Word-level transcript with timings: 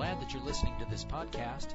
glad 0.00 0.18
that 0.18 0.32
you're 0.32 0.42
listening 0.44 0.72
to 0.78 0.86
this 0.86 1.04
podcast. 1.04 1.74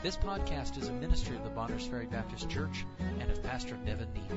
This 0.00 0.16
podcast 0.16 0.80
is 0.80 0.86
a 0.86 0.92
ministry 0.92 1.34
of 1.34 1.42
the 1.42 1.50
Bonners 1.50 1.84
Ferry 1.84 2.06
Baptist 2.06 2.48
Church 2.48 2.86
and 3.18 3.28
of 3.28 3.42
Pastor 3.42 3.76
Nevin 3.84 4.06
Neal. 4.14 4.36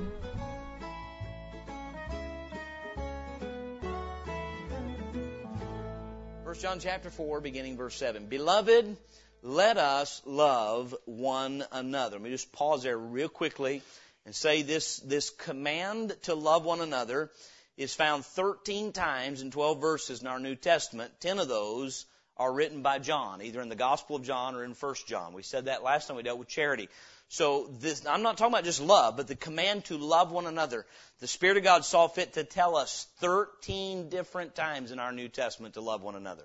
1 6.45 6.55
John 6.55 6.79
chapter 6.79 7.11
4, 7.11 7.39
beginning 7.41 7.77
verse 7.77 7.93
7. 7.97 8.25
Beloved, 8.25 8.97
let 9.43 9.77
us 9.77 10.23
love 10.25 10.95
one 11.05 11.63
another. 11.71 12.15
Let 12.15 12.23
me 12.23 12.31
just 12.31 12.51
pause 12.51 12.81
there 12.81 12.97
real 12.97 13.29
quickly 13.29 13.83
and 14.25 14.33
say 14.33 14.63
this, 14.63 14.97
this 15.01 15.29
command 15.29 16.15
to 16.23 16.33
love 16.33 16.65
one 16.65 16.81
another 16.81 17.29
is 17.77 17.93
found 17.93 18.25
13 18.25 18.93
times 18.93 19.43
in 19.43 19.51
12 19.51 19.79
verses 19.79 20.21
in 20.21 20.27
our 20.27 20.39
New 20.39 20.55
Testament. 20.55 21.11
10 21.19 21.37
of 21.37 21.47
those 21.47 22.07
are 22.39 22.53
written 22.53 22.81
by 22.81 22.99
John, 22.99 23.41
either 23.41 23.61
in 23.61 23.69
the 23.69 23.75
Gospel 23.75 24.15
of 24.15 24.23
John 24.23 24.55
or 24.55 24.63
in 24.63 24.71
1 24.71 24.95
John. 25.07 25.33
We 25.33 25.43
said 25.43 25.65
that 25.65 25.83
last 25.83 26.07
time 26.07 26.17
we 26.17 26.23
dealt 26.23 26.39
with 26.39 26.47
charity. 26.47 26.89
So 27.29 27.69
this, 27.79 28.05
I'm 28.05 28.21
not 28.21 28.37
talking 28.37 28.53
about 28.53 28.63
just 28.63 28.81
love, 28.81 29.17
but 29.17 29.27
the 29.27 29.35
command 29.35 29.85
to 29.85 29.97
love 29.97 30.31
one 30.31 30.45
another. 30.45 30.85
The 31.19 31.27
Spirit 31.27 31.57
of 31.57 31.63
God 31.63 31.83
saw 31.83 32.07
fit 32.07 32.33
to 32.33 32.43
tell 32.43 32.77
us 32.77 33.07
13 33.19 34.09
different 34.09 34.55
times 34.55 34.91
in 34.91 34.99
our 34.99 35.11
New 35.11 35.27
Testament 35.27 35.73
to 35.73 35.81
love 35.81 36.01
one 36.01 36.15
another. 36.15 36.43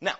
Now, 0.00 0.14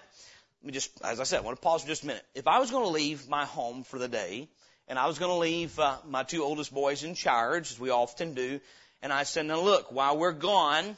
let 0.62 0.66
me 0.66 0.72
just, 0.72 0.90
as 1.02 1.20
I 1.20 1.24
said, 1.24 1.38
I 1.38 1.42
want 1.42 1.56
to 1.56 1.62
pause 1.62 1.82
for 1.82 1.88
just 1.88 2.02
a 2.02 2.06
minute. 2.06 2.24
If 2.34 2.46
I 2.46 2.58
was 2.58 2.70
going 2.70 2.84
to 2.84 2.90
leave 2.90 3.28
my 3.28 3.44
home 3.44 3.84
for 3.84 3.98
the 3.98 4.08
day, 4.08 4.48
and 4.88 4.98
I 4.98 5.06
was 5.06 5.18
going 5.18 5.30
to 5.30 5.38
leave 5.38 5.78
uh, 5.78 5.96
my 6.08 6.22
two 6.22 6.42
oldest 6.42 6.72
boys 6.72 7.02
in 7.02 7.14
charge, 7.14 7.72
as 7.72 7.80
we 7.80 7.90
often 7.90 8.34
do, 8.34 8.60
and 9.02 9.12
I 9.12 9.22
said, 9.24 9.46
now 9.46 9.60
look, 9.60 9.92
while 9.92 10.16
we're 10.18 10.32
gone, 10.32 10.96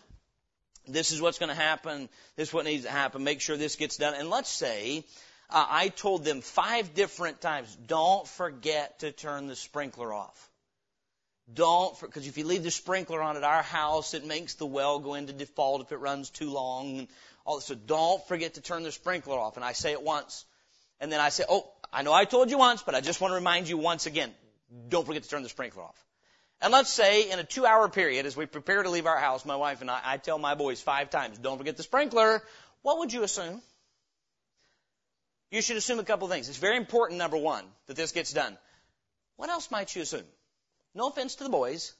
this 0.88 1.12
is 1.12 1.20
what's 1.20 1.38
going 1.38 1.50
to 1.50 1.54
happen, 1.54 2.08
this 2.36 2.48
is 2.48 2.54
what 2.54 2.64
needs 2.64 2.84
to 2.84 2.90
happen, 2.90 3.24
make 3.24 3.40
sure 3.40 3.56
this 3.56 3.76
gets 3.76 3.96
done. 3.96 4.14
And 4.14 4.30
let's 4.30 4.50
say 4.50 5.04
uh, 5.50 5.64
I 5.68 5.88
told 5.88 6.24
them 6.24 6.40
five 6.40 6.94
different 6.94 7.40
times, 7.40 7.74
don't 7.86 8.26
forget 8.26 8.98
to 9.00 9.12
turn 9.12 9.46
the 9.46 9.56
sprinkler 9.56 10.12
off. 10.12 10.50
Don't, 11.52 11.98
because 12.00 12.26
if 12.26 12.36
you 12.36 12.44
leave 12.44 12.62
the 12.62 12.70
sprinkler 12.70 13.22
on 13.22 13.36
at 13.38 13.44
our 13.44 13.62
house, 13.62 14.12
it 14.12 14.26
makes 14.26 14.54
the 14.54 14.66
well 14.66 14.98
go 14.98 15.14
into 15.14 15.32
default 15.32 15.80
if 15.80 15.92
it 15.92 15.96
runs 15.96 16.28
too 16.28 16.50
long. 16.50 17.08
All, 17.46 17.60
so 17.60 17.74
don't 17.74 18.26
forget 18.28 18.54
to 18.54 18.60
turn 18.60 18.82
the 18.82 18.92
sprinkler 18.92 19.38
off. 19.38 19.56
And 19.56 19.64
I 19.64 19.72
say 19.72 19.92
it 19.92 20.02
once. 20.02 20.44
And 21.00 21.10
then 21.10 21.20
I 21.20 21.30
say, 21.30 21.44
oh, 21.48 21.70
I 21.90 22.02
know 22.02 22.12
I 22.12 22.26
told 22.26 22.50
you 22.50 22.58
once, 22.58 22.82
but 22.82 22.94
I 22.94 23.00
just 23.00 23.22
want 23.22 23.30
to 23.30 23.36
remind 23.36 23.68
you 23.68 23.78
once 23.78 24.04
again. 24.04 24.30
Don't 24.90 25.06
forget 25.06 25.22
to 25.22 25.28
turn 25.28 25.42
the 25.42 25.48
sprinkler 25.48 25.84
off. 25.84 26.04
And 26.60 26.72
let's 26.72 26.90
say 26.90 27.30
in 27.30 27.38
a 27.38 27.44
two 27.44 27.66
hour 27.66 27.88
period, 27.88 28.26
as 28.26 28.36
we 28.36 28.46
prepare 28.46 28.82
to 28.82 28.90
leave 28.90 29.06
our 29.06 29.18
house, 29.18 29.44
my 29.44 29.56
wife 29.56 29.80
and 29.80 29.90
I, 29.90 30.00
I 30.04 30.16
tell 30.16 30.38
my 30.38 30.54
boys 30.54 30.80
five 30.80 31.10
times, 31.10 31.38
don't 31.38 31.58
forget 31.58 31.76
the 31.76 31.82
sprinkler. 31.82 32.42
What 32.82 32.98
would 32.98 33.12
you 33.12 33.22
assume? 33.22 33.62
You 35.50 35.62
should 35.62 35.76
assume 35.76 35.98
a 35.98 36.04
couple 36.04 36.28
things. 36.28 36.48
It's 36.48 36.58
very 36.58 36.76
important, 36.76 37.18
number 37.18 37.36
one, 37.36 37.64
that 37.86 37.96
this 37.96 38.12
gets 38.12 38.32
done. 38.32 38.58
What 39.36 39.50
else 39.50 39.70
might 39.70 39.94
you 39.94 40.02
assume? 40.02 40.24
No 40.94 41.08
offense 41.08 41.36
to 41.36 41.44
the 41.44 41.50
boys, 41.50 41.94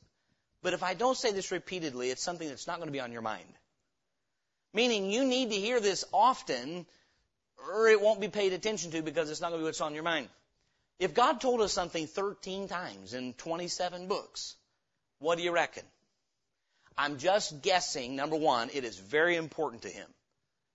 but 0.63 0.75
if 0.75 0.83
I 0.83 0.95
don't 0.95 1.17
say 1.17 1.33
this 1.33 1.53
repeatedly, 1.53 2.11
it's 2.11 2.23
something 2.23 2.49
that's 2.49 2.67
not 2.67 2.77
going 2.77 2.89
to 2.89 2.93
be 2.93 3.01
on 3.01 3.13
your 3.13 3.23
mind. 3.23 3.47
Meaning 4.75 5.11
you 5.11 5.25
need 5.25 5.51
to 5.51 5.57
hear 5.57 5.81
this 5.81 6.05
often, 6.13 6.85
or 7.57 7.89
it 7.89 8.01
won't 8.01 8.21
be 8.21 8.29
paid 8.29 8.53
attention 8.53 8.91
to 8.91 9.03
because 9.03 9.31
it's 9.31 9.41
not 9.41 9.51
going 9.51 9.61
to 9.61 9.65
be 9.65 9.69
what's 9.69 9.81
on 9.81 9.95
your 9.95 10.03
mind. 10.03 10.29
If 10.99 11.15
God 11.15 11.41
told 11.41 11.61
us 11.61 11.73
something 11.73 12.07
13 12.07 12.69
times 12.69 13.15
in 13.15 13.33
27 13.35 14.09
books, 14.09 14.57
what 15.21 15.39
do 15.39 15.45
you 15.45 15.53
reckon? 15.53 15.85
I'm 16.97 17.19
just 17.19 17.63
guessing, 17.63 18.17
number 18.17 18.37
one, 18.37 18.71
it 18.73 18.85
is 18.85 18.99
very 18.99 19.37
important 19.37 19.83
to 19.83 19.89
Him. 19.89 20.07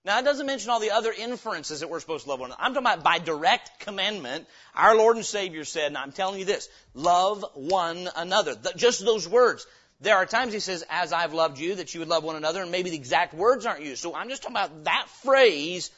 Now, 0.06 0.18
it 0.18 0.24
doesn't 0.24 0.46
mention 0.46 0.70
all 0.70 0.80
the 0.80 0.90
other 0.90 1.12
inferences 1.12 1.80
that 1.80 1.88
we're 1.88 2.00
supposed 2.00 2.24
to 2.24 2.30
love 2.30 2.40
one 2.40 2.50
another. 2.50 2.62
I'm 2.62 2.74
talking 2.74 2.86
about 2.86 3.04
by 3.04 3.18
direct 3.18 3.80
commandment, 3.80 4.46
our 4.74 4.96
Lord 4.96 5.16
and 5.16 5.24
Savior 5.24 5.64
said, 5.64 5.86
and 5.86 5.98
I'm 5.98 6.12
telling 6.12 6.38
you 6.38 6.44
this, 6.44 6.68
love 6.94 7.44
one 7.54 8.08
another. 8.16 8.54
Just 8.76 9.04
those 9.04 9.28
words. 9.28 9.66
There 10.00 10.16
are 10.16 10.26
times 10.26 10.52
He 10.52 10.60
says, 10.60 10.84
as 10.90 11.12
I've 11.12 11.32
loved 11.34 11.58
you, 11.58 11.76
that 11.76 11.94
you 11.94 12.00
would 12.00 12.08
love 12.08 12.24
one 12.24 12.36
another, 12.36 12.62
and 12.62 12.70
maybe 12.70 12.90
the 12.90 12.96
exact 12.96 13.34
words 13.34 13.64
aren't 13.64 13.82
used. 13.82 14.02
So 14.02 14.14
I'm 14.14 14.28
just 14.28 14.42
talking 14.42 14.56
about 14.56 14.84
that 14.84 15.06
phrase 15.22 15.90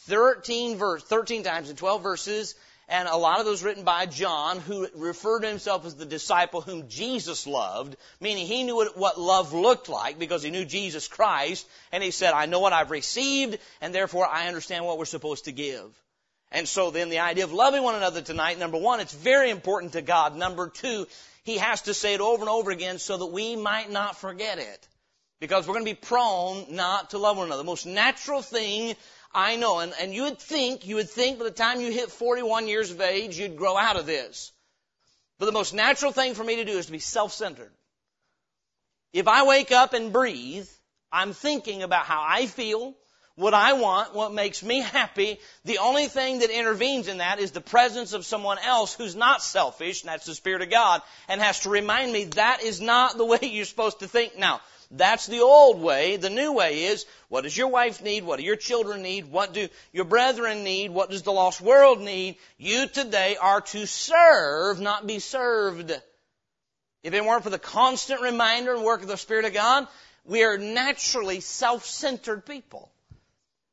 13 0.00 0.76
verse, 0.76 1.02
13 1.02 1.42
times 1.42 1.70
in 1.70 1.76
12 1.76 2.02
verses, 2.02 2.54
and 2.88 3.08
a 3.08 3.16
lot 3.16 3.40
of 3.40 3.46
those 3.46 3.62
written 3.62 3.84
by 3.84 4.06
John, 4.06 4.60
who 4.60 4.86
referred 4.94 5.40
to 5.40 5.48
himself 5.48 5.86
as 5.86 5.94
the 5.94 6.04
disciple 6.04 6.60
whom 6.60 6.88
Jesus 6.88 7.46
loved, 7.46 7.96
meaning 8.20 8.46
he 8.46 8.62
knew 8.62 8.90
what 8.94 9.18
love 9.18 9.52
looked 9.52 9.88
like 9.88 10.18
because 10.18 10.42
he 10.42 10.50
knew 10.50 10.64
Jesus 10.64 11.08
Christ, 11.08 11.66
and 11.92 12.02
he 12.02 12.10
said, 12.10 12.32
I 12.32 12.46
know 12.46 12.60
what 12.60 12.72
I've 12.72 12.90
received, 12.90 13.58
and 13.80 13.94
therefore 13.94 14.26
I 14.26 14.48
understand 14.48 14.84
what 14.84 14.98
we're 14.98 15.04
supposed 15.06 15.46
to 15.46 15.52
give. 15.52 15.90
And 16.52 16.68
so 16.68 16.90
then 16.90 17.08
the 17.08 17.18
idea 17.18 17.44
of 17.44 17.52
loving 17.52 17.82
one 17.82 17.96
another 17.96 18.22
tonight, 18.22 18.58
number 18.58 18.78
one, 18.78 19.00
it's 19.00 19.12
very 19.12 19.50
important 19.50 19.94
to 19.94 20.02
God. 20.02 20.36
Number 20.36 20.68
two, 20.68 21.06
he 21.42 21.58
has 21.58 21.82
to 21.82 21.94
say 21.94 22.14
it 22.14 22.20
over 22.20 22.42
and 22.42 22.48
over 22.48 22.70
again 22.70 22.98
so 22.98 23.16
that 23.16 23.26
we 23.26 23.56
might 23.56 23.90
not 23.90 24.20
forget 24.20 24.58
it. 24.58 24.88
Because 25.40 25.66
we're 25.66 25.74
going 25.74 25.84
to 25.84 25.92
be 25.92 25.98
prone 26.00 26.66
not 26.70 27.10
to 27.10 27.18
love 27.18 27.36
one 27.36 27.46
another. 27.46 27.62
The 27.62 27.66
most 27.66 27.86
natural 27.86 28.40
thing 28.40 28.94
I 29.34 29.56
know, 29.56 29.80
and, 29.80 29.92
and 30.00 30.14
you 30.14 30.22
would 30.22 30.38
think, 30.38 30.86
you 30.86 30.96
would 30.96 31.10
think 31.10 31.38
by 31.38 31.44
the 31.44 31.50
time 31.50 31.80
you 31.80 31.90
hit 31.90 32.10
41 32.10 32.68
years 32.68 32.90
of 32.90 33.00
age, 33.00 33.38
you'd 33.38 33.56
grow 33.56 33.76
out 33.76 33.96
of 33.96 34.06
this. 34.06 34.52
But 35.38 35.46
the 35.46 35.52
most 35.52 35.74
natural 35.74 36.12
thing 36.12 36.34
for 36.34 36.44
me 36.44 36.56
to 36.56 36.64
do 36.64 36.78
is 36.78 36.86
to 36.86 36.92
be 36.92 37.00
self-centered. 37.00 37.72
If 39.12 39.26
I 39.26 39.44
wake 39.44 39.72
up 39.72 39.92
and 39.92 40.12
breathe, 40.12 40.68
I'm 41.10 41.32
thinking 41.32 41.82
about 41.82 42.06
how 42.06 42.24
I 42.26 42.46
feel, 42.46 42.94
what 43.36 43.54
I 43.54 43.72
want, 43.72 44.14
what 44.14 44.32
makes 44.32 44.62
me 44.62 44.80
happy. 44.80 45.40
The 45.64 45.78
only 45.78 46.06
thing 46.06 46.38
that 46.38 46.50
intervenes 46.50 47.08
in 47.08 47.18
that 47.18 47.40
is 47.40 47.50
the 47.50 47.60
presence 47.60 48.12
of 48.12 48.24
someone 48.24 48.58
else 48.58 48.94
who's 48.94 49.16
not 49.16 49.42
selfish, 49.42 50.02
and 50.02 50.08
that's 50.10 50.26
the 50.26 50.34
Spirit 50.34 50.62
of 50.62 50.70
God, 50.70 51.02
and 51.28 51.40
has 51.40 51.60
to 51.60 51.70
remind 51.70 52.12
me 52.12 52.24
that 52.24 52.62
is 52.62 52.80
not 52.80 53.16
the 53.16 53.24
way 53.24 53.38
you're 53.42 53.64
supposed 53.64 54.00
to 54.00 54.08
think 54.08 54.38
now. 54.38 54.60
That's 54.96 55.26
the 55.26 55.40
old 55.40 55.80
way. 55.80 56.16
The 56.16 56.30
new 56.30 56.52
way 56.52 56.84
is, 56.84 57.04
what 57.28 57.42
does 57.42 57.56
your 57.56 57.68
wife 57.68 58.02
need? 58.02 58.24
What 58.24 58.38
do 58.38 58.44
your 58.44 58.56
children 58.56 59.02
need? 59.02 59.30
What 59.30 59.52
do 59.52 59.68
your 59.92 60.04
brethren 60.04 60.62
need? 60.62 60.92
What 60.92 61.10
does 61.10 61.22
the 61.22 61.32
lost 61.32 61.60
world 61.60 62.00
need? 62.00 62.36
You 62.58 62.86
today 62.86 63.36
are 63.36 63.60
to 63.60 63.86
serve, 63.86 64.80
not 64.80 65.06
be 65.06 65.18
served. 65.18 65.90
If 67.02 67.12
it 67.12 67.24
weren't 67.24 67.42
for 67.42 67.50
the 67.50 67.58
constant 67.58 68.20
reminder 68.20 68.74
and 68.74 68.84
work 68.84 69.02
of 69.02 69.08
the 69.08 69.16
Spirit 69.16 69.46
of 69.46 69.52
God, 69.52 69.88
we 70.24 70.44
are 70.44 70.58
naturally 70.58 71.40
self-centered 71.40 72.46
people. 72.46 72.90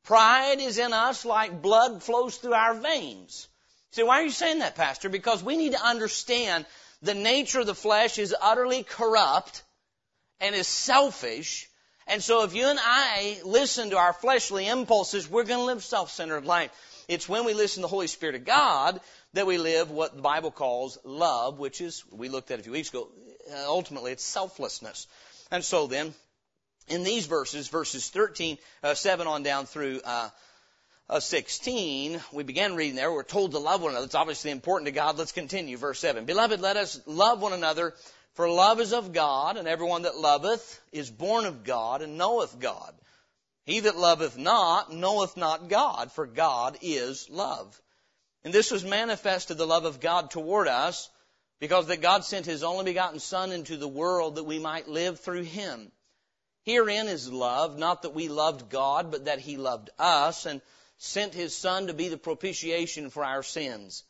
Pride 0.03 0.59
is 0.59 0.79
in 0.79 0.91
us 0.91 1.23
like 1.23 1.61
blood 1.61 2.01
flows 2.01 2.37
through 2.37 2.53
our 2.53 2.73
veins. 2.73 3.47
See, 3.91 4.03
why 4.03 4.21
are 4.21 4.23
you 4.23 4.31
saying 4.31 4.59
that, 4.59 4.75
Pastor? 4.75 5.07
Because 5.07 5.43
we 5.43 5.55
need 5.55 5.73
to 5.73 5.85
understand 5.85 6.65
the 7.03 7.13
nature 7.13 7.59
of 7.59 7.67
the 7.67 7.75
flesh 7.75 8.17
is 8.17 8.35
utterly 8.41 8.83
corrupt 8.83 9.61
and 10.41 10.55
is 10.55 10.67
selfish. 10.67 11.69
And 12.07 12.21
so 12.21 12.43
if 12.43 12.53
you 12.53 12.67
and 12.67 12.79
I 12.81 13.39
listen 13.45 13.91
to 13.91 13.97
our 13.97 14.11
fleshly 14.11 14.67
impulses, 14.67 15.29
we're 15.29 15.45
going 15.45 15.59
to 15.59 15.65
live 15.65 15.83
self-centered 15.83 16.45
life. 16.45 16.71
It's 17.07 17.29
when 17.29 17.45
we 17.45 17.53
listen 17.53 17.81
to 17.81 17.83
the 17.83 17.87
Holy 17.87 18.07
Spirit 18.07 18.35
of 18.35 18.43
God 18.43 18.99
that 19.33 19.47
we 19.47 19.57
live 19.57 19.91
what 19.91 20.15
the 20.15 20.21
Bible 20.21 20.51
calls 20.51 20.97
love, 21.05 21.59
which 21.59 21.79
is, 21.79 22.03
we 22.11 22.27
looked 22.27 22.51
at 22.51 22.59
a 22.59 22.63
few 22.63 22.71
weeks 22.71 22.89
ago, 22.89 23.07
uh, 23.51 23.65
ultimately 23.67 24.11
it's 24.11 24.23
selflessness. 24.23 25.07
And 25.51 25.63
so 25.63 25.87
then, 25.87 26.13
in 26.87 27.03
these 27.03 27.27
verses, 27.27 27.67
verses 27.67 28.09
13, 28.09 28.57
uh, 28.83 28.93
7 28.93 29.27
on 29.27 29.43
down 29.43 29.65
through, 29.65 30.01
uh, 30.03 30.29
uh, 31.09 31.19
16, 31.19 32.21
we 32.31 32.43
began 32.43 32.75
reading 32.75 32.95
there. 32.95 33.11
We're 33.11 33.23
told 33.23 33.51
to 33.51 33.59
love 33.59 33.81
one 33.81 33.91
another. 33.91 34.05
It's 34.05 34.15
obviously 34.15 34.51
important 34.51 34.85
to 34.87 34.93
God. 34.93 35.17
Let's 35.17 35.33
continue. 35.33 35.77
Verse 35.77 35.99
7. 35.99 36.25
Beloved, 36.25 36.61
let 36.61 36.77
us 36.77 37.01
love 37.05 37.41
one 37.41 37.51
another 37.53 37.93
for 38.33 38.49
love 38.49 38.79
is 38.79 38.93
of 38.93 39.11
God, 39.11 39.57
and 39.57 39.67
everyone 39.67 40.03
that 40.03 40.17
loveth 40.17 40.81
is 40.91 41.11
born 41.11 41.45
of 41.45 41.63
God 41.63 42.01
and 42.01 42.17
knoweth 42.17 42.59
God. 42.59 42.93
He 43.65 43.81
that 43.81 43.97
loveth 43.97 44.37
not 44.37 44.91
knoweth 44.91 45.35
not 45.37 45.67
God, 45.67 46.11
for 46.11 46.25
God 46.25 46.77
is 46.81 47.29
love. 47.29 47.79
And 48.43 48.53
this 48.53 48.71
was 48.71 48.83
manifested 48.83 49.57
the 49.57 49.67
love 49.67 49.85
of 49.85 49.99
God 49.99 50.31
toward 50.31 50.67
us, 50.67 51.09
because 51.59 51.87
that 51.87 52.01
God 52.01 52.25
sent 52.25 52.45
His 52.45 52.63
only 52.63 52.85
begotten 52.85 53.19
Son 53.19 53.51
into 53.51 53.77
the 53.77 53.87
world 53.87 54.35
that 54.35 54.45
we 54.45 54.59
might 54.59 54.87
live 54.87 55.19
through 55.19 55.43
Him. 55.43 55.91
Herein 56.63 57.07
is 57.07 57.31
love, 57.31 57.77
not 57.77 58.01
that 58.01 58.15
we 58.15 58.29
loved 58.29 58.69
God, 58.69 59.11
but 59.11 59.25
that 59.25 59.39
He 59.39 59.57
loved 59.57 59.89
us 59.99 60.45
and 60.45 60.61
sent 60.97 61.33
His 61.33 61.55
Son 61.55 61.87
to 61.87 61.93
be 61.93 62.07
the 62.07 62.17
propitiation 62.17 63.09
for 63.09 63.23
our 63.23 63.43
sins. 63.43 64.03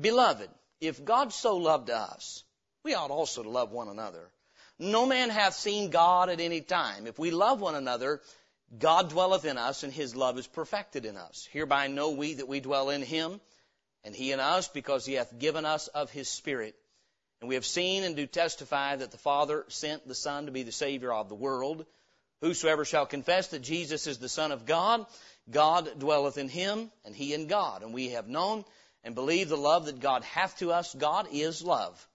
Beloved, 0.00 0.50
if 0.80 1.04
God 1.04 1.32
so 1.32 1.56
loved 1.56 1.90
us, 1.90 2.44
we 2.88 2.94
ought 2.94 3.10
also 3.10 3.42
to 3.42 3.50
love 3.50 3.70
one 3.70 3.88
another. 3.88 4.30
No 4.78 5.04
man 5.04 5.28
hath 5.28 5.52
seen 5.52 5.90
God 5.90 6.30
at 6.30 6.40
any 6.40 6.62
time. 6.62 7.06
If 7.06 7.18
we 7.18 7.30
love 7.30 7.60
one 7.60 7.74
another, 7.74 8.22
God 8.78 9.10
dwelleth 9.10 9.44
in 9.44 9.58
us, 9.58 9.82
and 9.82 9.92
his 9.92 10.16
love 10.16 10.38
is 10.38 10.46
perfected 10.46 11.04
in 11.04 11.18
us. 11.18 11.46
Hereby 11.52 11.88
know 11.88 12.12
we 12.12 12.34
that 12.34 12.48
we 12.48 12.60
dwell 12.60 12.88
in 12.88 13.02
him, 13.02 13.42
and 14.04 14.14
he 14.14 14.32
in 14.32 14.40
us, 14.40 14.68
because 14.68 15.04
he 15.04 15.14
hath 15.14 15.38
given 15.38 15.66
us 15.66 15.88
of 15.88 16.10
his 16.10 16.30
Spirit. 16.30 16.74
And 17.42 17.48
we 17.50 17.56
have 17.56 17.66
seen 17.66 18.04
and 18.04 18.16
do 18.16 18.26
testify 18.26 18.96
that 18.96 19.10
the 19.10 19.18
Father 19.18 19.66
sent 19.68 20.08
the 20.08 20.14
Son 20.14 20.46
to 20.46 20.50
be 20.52 20.62
the 20.62 20.72
Savior 20.72 21.12
of 21.12 21.28
the 21.28 21.34
world. 21.34 21.84
Whosoever 22.40 22.86
shall 22.86 23.04
confess 23.04 23.48
that 23.48 23.60
Jesus 23.60 24.06
is 24.06 24.16
the 24.16 24.30
Son 24.30 24.50
of 24.50 24.64
God, 24.64 25.04
God 25.50 25.90
dwelleth 25.98 26.38
in 26.38 26.48
him, 26.48 26.90
and 27.04 27.14
he 27.14 27.34
in 27.34 27.48
God. 27.48 27.82
And 27.82 27.92
we 27.92 28.10
have 28.10 28.28
known 28.28 28.64
and 29.04 29.14
believed 29.14 29.50
the 29.50 29.56
love 29.56 29.84
that 29.84 30.00
God 30.00 30.24
hath 30.24 30.56
to 30.60 30.72
us. 30.72 30.94
God 30.94 31.28
is 31.30 31.62
love. 31.62 32.08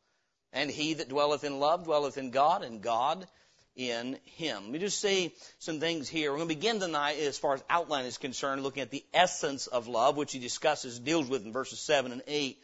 And 0.54 0.70
he 0.70 0.94
that 0.96 1.10
dwelleth 1.10 1.44
in 1.44 1.60
love 1.60 1.84
dwelleth 1.84 2.18
in 2.18 2.30
God, 2.32 2.64
and 2.64 2.82
God 2.82 3.28
in 3.76 4.20
him. 4.26 4.64
Let 4.64 4.72
me 4.72 4.80
just 4.80 5.00
say 5.00 5.34
some 5.60 5.80
things 5.80 6.08
here. 6.08 6.32
We're 6.32 6.38
going 6.38 6.50
to 6.50 6.56
begin 6.56 6.80
tonight 6.80 7.18
as 7.20 7.38
far 7.38 7.56
as 7.56 7.64
outline 7.70 8.06
is 8.06 8.18
concerned, 8.18 8.62
looking 8.62 8.84
at 8.84 8.92
the 8.92 9.04
essence 9.14 9.68
of 9.68 9.88
love, 9.88 10.16
which 10.16 10.32
he 10.32 10.40
discusses, 10.40 11.00
deals 11.00 11.28
with 11.28 11.46
in 11.46 11.52
verses 11.52 11.80
7 11.80 12.12
and 12.12 12.22
8. 12.28 12.58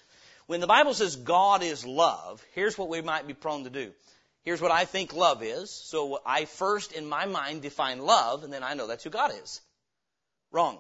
When 0.46 0.62
the 0.62 0.68
Bible 0.68 0.94
says 0.94 1.16
God 1.16 1.64
is 1.64 1.86
love, 1.86 2.44
here's 2.54 2.78
what 2.78 2.90
we 2.90 3.02
might 3.02 3.28
be 3.28 3.34
prone 3.34 3.64
to 3.64 3.70
do. 3.70 3.92
Here's 4.44 4.62
what 4.62 4.72
I 4.72 4.86
think 4.86 5.14
love 5.14 5.44
is. 5.44 5.70
So 5.70 6.20
I 6.26 6.46
first, 6.46 6.92
in 6.92 7.08
my 7.08 7.26
mind, 7.26 7.62
define 7.62 8.00
love, 8.00 8.44
and 8.44 8.54
then 8.54 8.64
I 8.64 8.74
know 8.74 8.88
that's 8.88 9.04
who 9.04 9.10
God 9.10 9.32
is. 9.44 9.62
Wrong. 10.52 10.80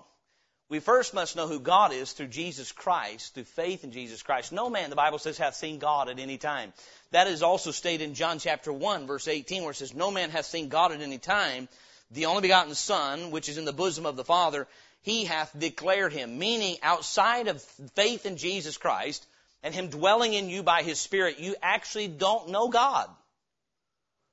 We 0.69 0.79
first 0.79 1.15
must 1.15 1.35
know 1.35 1.47
who 1.47 1.59
God 1.59 1.93
is 1.93 2.11
through 2.11 2.27
Jesus 2.27 2.71
Christ, 2.71 3.33
through 3.33 3.45
faith 3.45 3.83
in 3.83 3.91
Jesus 3.91 4.21
Christ. 4.21 4.51
No 4.51 4.69
man, 4.69 4.91
the 4.91 4.95
Bible 4.95 5.17
says, 5.17 5.39
hath 5.39 5.55
seen 5.55 5.79
God 5.79 6.09
at 6.09 6.19
any 6.19 6.37
time. 6.37 6.73
That 7.09 7.25
is 7.25 7.41
also 7.41 7.71
stated 7.71 8.03
in 8.07 8.13
John 8.13 8.37
chapter 8.37 8.71
1, 8.71 9.07
verse 9.07 9.27
18, 9.27 9.63
where 9.63 9.71
it 9.71 9.77
says, 9.77 9.95
No 9.95 10.11
man 10.11 10.29
hath 10.29 10.45
seen 10.45 10.69
God 10.69 10.91
at 10.91 11.01
any 11.01 11.17
time. 11.17 11.67
The 12.11 12.27
only 12.27 12.43
begotten 12.43 12.75
Son, 12.75 13.31
which 13.31 13.49
is 13.49 13.57
in 13.57 13.65
the 13.65 13.73
bosom 13.73 14.05
of 14.05 14.15
the 14.15 14.23
Father, 14.23 14.67
he 15.01 15.25
hath 15.25 15.57
declared 15.57 16.13
him. 16.13 16.37
Meaning, 16.37 16.77
outside 16.83 17.47
of 17.47 17.61
faith 17.95 18.27
in 18.27 18.37
Jesus 18.37 18.77
Christ 18.77 19.25
and 19.63 19.73
him 19.73 19.89
dwelling 19.89 20.33
in 20.33 20.49
you 20.49 20.61
by 20.61 20.83
his 20.83 20.99
Spirit, 20.99 21.39
you 21.39 21.55
actually 21.63 22.07
don't 22.07 22.49
know 22.49 22.69
God. 22.69 23.09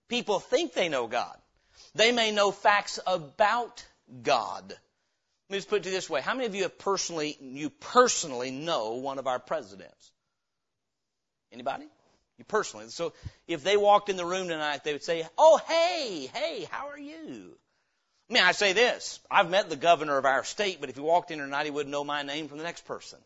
People 0.09 0.39
think 0.39 0.75
they 0.75 0.91
know 0.91 1.07
God. 1.07 1.37
They 1.95 2.13
may 2.13 2.31
know 2.31 2.51
facts 2.51 2.99
about 3.07 3.87
God. 4.23 4.77
Let 5.49 5.55
me 5.55 5.59
just 5.59 5.69
put 5.69 5.87
it 5.87 5.91
this 5.91 6.11
way. 6.11 6.21
How 6.21 6.35
many 6.35 6.47
of 6.47 6.55
you 6.55 6.65
have 6.65 6.79
personally, 6.79 7.37
you 7.41 7.71
personally 7.71 8.51
know 8.51 8.95
one 8.95 9.19
of 9.19 9.27
our 9.27 9.39
presidents? 9.39 10.11
Anybody? 11.53 11.87
You 12.39 12.45
personally. 12.45 12.89
So 12.89 13.13
if 13.47 13.63
they 13.63 13.77
walked 13.77 14.09
in 14.09 14.17
the 14.17 14.27
room 14.27 14.49
tonight, 14.49 14.83
they 14.83 14.93
would 14.93 15.05
say, 15.05 15.27
Oh, 15.39 15.61
hey, 15.69 16.29
hey, 16.35 16.67
how 16.71 16.89
are 16.89 16.99
you? 16.99 17.57
I 18.29 18.33
mean, 18.33 18.43
I 18.43 18.53
say 18.53 18.73
this. 18.73 19.21
I've 19.31 19.49
met 19.49 19.71
the 19.71 19.77
governor 19.77 20.19
of 20.19 20.25
our 20.25 20.43
state, 20.43 20.81
but 20.81 20.91
if 20.91 20.97
he 20.97 21.01
walked 21.01 21.31
in 21.31 21.39
tonight, 21.39 21.65
he 21.65 21.71
wouldn't 21.71 21.93
know 21.93 22.03
my 22.03 22.23
name 22.23 22.49
from 22.49 22.59
the 22.59 22.65
next 22.65 22.85
person. 22.85 23.21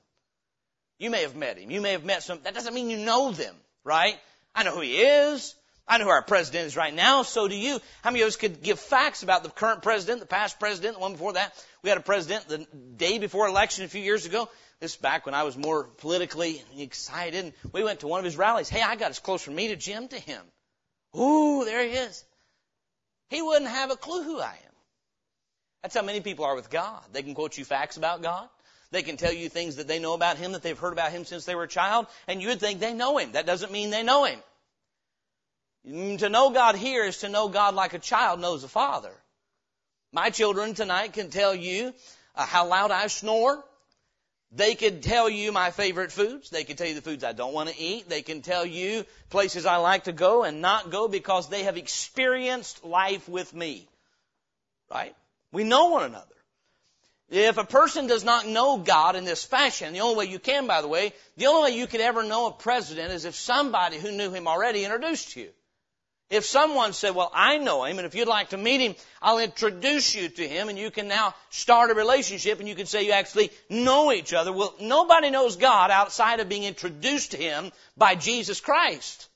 You 0.99 1.08
may 1.08 1.23
have 1.23 1.34
met 1.34 1.56
him. 1.56 1.70
You 1.70 1.81
may 1.81 1.93
have 1.93 2.05
met 2.05 2.23
some. 2.23 2.40
That 2.43 2.55
doesn't 2.55 2.75
mean 2.75 2.90
you 2.90 2.99
know 2.99 3.32
them, 3.32 3.55
right? 3.82 4.19
I 4.55 4.64
know 4.64 4.75
who 4.75 4.82
he 4.82 5.00
is. 5.00 5.55
I 5.90 5.98
know 5.98 6.04
who 6.04 6.10
our 6.10 6.22
president 6.22 6.69
is 6.69 6.76
right 6.76 6.94
now, 6.94 7.25
so 7.25 7.48
do 7.48 7.56
you. 7.56 7.81
How 8.02 8.12
many 8.12 8.22
of 8.22 8.28
us 8.28 8.37
could 8.37 8.62
give 8.62 8.78
facts 8.78 9.25
about 9.25 9.42
the 9.42 9.48
current 9.48 9.82
president, 9.82 10.20
the 10.20 10.26
past 10.26 10.60
president, 10.60 10.94
the 10.94 11.00
one 11.00 11.12
before 11.14 11.32
that? 11.32 11.52
We 11.82 11.88
had 11.88 11.98
a 11.98 12.00
president 12.00 12.46
the 12.46 12.58
day 12.96 13.19
before 13.19 13.48
election 13.48 13.84
a 13.84 13.88
few 13.88 14.00
years 14.00 14.25
ago. 14.25 14.48
This 14.78 14.94
back 14.94 15.26
when 15.26 15.34
I 15.34 15.42
was 15.42 15.56
more 15.56 15.82
politically 15.82 16.62
excited. 16.78 17.44
And 17.44 17.52
we 17.72 17.82
went 17.82 18.00
to 18.00 18.06
one 18.06 18.20
of 18.20 18.25
his 18.25 18.37
rallies. 18.37 18.69
Hey, 18.69 18.82
I 18.82 18.94
got 18.94 19.10
as 19.10 19.19
close 19.19 19.42
from 19.42 19.56
me 19.56 19.66
to 19.69 19.76
Jim 19.76 20.06
to 20.06 20.16
him. 20.16 20.40
Ooh, 21.19 21.64
there 21.64 21.84
he 21.84 21.90
is. 21.90 22.25
He 23.28 23.42
wouldn't 23.42 23.69
have 23.69 23.90
a 23.90 23.96
clue 23.96 24.22
who 24.22 24.38
I 24.38 24.52
am. 24.52 24.75
That's 25.82 25.96
how 25.96 26.02
many 26.02 26.20
people 26.20 26.44
are 26.44 26.54
with 26.54 26.70
God. 26.70 27.02
They 27.12 27.25
can 27.25 27.34
quote 27.34 27.58
you 27.58 27.64
facts 27.64 27.96
about 27.96 28.22
God. 28.22 28.48
They 28.92 29.02
can 29.02 29.16
tell 29.16 29.32
you 29.32 29.48
things 29.48 29.76
that 29.76 29.88
they 29.88 29.98
know 29.98 30.14
about 30.14 30.37
Him 30.37 30.52
that 30.52 30.62
they've 30.62 30.78
heard 30.78 30.92
about 30.92 31.10
Him 31.10 31.25
since 31.25 31.46
they 31.46 31.56
were 31.56 31.64
a 31.64 31.69
child, 31.69 32.06
and 32.28 32.40
you 32.40 32.48
would 32.48 32.60
think 32.60 32.78
they 32.78 32.94
know 32.94 33.19
Him. 33.19 33.32
That 33.32 33.46
doesn't 33.46 33.72
mean 33.72 33.90
they 33.90 34.04
know 34.04 34.25
Him. 34.25 34.38
To 35.86 36.28
know 36.28 36.50
God 36.50 36.76
here 36.76 37.04
is 37.04 37.18
to 37.18 37.28
know 37.28 37.48
God 37.48 37.74
like 37.74 37.94
a 37.94 37.98
child 37.98 38.40
knows 38.40 38.64
a 38.64 38.68
father. 38.68 39.12
My 40.12 40.30
children 40.30 40.74
tonight 40.74 41.12
can 41.12 41.30
tell 41.30 41.54
you 41.54 41.94
uh, 42.34 42.44
how 42.44 42.66
loud 42.66 42.90
I 42.90 43.06
snore. 43.06 43.64
They 44.52 44.74
could 44.74 45.02
tell 45.02 45.28
you 45.28 45.52
my 45.52 45.70
favorite 45.70 46.10
foods. 46.10 46.50
They 46.50 46.64
could 46.64 46.76
tell 46.76 46.88
you 46.88 46.96
the 46.96 47.02
foods 47.02 47.22
I 47.22 47.32
don't 47.32 47.54
want 47.54 47.68
to 47.68 47.80
eat. 47.80 48.08
They 48.08 48.22
can 48.22 48.42
tell 48.42 48.66
you 48.66 49.06
places 49.30 49.64
I 49.64 49.76
like 49.76 50.04
to 50.04 50.12
go 50.12 50.42
and 50.42 50.60
not 50.60 50.90
go 50.90 51.06
because 51.06 51.48
they 51.48 51.62
have 51.62 51.76
experienced 51.76 52.84
life 52.84 53.28
with 53.28 53.54
me. 53.54 53.88
Right? 54.90 55.14
We 55.52 55.62
know 55.62 55.86
one 55.86 56.02
another. 56.04 56.26
If 57.30 57.58
a 57.58 57.64
person 57.64 58.08
does 58.08 58.24
not 58.24 58.48
know 58.48 58.78
God 58.78 59.14
in 59.14 59.24
this 59.24 59.44
fashion, 59.44 59.92
the 59.92 60.00
only 60.00 60.16
way 60.16 60.24
you 60.32 60.40
can, 60.40 60.66
by 60.66 60.82
the 60.82 60.88
way, 60.88 61.12
the 61.36 61.46
only 61.46 61.70
way 61.70 61.78
you 61.78 61.86
could 61.86 62.00
ever 62.00 62.24
know 62.24 62.48
a 62.48 62.52
president 62.52 63.12
is 63.12 63.24
if 63.24 63.36
somebody 63.36 63.98
who 63.98 64.10
knew 64.10 64.32
him 64.32 64.48
already 64.48 64.84
introduced 64.84 65.36
you. 65.36 65.50
If 66.30 66.44
someone 66.44 66.92
said, 66.92 67.16
well, 67.16 67.32
I 67.34 67.58
know 67.58 67.82
him, 67.84 67.98
and 67.98 68.06
if 68.06 68.14
you'd 68.14 68.28
like 68.28 68.50
to 68.50 68.56
meet 68.56 68.80
him, 68.80 68.94
I'll 69.20 69.40
introduce 69.40 70.14
you 70.14 70.28
to 70.28 70.46
him, 70.46 70.68
and 70.68 70.78
you 70.78 70.92
can 70.92 71.08
now 71.08 71.34
start 71.50 71.90
a 71.90 71.94
relationship, 71.94 72.60
and 72.60 72.68
you 72.68 72.76
can 72.76 72.86
say 72.86 73.04
you 73.04 73.10
actually 73.10 73.50
know 73.68 74.12
each 74.12 74.32
other. 74.32 74.52
Well, 74.52 74.72
nobody 74.80 75.30
knows 75.30 75.56
God 75.56 75.90
outside 75.90 76.38
of 76.38 76.48
being 76.48 76.62
introduced 76.62 77.32
to 77.32 77.36
him 77.36 77.72
by 77.96 78.14
Jesus 78.14 78.60
Christ. 78.60 79.28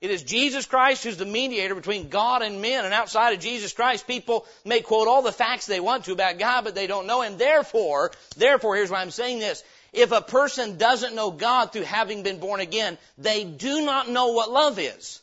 It 0.00 0.12
is 0.12 0.22
Jesus 0.22 0.66
Christ 0.66 1.02
who's 1.02 1.16
the 1.16 1.24
mediator 1.24 1.74
between 1.74 2.08
God 2.08 2.42
and 2.42 2.62
men, 2.62 2.84
and 2.84 2.94
outside 2.94 3.32
of 3.32 3.40
Jesus 3.40 3.72
Christ, 3.72 4.06
people 4.06 4.46
may 4.64 4.82
quote 4.82 5.08
all 5.08 5.22
the 5.22 5.32
facts 5.32 5.66
they 5.66 5.80
want 5.80 6.04
to 6.04 6.12
about 6.12 6.38
God, 6.38 6.62
but 6.62 6.76
they 6.76 6.86
don't 6.86 7.08
know 7.08 7.22
him. 7.22 7.36
Therefore, 7.36 8.12
therefore, 8.36 8.76
here's 8.76 8.90
why 8.90 9.00
I'm 9.00 9.10
saying 9.10 9.40
this. 9.40 9.64
If 9.92 10.12
a 10.12 10.20
person 10.20 10.78
doesn't 10.78 11.16
know 11.16 11.32
God 11.32 11.72
through 11.72 11.82
having 11.82 12.22
been 12.22 12.38
born 12.38 12.60
again, 12.60 12.96
they 13.18 13.42
do 13.42 13.84
not 13.84 14.08
know 14.08 14.28
what 14.28 14.52
love 14.52 14.78
is. 14.78 15.20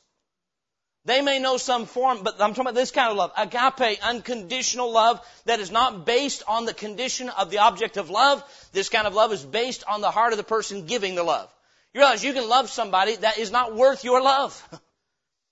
They 1.05 1.21
may 1.21 1.39
know 1.39 1.57
some 1.57 1.85
form, 1.85 2.23
but 2.23 2.35
I'm 2.35 2.51
talking 2.51 2.61
about 2.61 2.75
this 2.75 2.91
kind 2.91 3.11
of 3.11 3.17
love. 3.17 3.31
Agape, 3.37 3.99
unconditional 4.01 4.91
love 4.91 5.19
that 5.45 5.59
is 5.59 5.69
not 5.69 6.05
based 6.05 6.43
on 6.47 6.65
the 6.65 6.73
condition 6.73 7.29
of 7.29 7.49
the 7.49 7.57
object 7.57 7.97
of 7.97 8.09
love. 8.09 8.41
This 8.71 8.87
kind 8.87 9.05
of 9.05 9.13
love 9.13 9.33
is 9.33 9.43
based 9.43 9.83
on 9.87 9.99
the 9.99 10.11
heart 10.11 10.31
of 10.31 10.37
the 10.37 10.45
person 10.45 10.85
giving 10.85 11.15
the 11.15 11.23
love. 11.23 11.53
You 11.93 11.99
realize 11.99 12.23
you 12.23 12.33
can 12.33 12.47
love 12.47 12.69
somebody 12.69 13.17
that 13.17 13.37
is 13.37 13.51
not 13.51 13.75
worth 13.75 14.03
your 14.03 14.21
love. 14.21 14.61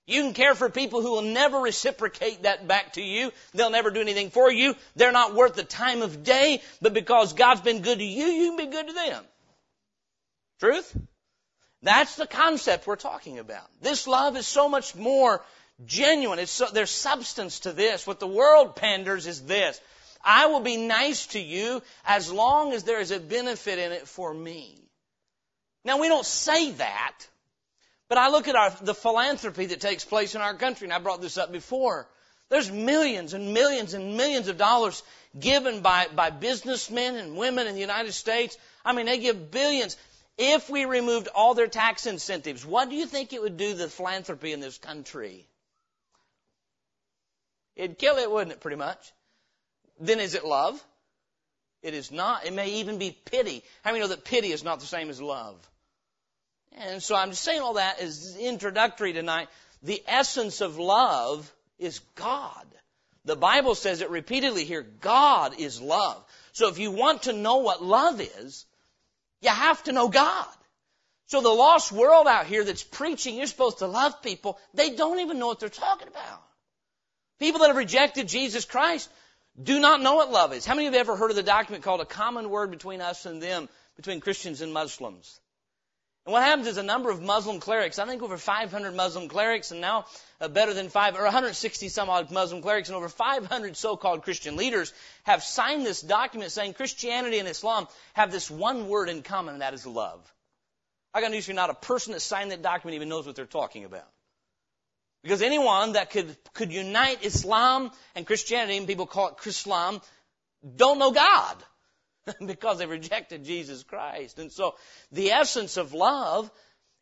You 0.04 0.22
can 0.22 0.34
care 0.34 0.56
for 0.56 0.68
people 0.68 1.00
who 1.00 1.12
will 1.12 1.22
never 1.22 1.58
reciprocate 1.58 2.42
that 2.42 2.66
back 2.66 2.94
to 2.94 3.02
you. 3.02 3.30
They'll 3.54 3.70
never 3.70 3.92
do 3.92 4.00
anything 4.00 4.30
for 4.30 4.50
you. 4.50 4.74
They're 4.96 5.12
not 5.12 5.34
worth 5.34 5.54
the 5.54 5.62
time 5.62 6.02
of 6.02 6.24
day, 6.24 6.60
but 6.80 6.92
because 6.92 7.34
God's 7.34 7.60
been 7.60 7.82
good 7.82 7.98
to 7.98 8.04
you, 8.04 8.24
you 8.26 8.48
can 8.48 8.56
be 8.56 8.72
good 8.72 8.88
to 8.88 8.92
them. 8.92 9.24
Truth? 10.58 10.96
That's 11.82 12.16
the 12.16 12.26
concept 12.26 12.86
we're 12.86 12.96
talking 12.96 13.38
about. 13.38 13.68
This 13.80 14.06
love 14.06 14.36
is 14.36 14.46
so 14.46 14.68
much 14.68 14.94
more 14.94 15.42
genuine. 15.84 16.38
It's 16.38 16.52
so, 16.52 16.66
there's 16.72 16.90
substance 16.90 17.60
to 17.60 17.72
this. 17.72 18.06
What 18.06 18.20
the 18.20 18.26
world 18.26 18.76
panders 18.76 19.26
is 19.26 19.42
this. 19.42 19.80
I 20.24 20.46
will 20.46 20.60
be 20.60 20.76
nice 20.76 21.26
to 21.28 21.40
you 21.40 21.82
as 22.04 22.30
long 22.30 22.72
as 22.72 22.84
there 22.84 23.00
is 23.00 23.10
a 23.10 23.18
benefit 23.18 23.78
in 23.78 23.90
it 23.90 24.06
for 24.06 24.32
me. 24.32 24.78
Now 25.84 25.98
we 25.98 26.08
don't 26.08 26.24
say 26.24 26.70
that, 26.72 27.14
but 28.08 28.18
I 28.18 28.28
look 28.28 28.46
at 28.46 28.54
our, 28.54 28.70
the 28.82 28.94
philanthropy 28.94 29.66
that 29.66 29.80
takes 29.80 30.04
place 30.04 30.36
in 30.36 30.40
our 30.40 30.54
country, 30.54 30.86
and 30.86 30.92
I 30.92 31.00
brought 31.00 31.20
this 31.20 31.38
up 31.38 31.50
before. 31.50 32.06
There's 32.50 32.70
millions 32.70 33.32
and 33.32 33.52
millions 33.52 33.94
and 33.94 34.16
millions 34.16 34.46
of 34.46 34.58
dollars 34.58 35.02
given 35.40 35.80
by, 35.80 36.06
by 36.14 36.30
businessmen 36.30 37.16
and 37.16 37.36
women 37.36 37.66
in 37.66 37.74
the 37.74 37.80
United 37.80 38.12
States. 38.12 38.56
I 38.84 38.92
mean, 38.92 39.06
they 39.06 39.18
give 39.18 39.50
billions. 39.50 39.96
If 40.38 40.70
we 40.70 40.84
removed 40.84 41.28
all 41.34 41.54
their 41.54 41.68
tax 41.68 42.06
incentives, 42.06 42.64
what 42.64 42.88
do 42.88 42.96
you 42.96 43.06
think 43.06 43.32
it 43.32 43.42
would 43.42 43.56
do 43.56 43.76
to 43.76 43.88
philanthropy 43.88 44.52
in 44.52 44.60
this 44.60 44.78
country? 44.78 45.46
It'd 47.76 47.98
kill 47.98 48.16
it, 48.16 48.30
wouldn't 48.30 48.52
it, 48.52 48.60
pretty 48.60 48.76
much? 48.76 49.12
Then 50.00 50.20
is 50.20 50.34
it 50.34 50.44
love? 50.44 50.82
It 51.82 51.94
is 51.94 52.10
not. 52.10 52.46
It 52.46 52.52
may 52.52 52.74
even 52.74 52.98
be 52.98 53.16
pity. 53.24 53.62
How 53.82 53.90
many 53.90 54.00
know 54.00 54.08
that 54.08 54.24
pity 54.24 54.52
is 54.52 54.64
not 54.64 54.80
the 54.80 54.86
same 54.86 55.10
as 55.10 55.20
love? 55.20 55.56
And 56.72 57.02
so 57.02 57.14
I'm 57.14 57.30
just 57.30 57.42
saying 57.42 57.60
all 57.60 57.74
that 57.74 58.00
as 58.00 58.36
introductory 58.38 59.12
tonight. 59.12 59.48
The 59.82 60.02
essence 60.06 60.60
of 60.60 60.78
love 60.78 61.52
is 61.78 61.98
God. 62.14 62.66
The 63.24 63.36
Bible 63.36 63.74
says 63.74 64.00
it 64.00 64.10
repeatedly 64.10 64.64
here. 64.64 64.82
God 64.82 65.58
is 65.58 65.80
love. 65.80 66.24
So 66.52 66.68
if 66.68 66.78
you 66.78 66.90
want 66.90 67.24
to 67.24 67.32
know 67.32 67.58
what 67.58 67.82
love 67.82 68.20
is, 68.20 68.64
you 69.42 69.50
have 69.50 69.82
to 69.84 69.92
know 69.92 70.08
God. 70.08 70.46
So 71.26 71.40
the 71.40 71.48
lost 71.48 71.92
world 71.92 72.26
out 72.26 72.46
here 72.46 72.64
that's 72.64 72.82
preaching 72.82 73.36
you're 73.36 73.46
supposed 73.46 73.78
to 73.78 73.86
love 73.86 74.22
people, 74.22 74.58
they 74.74 74.90
don't 74.90 75.20
even 75.20 75.38
know 75.38 75.46
what 75.48 75.60
they're 75.60 75.68
talking 75.68 76.08
about. 76.08 76.42
People 77.38 77.60
that 77.60 77.68
have 77.68 77.76
rejected 77.76 78.28
Jesus 78.28 78.64
Christ 78.64 79.10
do 79.60 79.80
not 79.80 80.00
know 80.00 80.14
what 80.14 80.30
love 80.30 80.52
is. 80.52 80.64
How 80.64 80.74
many 80.74 80.86
of 80.86 80.94
you 80.94 80.98
have 80.98 81.08
ever 81.08 81.16
heard 81.16 81.30
of 81.30 81.36
the 81.36 81.42
document 81.42 81.84
called 81.84 82.00
A 82.00 82.06
Common 82.06 82.50
Word 82.50 82.70
Between 82.70 83.00
Us 83.00 83.26
and 83.26 83.42
Them, 83.42 83.68
between 83.96 84.20
Christians 84.20 84.60
and 84.60 84.72
Muslims? 84.72 85.40
And 86.24 86.32
what 86.32 86.44
happens 86.44 86.68
is 86.68 86.76
a 86.76 86.84
number 86.84 87.10
of 87.10 87.20
Muslim 87.20 87.58
clerics, 87.58 87.98
I 87.98 88.06
think 88.06 88.22
over 88.22 88.36
500 88.36 88.94
Muslim 88.94 89.28
clerics, 89.28 89.72
and 89.72 89.80
now 89.80 90.06
uh, 90.40 90.46
better 90.46 90.72
than 90.72 90.88
five, 90.88 91.16
or 91.16 91.24
160 91.24 91.88
some 91.88 92.08
odd 92.08 92.30
Muslim 92.30 92.62
clerics, 92.62 92.88
and 92.88 92.96
over 92.96 93.08
500 93.08 93.76
so-called 93.76 94.22
Christian 94.22 94.54
leaders 94.56 94.92
have 95.24 95.42
signed 95.42 95.84
this 95.84 96.00
document 96.00 96.52
saying 96.52 96.74
Christianity 96.74 97.40
and 97.40 97.48
Islam 97.48 97.88
have 98.12 98.30
this 98.30 98.48
one 98.48 98.88
word 98.88 99.08
in 99.08 99.22
common, 99.22 99.54
and 99.54 99.62
that 99.62 99.74
is 99.74 99.84
love. 99.84 100.20
I 101.12 101.20
got 101.20 101.32
news 101.32 101.46
for 101.46 101.50
you, 101.50 101.56
not 101.56 101.70
a 101.70 101.74
person 101.74 102.12
that 102.12 102.20
signed 102.20 102.52
that 102.52 102.62
document 102.62 102.94
even 102.94 103.08
knows 103.08 103.26
what 103.26 103.34
they're 103.34 103.44
talking 103.44 103.84
about. 103.84 104.08
Because 105.24 105.42
anyone 105.42 105.92
that 105.92 106.10
could, 106.10 106.36
could 106.54 106.72
unite 106.72 107.24
Islam 107.24 107.90
and 108.14 108.26
Christianity, 108.26 108.76
and 108.76 108.86
people 108.86 109.06
call 109.06 109.28
it 109.28 109.36
Chrislam, 109.38 110.00
don't 110.76 111.00
know 111.00 111.10
God. 111.10 111.56
because 112.46 112.78
they 112.78 112.86
rejected 112.86 113.44
Jesus 113.44 113.82
Christ. 113.82 114.38
And 114.38 114.52
so 114.52 114.74
the 115.10 115.30
essence 115.30 115.76
of 115.76 115.92
love 115.92 116.50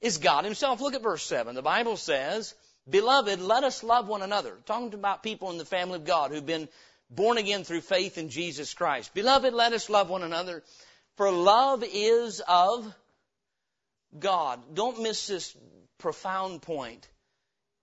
is 0.01 0.19
God 0.19 0.45
Himself. 0.45 0.81
Look 0.81 0.95
at 0.95 1.03
verse 1.03 1.23
7. 1.25 1.55
The 1.55 1.63
Bible 1.63 1.97
says, 1.97 2.55
Beloved, 2.89 3.41
let 3.41 3.65
us 3.65 3.83
love 3.83 4.09
one 4.09 4.23
another. 4.23 4.57
Talking 4.65 4.95
about 4.95 5.23
people 5.23 5.51
in 5.51 5.59
the 5.59 5.65
family 5.65 5.97
of 5.97 6.05
God 6.05 6.31
who've 6.31 6.45
been 6.45 6.69
born 7.11 7.39
again 7.39 7.65
through 7.65 7.83
faith 7.83 8.19
in 8.19 8.31
Jesus 8.31 8.73
Christ. 8.75 9.13
Beloved, 9.15 9.53
let 9.53 9.73
us 9.73 9.91
love 9.91 10.09
one 10.09 10.23
another. 10.23 10.63
For 11.17 11.31
love 11.31 11.85
is 11.87 12.41
of 12.47 12.93
God. 14.19 14.61
Don't 14.75 15.03
miss 15.03 15.27
this 15.27 15.57
profound 15.99 16.63
point. 16.63 17.07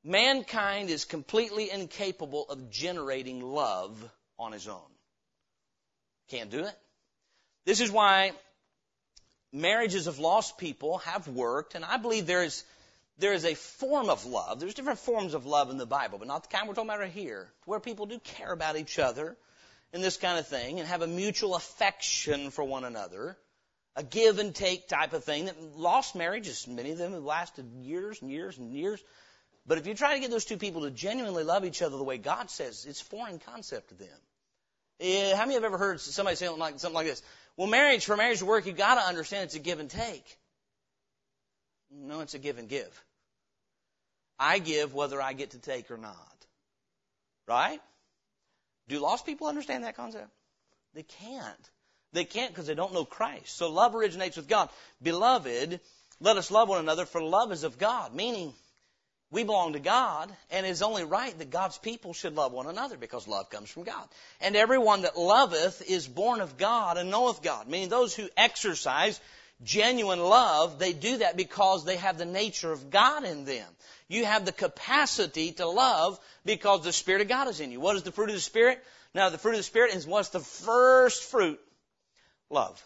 Mankind 0.03 0.89
is 0.89 1.06
completely 1.06 1.70
incapable 1.70 2.46
of 2.50 2.72
generating 2.72 3.41
love 3.41 3.98
on 4.39 4.53
his 4.53 4.67
own. 4.67 4.89
Can't 6.29 6.50
do 6.50 6.65
it. 6.65 6.75
This 7.68 7.82
is 7.82 7.92
why 7.92 8.32
marriages 9.52 10.08
of 10.08 10.20
lost 10.20 10.58
people 10.58 11.00
have 11.00 11.28
worked, 11.28 11.76
and 11.76 11.84
I 11.84 11.98
believe 11.98 12.26
there 12.26 12.44
is 12.44 12.64
there 13.18 13.34
is 13.34 13.44
a 13.44 13.56
form 13.56 14.10
of 14.10 14.26
love. 14.26 14.62
There's 14.62 14.74
different 14.74 15.00
forms 15.00 15.34
of 15.34 15.46
love 15.46 15.70
in 15.70 15.78
the 15.78 15.86
Bible, 15.86 16.18
but 16.18 16.30
not 16.30 16.44
the 16.44 16.56
kind 16.56 16.66
we're 16.66 16.76
talking 16.76 16.90
about 16.90 17.02
right 17.02 17.12
here, 17.12 17.52
where 17.66 17.82
people 17.82 18.06
do 18.06 18.20
care 18.20 18.54
about 18.54 18.78
each 18.78 19.00
other 19.00 19.36
and 19.92 20.02
this 20.02 20.16
kind 20.16 20.40
of 20.40 20.48
thing, 20.48 20.80
and 20.80 20.88
have 20.88 21.02
a 21.02 21.08
mutual 21.08 21.56
affection 21.56 22.52
for 22.52 22.64
one 22.64 22.86
another, 22.86 23.38
a 23.98 24.04
give 24.04 24.40
and 24.40 24.56
take 24.56 24.88
type 24.88 25.12
of 25.12 25.26
thing. 25.26 25.46
That 25.48 25.62
lost 25.76 26.16
marriages, 26.16 26.66
many 26.70 26.92
of 26.92 26.98
them 26.98 27.12
have 27.12 27.24
lasted 27.24 27.66
years 27.74 28.22
and 28.22 28.32
years 28.32 28.58
and 28.58 28.72
years. 28.72 29.04
But 29.66 29.78
if 29.78 29.88
you 29.88 29.94
try 29.94 30.14
to 30.14 30.22
get 30.22 30.32
those 30.32 30.46
two 30.46 30.58
people 30.58 30.84
to 30.84 30.92
genuinely 30.92 31.44
love 31.44 31.66
each 31.66 31.82
other 31.82 31.98
the 31.98 32.04
way 32.06 32.18
God 32.18 32.50
says, 32.50 32.86
it's 32.88 33.02
a 33.02 33.06
foreign 33.06 33.40
concept 33.40 33.90
to 33.90 33.96
them. 33.96 34.20
Eh, 35.02 35.36
how 35.36 35.44
many 35.44 35.56
have 35.56 35.66
ever 35.66 35.78
heard 35.78 36.00
somebody 36.00 36.36
say 36.38 36.46
something 36.46 36.62
like, 36.62 36.80
something 36.80 36.96
like 36.96 37.08
this? 37.08 37.22
Well, 37.58 37.68
marriage, 37.68 38.06
for 38.06 38.16
marriage 38.16 38.40
to 38.40 38.46
work, 38.46 38.68
you've 38.68 38.78
got 38.78 38.96
to 38.96 39.02
understand 39.02 39.46
it's 39.46 39.56
a 39.56 39.60
give 39.60 39.80
and 39.80 39.90
take. 39.90 40.38
No, 41.92 42.22
it's 42.22 42.36
a 42.36 42.40
give 42.40 42.60
and 42.60 42.70
give. 42.70 43.04
I 44.40 44.60
give 44.60 44.94
whether 44.94 45.22
I 45.22 45.34
get 45.34 45.52
to 45.52 45.60
take 45.60 45.90
or 45.90 45.98
not. 45.98 46.16
Right? 47.48 47.82
Do 48.88 49.00
lost 49.00 49.26
people 49.26 49.48
understand 49.48 49.84
that 49.84 49.96
concept? 49.96 50.30
They 50.94 51.04
can't. 51.04 51.70
They 52.14 52.26
can't 52.26 52.52
because 52.52 52.68
they 52.68 52.76
don't 52.76 52.94
know 52.94 53.06
Christ. 53.06 53.58
So 53.58 53.70
love 53.70 53.96
originates 53.96 54.38
with 54.38 54.48
God. 54.48 54.70
Beloved, 55.02 55.80
let 56.20 56.38
us 56.38 56.52
love 56.52 56.70
one 56.70 56.80
another 56.80 57.06
for 57.06 57.22
love 57.22 57.52
is 57.52 57.64
of 57.64 57.78
God. 57.78 58.14
Meaning, 58.14 58.54
we 59.30 59.44
belong 59.44 59.74
to 59.74 59.80
God, 59.80 60.32
and 60.52 60.66
it 60.66 60.70
is 60.70 60.82
only 60.82 61.04
right 61.04 61.38
that 61.38 61.50
God's 61.50 61.78
people 61.78 62.14
should 62.14 62.36
love 62.36 62.54
one 62.54 62.68
another 62.68 62.96
because 62.96 63.28
love 63.28 63.50
comes 63.50 63.70
from 63.70 63.84
God. 63.84 64.08
And 64.40 64.56
everyone 64.56 65.02
that 65.02 65.18
loveth 65.18 65.82
is 65.90 66.08
born 66.08 66.40
of 66.40 66.58
God 66.58 66.98
and 66.98 67.12
knoweth 67.12 67.42
God. 67.42 67.68
Meaning 67.68 67.90
those 67.90 68.16
who 68.16 68.30
exercise 68.38 69.20
genuine 69.64 70.22
love, 70.22 70.80
they 70.80 70.94
do 70.94 71.18
that 71.18 71.36
because 71.36 71.84
they 71.84 71.98
have 71.98 72.18
the 72.18 72.26
nature 72.26 72.72
of 72.72 72.90
God 72.90 73.26
in 73.26 73.44
them. 73.44 73.68
You 74.08 74.24
have 74.24 74.46
the 74.46 74.54
capacity 74.54 75.52
to 75.54 75.68
love 75.68 76.18
because 76.46 76.86
the 76.86 76.94
Spirit 76.94 77.22
of 77.22 77.28
God 77.28 77.50
is 77.50 77.60
in 77.60 77.72
you. 77.72 77.82
What 77.82 77.98
is 77.98 78.04
the 78.04 78.14
fruit 78.14 78.30
of 78.30 78.36
the 78.36 78.42
Spirit? 78.42 78.82
Now, 79.14 79.30
the 79.30 79.38
fruit 79.38 79.54
of 79.54 79.58
the 79.58 79.64
Spirit 79.64 79.94
is 79.94 80.08
what's 80.08 80.30
the 80.30 80.40
first 80.40 81.24
fruit? 81.24 81.60
Love. 82.50 82.82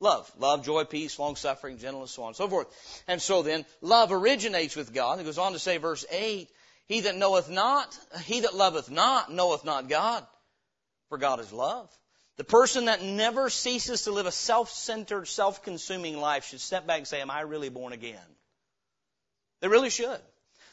Love. 0.00 0.30
Love, 0.38 0.64
joy, 0.64 0.84
peace, 0.84 1.18
long 1.18 1.36
suffering, 1.36 1.78
gentleness, 1.78 2.12
so 2.12 2.22
on 2.22 2.28
and 2.28 2.36
so 2.36 2.48
forth. 2.48 3.02
And 3.06 3.20
so 3.20 3.42
then, 3.42 3.66
love 3.82 4.12
originates 4.12 4.74
with 4.74 4.94
God. 4.94 5.20
It 5.20 5.24
goes 5.24 5.38
on 5.38 5.52
to 5.52 5.58
say, 5.58 5.76
verse 5.76 6.06
8, 6.10 6.48
He 6.86 7.00
that 7.02 7.16
knoweth 7.16 7.50
not, 7.50 7.96
he 8.24 8.40
that 8.40 8.54
loveth 8.54 8.90
not, 8.90 9.30
knoweth 9.30 9.64
not 9.64 9.88
God. 9.88 10.26
For 11.10 11.18
God 11.18 11.40
is 11.40 11.52
love. 11.52 11.90
The 12.38 12.44
person 12.44 12.86
that 12.86 13.02
never 13.02 13.50
ceases 13.50 14.04
to 14.04 14.12
live 14.12 14.24
a 14.24 14.32
self-centered, 14.32 15.28
self-consuming 15.28 16.18
life 16.18 16.46
should 16.46 16.60
step 16.60 16.86
back 16.86 16.98
and 16.98 17.06
say, 17.06 17.20
am 17.20 17.30
I 17.30 17.42
really 17.42 17.68
born 17.68 17.92
again? 17.92 18.18
They 19.60 19.68
really 19.68 19.90
should. 19.90 20.20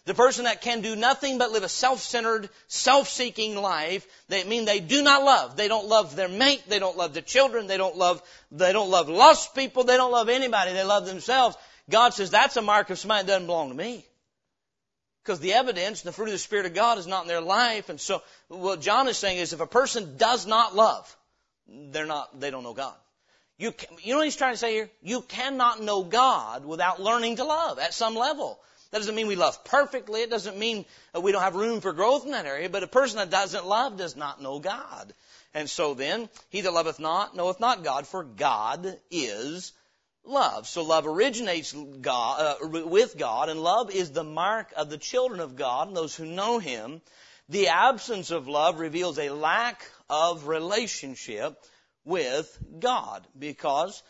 The 0.07 0.13
person 0.13 0.45
that 0.45 0.61
can 0.61 0.79
do 0.79 0.95
nothing 0.95 1.37
but 1.37 1.51
live 1.51 1.63
a 1.63 1.69
self-centered, 1.69 2.49
self-seeking 2.67 3.57
life, 3.57 4.07
they 4.29 4.45
mean 4.45 4.63
they 4.63 4.79
do 4.79 5.03
not 5.03 5.21
love. 5.21 5.57
They 5.57 5.67
don't 5.67 5.89
love 5.89 6.15
their 6.15 6.29
mate, 6.29 6.63
they 6.69 6.79
don't 6.79 6.95
love 6.95 7.11
their 7.11 7.21
children, 7.21 7.67
they 7.67 7.75
don't 7.75 7.97
love, 7.97 8.21
they 8.49 8.71
don't 8.71 8.89
love 8.89 9.09
lost 9.09 9.53
people, 9.53 9.83
they 9.83 9.97
don't 9.97 10.13
love 10.13 10.29
anybody, 10.29 10.71
they 10.71 10.85
love 10.85 11.05
themselves. 11.05 11.57
God 11.89 12.13
says 12.13 12.31
that's 12.31 12.55
a 12.55 12.61
mark 12.61 12.89
of 12.89 12.97
somebody 12.97 13.25
that 13.25 13.33
doesn't 13.33 13.47
belong 13.47 13.67
to 13.67 13.75
me. 13.75 14.05
Because 15.25 15.41
the 15.41 15.55
evidence, 15.55 16.03
the 16.03 16.13
fruit 16.13 16.27
of 16.27 16.31
the 16.31 16.37
Spirit 16.37 16.67
of 16.67 16.73
God 16.73 16.99
is 16.99 17.05
not 17.05 17.23
in 17.23 17.27
their 17.27 17.41
life. 17.41 17.89
And 17.89 17.99
so 17.99 18.23
what 18.47 18.79
John 18.79 19.09
is 19.09 19.17
saying 19.17 19.39
is 19.39 19.51
if 19.51 19.59
a 19.59 19.67
person 19.67 20.15
does 20.15 20.47
not 20.47 20.73
love, 20.73 21.13
they're 21.67 22.05
not, 22.05 22.39
they 22.39 22.49
don't 22.49 22.63
know 22.63 22.73
God. 22.73 22.95
You, 23.57 23.73
can, 23.73 23.89
you 24.01 24.13
know 24.13 24.19
what 24.19 24.25
he's 24.27 24.37
trying 24.37 24.53
to 24.53 24.57
say 24.57 24.71
here? 24.71 24.89
You 25.01 25.19
cannot 25.19 25.81
know 25.81 26.03
God 26.03 26.63
without 26.63 27.01
learning 27.01 27.35
to 27.37 27.43
love 27.43 27.77
at 27.77 27.93
some 27.93 28.15
level. 28.15 28.57
That 28.91 28.99
doesn't 28.99 29.15
mean 29.15 29.27
we 29.27 29.35
love 29.35 29.63
perfectly. 29.65 30.21
It 30.21 30.29
doesn't 30.29 30.57
mean 30.57 30.85
we 31.19 31.31
don't 31.31 31.41
have 31.41 31.55
room 31.55 31.81
for 31.81 31.93
growth 31.93 32.25
in 32.25 32.31
that 32.31 32.45
area. 32.45 32.69
But 32.69 32.83
a 32.83 32.87
person 32.87 33.17
that 33.17 33.29
doesn't 33.29 33.65
love 33.65 33.97
does 33.97 34.15
not 34.15 34.41
know 34.41 34.59
God. 34.59 35.13
And 35.53 35.69
so 35.69 35.93
then, 35.93 36.29
he 36.49 36.61
that 36.61 36.73
loveth 36.73 36.99
not 36.99 37.35
knoweth 37.35 37.59
not 37.59 37.83
God, 37.83 38.07
for 38.07 38.23
God 38.23 38.97
is 39.09 39.73
love. 40.23 40.67
So 40.67 40.83
love 40.83 41.07
originates 41.07 41.73
God, 41.73 42.59
uh, 42.61 42.67
with 42.85 43.17
God, 43.17 43.49
and 43.49 43.61
love 43.61 43.89
is 43.91 44.11
the 44.11 44.23
mark 44.23 44.71
of 44.75 44.89
the 44.89 44.97
children 44.97 45.39
of 45.39 45.55
God 45.55 45.87
and 45.87 45.97
those 45.97 46.15
who 46.15 46.25
know 46.25 46.59
Him. 46.59 47.01
The 47.49 47.69
absence 47.69 48.31
of 48.31 48.47
love 48.47 48.79
reveals 48.79 49.17
a 49.19 49.29
lack 49.29 49.89
of 50.09 50.47
relationship 50.47 51.57
with 52.03 52.57
God 52.79 53.25
because 53.37 54.03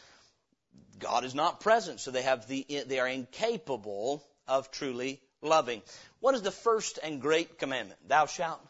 God 0.99 1.23
is 1.23 1.35
not 1.35 1.59
present. 1.59 1.99
So 1.99 2.11
they 2.11 2.23
have 2.23 2.47
the, 2.47 2.65
they 2.87 2.99
are 2.99 3.07
incapable 3.07 4.23
of 4.47 4.71
truly 4.71 5.21
loving. 5.41 5.81
What 6.19 6.35
is 6.35 6.41
the 6.41 6.51
first 6.51 6.99
and 7.01 7.21
great 7.21 7.59
commandment? 7.59 7.99
Thou 8.07 8.25
shalt 8.25 8.61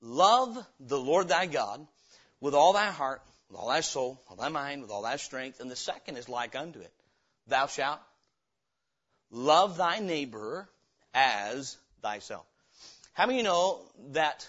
love 0.00 0.56
the 0.80 0.98
Lord 0.98 1.28
thy 1.28 1.46
God 1.46 1.86
with 2.40 2.54
all 2.54 2.72
thy 2.72 2.90
heart, 2.90 3.22
with 3.48 3.58
all 3.58 3.68
thy 3.68 3.80
soul, 3.80 4.20
with 4.28 4.38
all 4.38 4.44
thy 4.44 4.50
mind, 4.50 4.82
with 4.82 4.90
all 4.90 5.02
thy 5.02 5.16
strength. 5.16 5.60
And 5.60 5.70
the 5.70 5.76
second 5.76 6.16
is 6.16 6.28
like 6.28 6.54
unto 6.54 6.80
it. 6.80 6.92
Thou 7.46 7.66
shalt 7.66 8.00
love 9.30 9.76
thy 9.76 10.00
neighbor 10.00 10.68
as 11.14 11.76
thyself. 12.02 12.46
How 13.12 13.26
many 13.26 13.38
you 13.38 13.44
know 13.44 13.80
that 14.10 14.46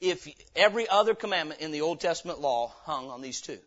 if 0.00 0.28
every 0.56 0.88
other 0.88 1.14
commandment 1.14 1.60
in 1.60 1.70
the 1.70 1.82
Old 1.82 2.00
Testament 2.00 2.40
law 2.40 2.72
hung 2.82 3.10
on 3.10 3.22
these 3.22 3.40
two? 3.40 3.58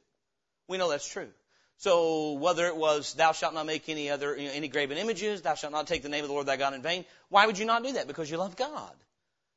We 0.67 0.77
know 0.77 0.89
that's 0.89 1.07
true. 1.07 1.29
So 1.77 2.33
whether 2.33 2.65
it 2.67 2.75
was 2.75 3.13
thou 3.13 3.33
shalt 3.33 3.53
not 3.53 3.67
make 3.67 3.87
any 3.87 4.09
other 4.09 4.35
you 4.35 4.47
know, 4.47 4.53
any 4.53 4.67
graven 4.67 4.97
images, 4.97 5.43
thou 5.43 5.53
shalt 5.53 5.71
not 5.71 5.85
take 5.85 6.01
the 6.01 6.09
name 6.09 6.23
of 6.23 6.27
the 6.27 6.33
Lord 6.33 6.47
thy 6.47 6.57
God 6.57 6.73
in 6.73 6.81
vain, 6.81 7.05
why 7.29 7.45
would 7.45 7.59
you 7.59 7.65
not 7.65 7.83
do 7.83 7.93
that? 7.93 8.07
Because 8.07 8.29
you 8.29 8.37
love 8.37 8.55
God. 8.55 8.93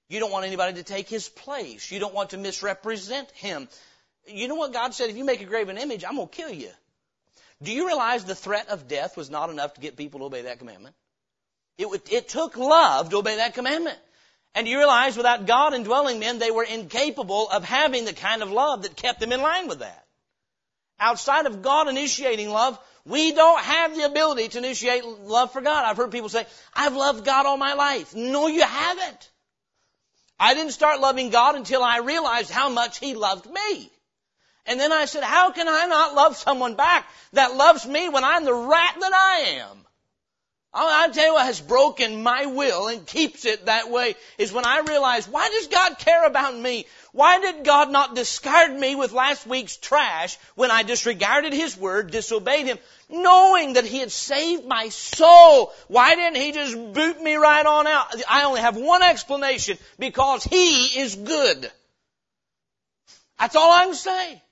You 0.09 0.21
don't 0.21 0.31
want 0.31 0.45
anybody 0.45 0.75
to 0.75 0.83
take 0.83 1.09
his 1.09 1.29
place. 1.29 1.91
You 1.91 1.99
don't 1.99 2.13
want 2.13 2.31
to 2.31 2.37
misrepresent 2.37 3.31
him. 3.31 3.69
You 4.27 4.49
know 4.49 4.57
what 4.57 4.73
God 4.73 4.93
said? 4.93 5.09
If 5.09 5.17
you 5.17 5.25
make 5.25 5.41
a 5.41 5.47
graven 5.47 5.79
image, 5.79 6.05
I'm 6.05 6.17
to 6.17 6.27
kill 6.27 6.51
you. 6.51 6.71
Do 7.63 7.73
you 7.73 7.87
realize 7.87 8.25
the 8.25 8.35
threat 8.35 8.69
of 8.69 8.89
death 8.89 9.17
was 9.17 9.31
not 9.31 9.51
enough 9.51 9.75
to 9.75 9.81
get 9.81 9.97
people 9.97 10.21
to 10.21 10.27
obey 10.27 10.43
that 10.43 10.59
commandment? 10.59 10.95
It, 11.79 11.87
it 12.11 12.29
took 12.29 12.57
love 12.57 13.11
to 13.11 13.19
obey 13.19 13.37
that 13.37 13.55
commandment. 13.55 13.99
And 14.55 14.67
do 14.67 14.71
you 14.71 14.79
realize 14.79 15.17
without 15.17 15.47
God 15.47 15.73
indwelling 15.73 16.19
men, 16.19 16.39
they 16.39 16.51
were 16.51 16.65
incapable 16.65 17.49
of 17.49 17.65
having 17.65 18.05
the 18.05 18.13
kind 18.13 18.43
of 18.43 18.51
love 18.51 18.83
that 18.83 18.97
kept 18.97 19.21
them 19.21 19.33
in 19.33 19.41
line 19.41 19.69
with 19.69 19.79
that 19.79 20.05
outside 21.01 21.47
of 21.47 21.63
God 21.63 21.89
initiating 21.89 22.51
love, 22.51 22.79
we 23.05 23.33
don't 23.33 23.61
have 23.61 23.97
the 23.97 24.05
ability 24.05 24.49
to 24.49 24.59
initiate 24.59 25.05
love 25.05 25.53
for 25.53 25.61
God. 25.61 25.85
I've 25.85 25.97
heard 25.97 26.13
people 26.13 26.29
say, 26.29 26.47
I've 26.75 26.95
loved 26.95 27.25
God 27.25 27.47
all 27.47 27.57
my 27.57 27.73
life. 27.73 28.15
No, 28.15 28.47
you 28.47 28.63
haven't. 28.63 29.31
I 30.39 30.55
didn't 30.55 30.73
start 30.73 31.01
loving 31.01 31.31
God 31.31 31.55
until 31.55 31.83
I 31.83 31.99
realized 31.99 32.51
how 32.51 32.69
much 32.69 32.99
He 32.99 33.15
loved 33.15 33.51
me. 33.51 33.91
And 34.67 34.79
then 34.79 34.93
I 34.93 35.07
said, 35.07 35.25
how 35.25 35.51
can 35.51 35.67
I 35.69 35.87
not 35.87 36.15
love 36.15 36.37
someone 36.37 36.77
back 36.77 37.09
that 37.33 37.55
loves 37.55 37.87
me 37.87 38.09
when 38.09 38.25
I'm 38.25 38.45
the 38.45 38.55
rat 38.55 38.97
that 39.01 39.13
I 39.13 39.39
am? 39.61 39.85
I'll 40.73 41.11
tell 41.11 41.27
you 41.27 41.35
what 41.35 41.47
has 41.47 41.61
broken 41.61 42.23
my 42.23 42.47
will 42.47 42.87
and 42.87 43.05
keeps 43.05 43.45
it 43.45 43.67
that 43.67 43.91
way 43.91 44.15
is 44.39 44.53
when 44.53 44.65
I 44.65 44.81
realize, 44.87 45.27
why 45.27 45.49
does 45.49 45.67
God 45.67 45.99
care 45.99 46.25
about 46.25 46.57
me? 46.57 46.87
Why 47.13 47.41
did 47.41 47.65
God 47.65 47.91
not 47.91 48.15
discard 48.15 48.73
me 48.79 48.95
with 48.95 49.11
last 49.11 49.49
week's 49.49 49.77
trash 49.77 50.39
when 50.55 50.71
I 50.71 50.85
disregarded 50.85 51.53
His 51.53 51.77
word, 51.77 52.13
disobeyed 52.13 52.67
Him, 52.67 52.79
knowing 53.09 53.73
that 53.73 53.85
He 53.85 53.99
had 53.99 54.13
saved 54.13 54.65
my 54.65 54.91
soul? 54.91 55.73
Why 55.89 56.15
didn't 56.15 56.41
He 56.41 56.53
just 56.53 56.77
boot 56.77 57.21
me 57.21 57.35
right 57.35 57.67
on 57.67 57.89
out? 57.89 58.07
I 58.29 58.45
only 58.45 58.61
have 58.61 58.77
one 58.77 59.03
explanation, 59.03 59.77
because 59.99 60.45
He 60.45 61.01
is 61.01 61.17
good. 61.17 61.69
That's 63.41 63.57
all 63.57 63.73
I 63.73 63.87
can 63.87 63.95
say. 63.95 64.43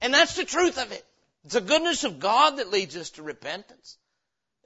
And 0.00 0.14
that's 0.14 0.36
the 0.36 0.46
truth 0.46 0.78
of 0.78 0.92
it. 0.92 1.04
It's 1.44 1.54
the 1.54 1.60
goodness 1.60 2.04
of 2.04 2.20
God 2.20 2.56
that 2.56 2.70
leads 2.70 2.96
us 2.96 3.10
to 3.10 3.22
repentance. 3.22 3.98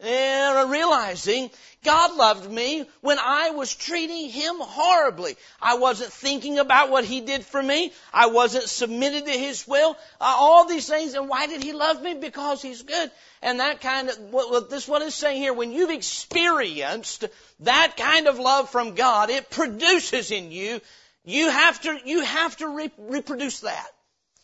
And 0.01 0.71
realizing 0.71 1.51
God 1.85 2.17
loved 2.17 2.51
me 2.51 2.85
when 3.01 3.19
I 3.19 3.51
was 3.51 3.75
treating 3.75 4.29
Him 4.29 4.57
horribly. 4.59 5.37
I 5.61 5.77
wasn't 5.77 6.13
thinking 6.13 6.59
about 6.59 6.91
what 6.91 7.05
He 7.05 7.21
did 7.21 7.45
for 7.45 7.63
me. 7.63 7.93
I 8.13 8.27
wasn't 8.27 8.65
submitted 8.65 9.27
to 9.27 9.33
His 9.33 9.67
will. 9.69 9.97
Uh, 10.21 10.35
all 10.37 10.67
these 10.67 10.89
things. 10.89 11.15
And 11.15 11.29
why 11.29 11.47
did 11.47 11.63
He 11.63 11.73
love 11.73 12.03
me? 12.03 12.15
Because 12.15 12.61
He's 12.61 12.83
good. 12.83 13.11
And 13.41 13.61
that 13.61 13.81
kind 13.81 14.09
of, 14.09 14.19
what, 14.31 14.71
this 14.71 14.89
what 14.89 15.03
is 15.03 15.15
saying 15.15 15.41
here, 15.41 15.53
when 15.53 15.73
you've 15.73 15.91
experienced 15.91 17.27
that 17.61 17.97
kind 17.97 18.27
of 18.27 18.39
love 18.39 18.71
from 18.71 18.95
God, 18.95 19.31
it 19.31 19.51
produces 19.51 20.31
in 20.31 20.51
you, 20.51 20.81
you 21.25 21.51
have 21.51 21.81
to, 21.83 21.99
you 22.05 22.23
have 22.23 22.57
to 22.57 22.69
re- 22.69 22.93
reproduce 22.99 23.61
that. 23.61 23.89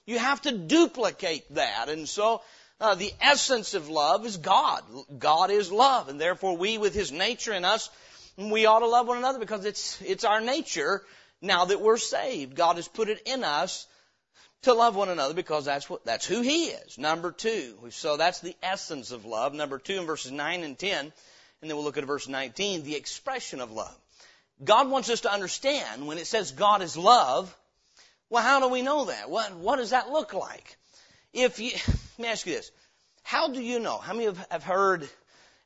You 0.07 0.19
have 0.19 0.41
to 0.43 0.53
duplicate 0.53 1.55
that. 1.55 1.89
And 1.89 2.09
so, 2.09 2.43
uh, 2.81 2.95
the 2.95 3.13
essence 3.21 3.75
of 3.75 3.89
love 3.89 4.25
is 4.25 4.37
God. 4.37 4.83
God 5.19 5.51
is 5.51 5.71
love, 5.71 6.09
and 6.09 6.21
therefore 6.21 6.57
we, 6.57 6.79
with 6.79 6.95
His 6.95 7.13
nature 7.13 7.53
in 7.53 7.65
us, 7.65 7.91
we 8.37 8.67
ought 8.67 8.79
to 8.79 8.87
love 8.87 9.07
one 9.07 9.19
another 9.19 9.39
because 9.39 9.65
it's 9.65 10.01
it's 10.03 10.25
our 10.25 10.41
nature. 10.41 11.03
Now 11.43 11.65
that 11.67 11.81
we're 11.81 11.97
saved, 11.97 12.55
God 12.55 12.77
has 12.77 12.89
put 12.89 13.09
it 13.09 13.23
in 13.27 13.45
us 13.45 13.87
to 14.63 14.75
love 14.75 14.95
one 14.95 15.09
another 15.09 15.35
because 15.35 15.65
that's 15.65 15.89
what 15.89 16.05
that's 16.05 16.27
who 16.27 16.41
He 16.43 16.67
is. 16.67 16.99
Number 16.99 17.33
two, 17.33 17.75
so 17.91 18.17
that's 18.17 18.41
the 18.41 18.57
essence 18.63 19.11
of 19.11 19.25
love. 19.25 19.55
Number 19.55 19.79
two, 19.79 20.01
in 20.01 20.07
verses 20.07 20.33
nine 20.33 20.63
and 20.63 20.79
ten, 20.79 20.99
and 21.01 21.71
then 21.71 21.77
we'll 21.77 21.85
look 21.85 21.99
at 21.99 22.05
verse 22.05 22.29
nineteen, 22.29 22.83
the 22.83 22.97
expression 22.97 23.61
of 23.61 23.73
love. 23.73 23.97
God 24.63 24.91
wants 24.91 25.09
us 25.09 25.23
to 25.23 25.33
understand 25.33 26.07
when 26.07 26.19
it 26.19 26.27
says 26.27 26.53
God 26.53 26.83
is 26.83 26.97
love. 26.97 27.55
Well, 28.29 28.43
how 28.43 28.61
do 28.61 28.69
we 28.69 28.83
know 28.83 29.07
that? 29.07 29.31
What 29.31 29.55
what 29.55 29.77
does 29.77 29.91
that 29.91 30.11
look 30.11 30.35
like? 30.35 30.77
If 31.33 31.59
you, 31.59 31.73
let 32.21 32.27
me 32.27 32.33
ask 32.33 32.47
you 32.47 32.53
this. 32.53 32.71
How 33.23 33.49
do 33.49 33.63
you 33.63 33.81
know? 33.81 33.97
How 33.97 34.13
many 34.13 34.27
have, 34.27 34.47
have 34.51 34.63
heard, 34.63 35.09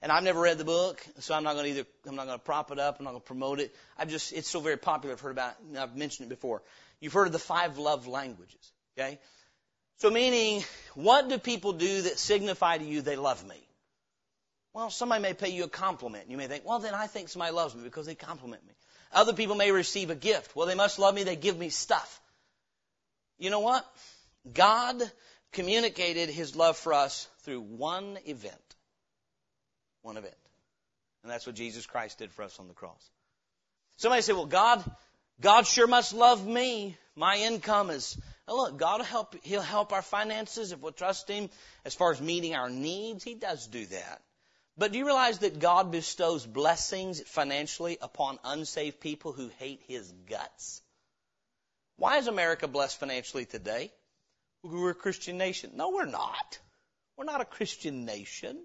and 0.01 0.13
I've 0.13 0.23
never 0.23 0.41
read 0.41 0.57
the 0.57 0.65
book, 0.65 1.05
so 1.19 1.35
I'm 1.35 1.43
not 1.43 1.55
going 1.55 1.65
to 1.65 1.71
either, 1.73 1.89
I'm 2.07 2.15
not 2.15 2.27
going 2.27 2.39
to 2.39 2.45
prop 2.45 2.71
it 2.71 2.79
up, 2.79 3.01
I'm 3.01 3.05
not 3.05 3.11
going 3.11 3.23
to 3.23 3.27
promote 3.27 3.59
it. 3.59 3.75
I've 3.99 4.09
just, 4.09 4.33
it's 4.33 4.49
so 4.49 4.61
very 4.61 4.77
popular, 4.77 5.15
I've 5.15 5.21
heard 5.21 5.33
about 5.33 5.57
it, 5.73 5.77
I've 5.77 5.97
mentioned 5.97 6.27
it 6.27 6.29
before. 6.29 6.63
You've 7.01 7.13
heard 7.13 7.27
of 7.27 7.33
the 7.33 7.41
five 7.41 7.77
love 7.77 8.07
languages, 8.07 8.73
okay? 8.97 9.19
So 9.97 10.11
meaning, 10.11 10.63
what 10.95 11.29
do 11.29 11.39
people 11.39 11.73
do 11.73 12.03
that 12.03 12.21
signify 12.21 12.79
to 12.79 12.85
you 12.85 13.03
they 13.03 13.17
love 13.17 13.45
me? 13.45 13.57
Well, 14.75 14.91
somebody 14.91 15.23
may 15.23 15.35
pay 15.35 15.49
you 15.49 15.65
a 15.65 15.69
compliment. 15.69 16.31
You 16.31 16.37
may 16.37 16.47
think, 16.47 16.65
well, 16.65 16.79
then 16.79 16.95
I 16.95 17.09
think 17.09 17.31
somebody 17.31 17.53
loves 17.53 17.75
me 17.75 17.83
because 17.83 18.07
they 18.07 18.15
compliment 18.15 18.65
me. 18.65 18.75
Other 19.13 19.33
people 19.33 19.57
may 19.57 19.73
receive 19.73 20.11
a 20.11 20.15
gift. 20.15 20.55
Well, 20.55 20.69
they 20.69 20.77
must 20.77 21.01
love 21.01 21.17
me. 21.17 21.25
They 21.25 21.37
give 21.37 21.59
me 21.59 21.71
stuff. 21.71 22.21
You 23.39 23.51
know 23.51 23.61
what? 23.61 23.85
God 24.53 25.03
communicated 25.55 26.29
his 26.29 26.55
love 26.55 26.77
for 26.77 26.93
us 26.93 27.29
through 27.45 27.61
one 27.61 28.19
event. 28.27 28.55
One 30.03 30.17
event. 30.17 30.35
And 31.23 31.33
that's 31.33 31.47
what 31.47 31.55
Jesus 31.55 31.87
Christ 31.87 32.19
did 32.19 32.33
for 32.33 32.43
us 32.43 32.59
on 32.61 32.69
the 32.69 32.75
cross. 32.75 33.11
Somebody 33.97 34.23
say, 34.23 34.35
well, 34.35 34.47
God, 34.47 34.85
God 35.41 35.67
sure 35.67 35.87
must 35.87 36.13
love 36.13 36.47
me. 36.47 36.99
My 37.17 37.37
income 37.37 37.91
is, 37.91 38.21
now 38.47 38.57
look, 38.57 38.77
God 38.77 38.99
will 38.99 39.07
help, 39.07 39.37
He'll 39.43 39.63
help 39.63 39.93
our 39.93 40.03
finances 40.03 40.73
if 40.73 40.81
we'll 40.81 40.93
trust 40.93 41.29
Him 41.29 41.49
as 41.85 41.95
far 41.95 42.13
as 42.13 42.21
meeting 42.21 42.55
our 42.55 42.69
needs. 42.69 43.25
He 43.25 43.35
does 43.35 43.67
do 43.67 43.87
that. 43.87 44.21
But 44.77 44.93
do 44.93 44.99
you 44.99 45.07
realize 45.07 45.39
that 45.39 45.61
God 45.61 45.93
bestows 45.93 46.45
blessings 46.45 47.21
financially 47.21 47.97
upon 48.03 48.41
unsaved 48.45 49.01
people 49.01 49.33
who 49.33 49.49
hate 49.59 49.81
His 49.87 50.11
guts? 50.29 50.83
Why 51.97 52.19
is 52.19 52.27
America 52.27 52.67
blessed 52.67 52.99
financially 52.99 53.45
today? 53.45 53.93
We're 54.65 54.91
a 54.91 54.95
Christian 54.95 55.39
nation. 55.39 55.73
No, 55.75 55.91
we're 55.91 56.07
not. 56.07 56.59
We're 57.17 57.25
not 57.25 57.41
a 57.41 57.45
Christian 57.45 58.05
nation. 58.05 58.59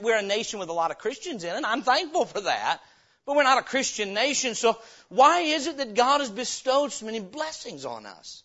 We're 0.00 0.18
a 0.18 0.22
nation 0.22 0.58
with 0.58 0.68
a 0.68 0.72
lot 0.72 0.90
of 0.90 0.98
Christians 0.98 1.44
in 1.44 1.56
it. 1.56 1.62
I'm 1.64 1.82
thankful 1.82 2.26
for 2.26 2.42
that. 2.42 2.80
But 3.26 3.36
we're 3.36 3.42
not 3.42 3.58
a 3.58 3.62
Christian 3.62 4.12
nation. 4.12 4.54
So 4.54 4.78
why 5.08 5.40
is 5.40 5.66
it 5.66 5.78
that 5.78 5.94
God 5.94 6.20
has 6.20 6.30
bestowed 6.30 6.92
so 6.92 7.06
many 7.06 7.20
blessings 7.20 7.84
on 7.84 8.04
us? 8.04 8.42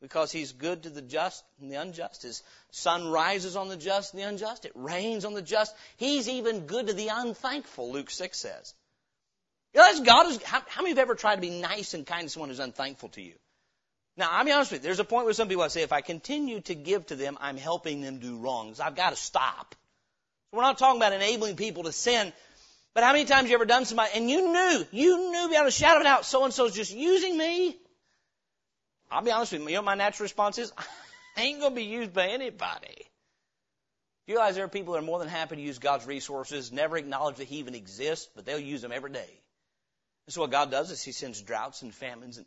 Because 0.00 0.30
He's 0.30 0.52
good 0.52 0.84
to 0.84 0.90
the 0.90 1.02
just 1.02 1.42
and 1.60 1.72
the 1.72 1.76
unjust. 1.76 2.22
His 2.22 2.42
sun 2.70 3.08
rises 3.08 3.56
on 3.56 3.68
the 3.68 3.76
just 3.76 4.12
and 4.12 4.22
the 4.22 4.28
unjust. 4.28 4.66
It 4.66 4.72
rains 4.74 5.24
on 5.24 5.34
the 5.34 5.42
just. 5.42 5.74
He's 5.96 6.28
even 6.28 6.66
good 6.66 6.86
to 6.86 6.92
the 6.92 7.08
unthankful, 7.12 7.92
Luke 7.92 8.10
6 8.10 8.38
says. 8.38 8.74
You 9.74 9.80
know, 9.80 10.04
God 10.04 10.26
is, 10.28 10.42
how, 10.42 10.62
how 10.68 10.82
many 10.82 10.90
have 10.90 10.98
ever 10.98 11.14
tried 11.14 11.36
to 11.36 11.40
be 11.40 11.50
nice 11.50 11.94
and 11.94 12.06
kind 12.06 12.22
to 12.22 12.28
someone 12.28 12.50
who's 12.50 12.60
unthankful 12.60 13.08
to 13.10 13.22
you? 13.22 13.34
Now, 14.18 14.30
I'll 14.32 14.44
be 14.44 14.50
honest 14.50 14.72
with 14.72 14.82
you. 14.82 14.88
There's 14.88 14.98
a 14.98 15.04
point 15.04 15.26
where 15.26 15.32
some 15.32 15.46
people 15.46 15.62
I 15.62 15.68
say, 15.68 15.82
if 15.82 15.92
I 15.92 16.00
continue 16.00 16.60
to 16.62 16.74
give 16.74 17.06
to 17.06 17.14
them, 17.14 17.38
I'm 17.40 17.56
helping 17.56 18.00
them 18.00 18.18
do 18.18 18.36
wrong. 18.36 18.74
So 18.74 18.82
I've 18.82 18.96
got 18.96 19.10
to 19.10 19.16
stop. 19.16 19.76
We're 20.52 20.62
not 20.62 20.76
talking 20.76 21.00
about 21.00 21.12
enabling 21.12 21.54
people 21.54 21.84
to 21.84 21.92
sin. 21.92 22.32
But 22.94 23.04
how 23.04 23.12
many 23.12 23.26
times 23.26 23.48
you 23.48 23.54
ever 23.54 23.64
done 23.64 23.84
somebody 23.84 24.10
and 24.14 24.28
you 24.28 24.52
knew, 24.52 24.86
you 24.90 25.30
knew 25.30 25.48
beyond 25.48 25.68
a 25.68 25.70
shadow 25.70 25.98
of 25.98 26.00
a 26.00 26.04
doubt, 26.04 26.24
so 26.24 26.44
and 26.44 26.52
so's 26.52 26.74
just 26.74 26.92
using 26.92 27.38
me? 27.38 27.76
I'll 29.08 29.22
be 29.22 29.30
honest 29.30 29.52
with 29.52 29.62
you. 29.62 29.68
You 29.68 29.76
know 29.76 29.82
my 29.82 29.94
natural 29.94 30.24
response 30.24 30.58
is? 30.58 30.72
I 31.36 31.42
ain't 31.42 31.60
going 31.60 31.72
to 31.72 31.76
be 31.76 31.84
used 31.84 32.12
by 32.12 32.26
anybody. 32.26 32.96
Do 34.26 34.32
you 34.32 34.34
realize 34.34 34.56
there 34.56 34.64
are 34.64 34.68
people 34.68 34.94
that 34.94 34.98
are 34.98 35.06
more 35.06 35.20
than 35.20 35.28
happy 35.28 35.54
to 35.54 35.62
use 35.62 35.78
God's 35.78 36.06
resources, 36.06 36.72
never 36.72 36.96
acknowledge 36.96 37.36
that 37.36 37.46
He 37.46 37.58
even 37.58 37.76
exists, 37.76 38.28
but 38.34 38.44
they'll 38.44 38.58
use 38.58 38.82
them 38.82 38.90
every 38.90 39.12
day. 39.12 39.40
And 40.26 40.34
so 40.34 40.40
what 40.40 40.50
God 40.50 40.72
does 40.72 40.90
is 40.90 41.04
He 41.04 41.12
sends 41.12 41.40
droughts 41.40 41.82
and 41.82 41.94
famines 41.94 42.36
and, 42.36 42.46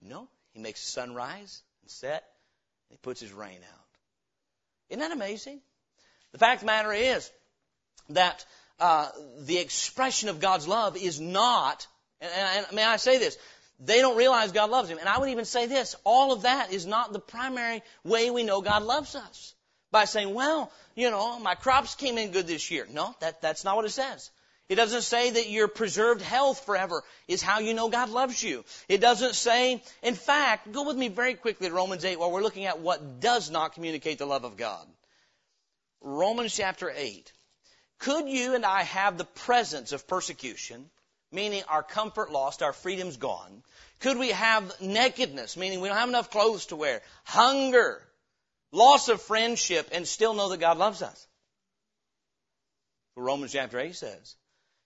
no, 0.00 0.28
he 0.58 0.62
makes 0.62 0.84
the 0.84 0.90
sun 0.90 1.14
rise 1.14 1.62
and 1.82 1.90
set, 1.90 2.24
and 2.90 2.90
he 2.90 2.96
puts 2.96 3.20
his 3.20 3.32
rain 3.32 3.58
out. 3.58 3.86
Isn't 4.90 5.00
that 5.00 5.12
amazing? 5.12 5.60
The 6.32 6.38
fact 6.38 6.56
of 6.56 6.60
the 6.60 6.66
matter 6.66 6.92
is 6.92 7.30
that 8.10 8.44
uh, 8.80 9.08
the 9.42 9.58
expression 9.58 10.28
of 10.28 10.40
God's 10.40 10.66
love 10.66 10.96
is 10.96 11.20
not, 11.20 11.86
and, 12.20 12.30
and, 12.36 12.66
and 12.66 12.76
may 12.76 12.82
I 12.84 12.96
say 12.96 13.18
this, 13.18 13.38
they 13.78 14.00
don't 14.00 14.16
realize 14.16 14.50
God 14.50 14.70
loves 14.70 14.88
them. 14.88 14.98
And 14.98 15.08
I 15.08 15.18
would 15.18 15.28
even 15.28 15.44
say 15.44 15.66
this, 15.66 15.94
all 16.02 16.32
of 16.32 16.42
that 16.42 16.72
is 16.72 16.86
not 16.86 17.12
the 17.12 17.20
primary 17.20 17.82
way 18.02 18.30
we 18.30 18.42
know 18.42 18.60
God 18.60 18.82
loves 18.82 19.14
us. 19.14 19.54
By 19.92 20.06
saying, 20.06 20.34
well, 20.34 20.72
you 20.96 21.10
know, 21.10 21.38
my 21.38 21.54
crops 21.54 21.94
came 21.94 22.18
in 22.18 22.32
good 22.32 22.48
this 22.48 22.68
year. 22.70 22.86
No, 22.90 23.14
that, 23.20 23.40
that's 23.40 23.64
not 23.64 23.76
what 23.76 23.84
it 23.84 23.90
says. 23.90 24.30
It 24.68 24.74
doesn't 24.74 25.02
say 25.02 25.30
that 25.30 25.48
your 25.48 25.66
preserved 25.66 26.20
health 26.20 26.66
forever 26.66 27.02
is 27.26 27.40
how 27.40 27.60
you 27.60 27.72
know 27.72 27.88
God 27.88 28.10
loves 28.10 28.42
you. 28.42 28.64
It 28.86 29.00
doesn't 29.00 29.34
say, 29.34 29.82
in 30.02 30.14
fact, 30.14 30.70
go 30.70 30.84
with 30.84 30.96
me 30.96 31.08
very 31.08 31.34
quickly 31.34 31.68
to 31.68 31.74
Romans 31.74 32.04
8 32.04 32.18
while 32.18 32.30
we're 32.30 32.42
looking 32.42 32.66
at 32.66 32.80
what 32.80 33.20
does 33.20 33.50
not 33.50 33.74
communicate 33.74 34.18
the 34.18 34.26
love 34.26 34.44
of 34.44 34.58
God. 34.58 34.86
Romans 36.02 36.54
chapter 36.54 36.92
8. 36.94 37.32
Could 37.98 38.28
you 38.28 38.54
and 38.54 38.64
I 38.64 38.82
have 38.82 39.16
the 39.16 39.24
presence 39.24 39.92
of 39.92 40.06
persecution, 40.06 40.90
meaning 41.32 41.62
our 41.66 41.82
comfort 41.82 42.30
lost, 42.30 42.62
our 42.62 42.74
freedom's 42.74 43.16
gone? 43.16 43.62
Could 44.00 44.18
we 44.18 44.28
have 44.28 44.80
nakedness, 44.82 45.56
meaning 45.56 45.80
we 45.80 45.88
don't 45.88 45.96
have 45.96 46.10
enough 46.10 46.30
clothes 46.30 46.66
to 46.66 46.76
wear, 46.76 47.00
hunger, 47.24 48.06
loss 48.70 49.08
of 49.08 49.22
friendship, 49.22 49.88
and 49.92 50.06
still 50.06 50.34
know 50.34 50.50
that 50.50 50.60
God 50.60 50.76
loves 50.76 51.00
us? 51.00 51.26
Romans 53.16 53.52
chapter 53.52 53.80
8 53.80 53.96
says 53.96 54.36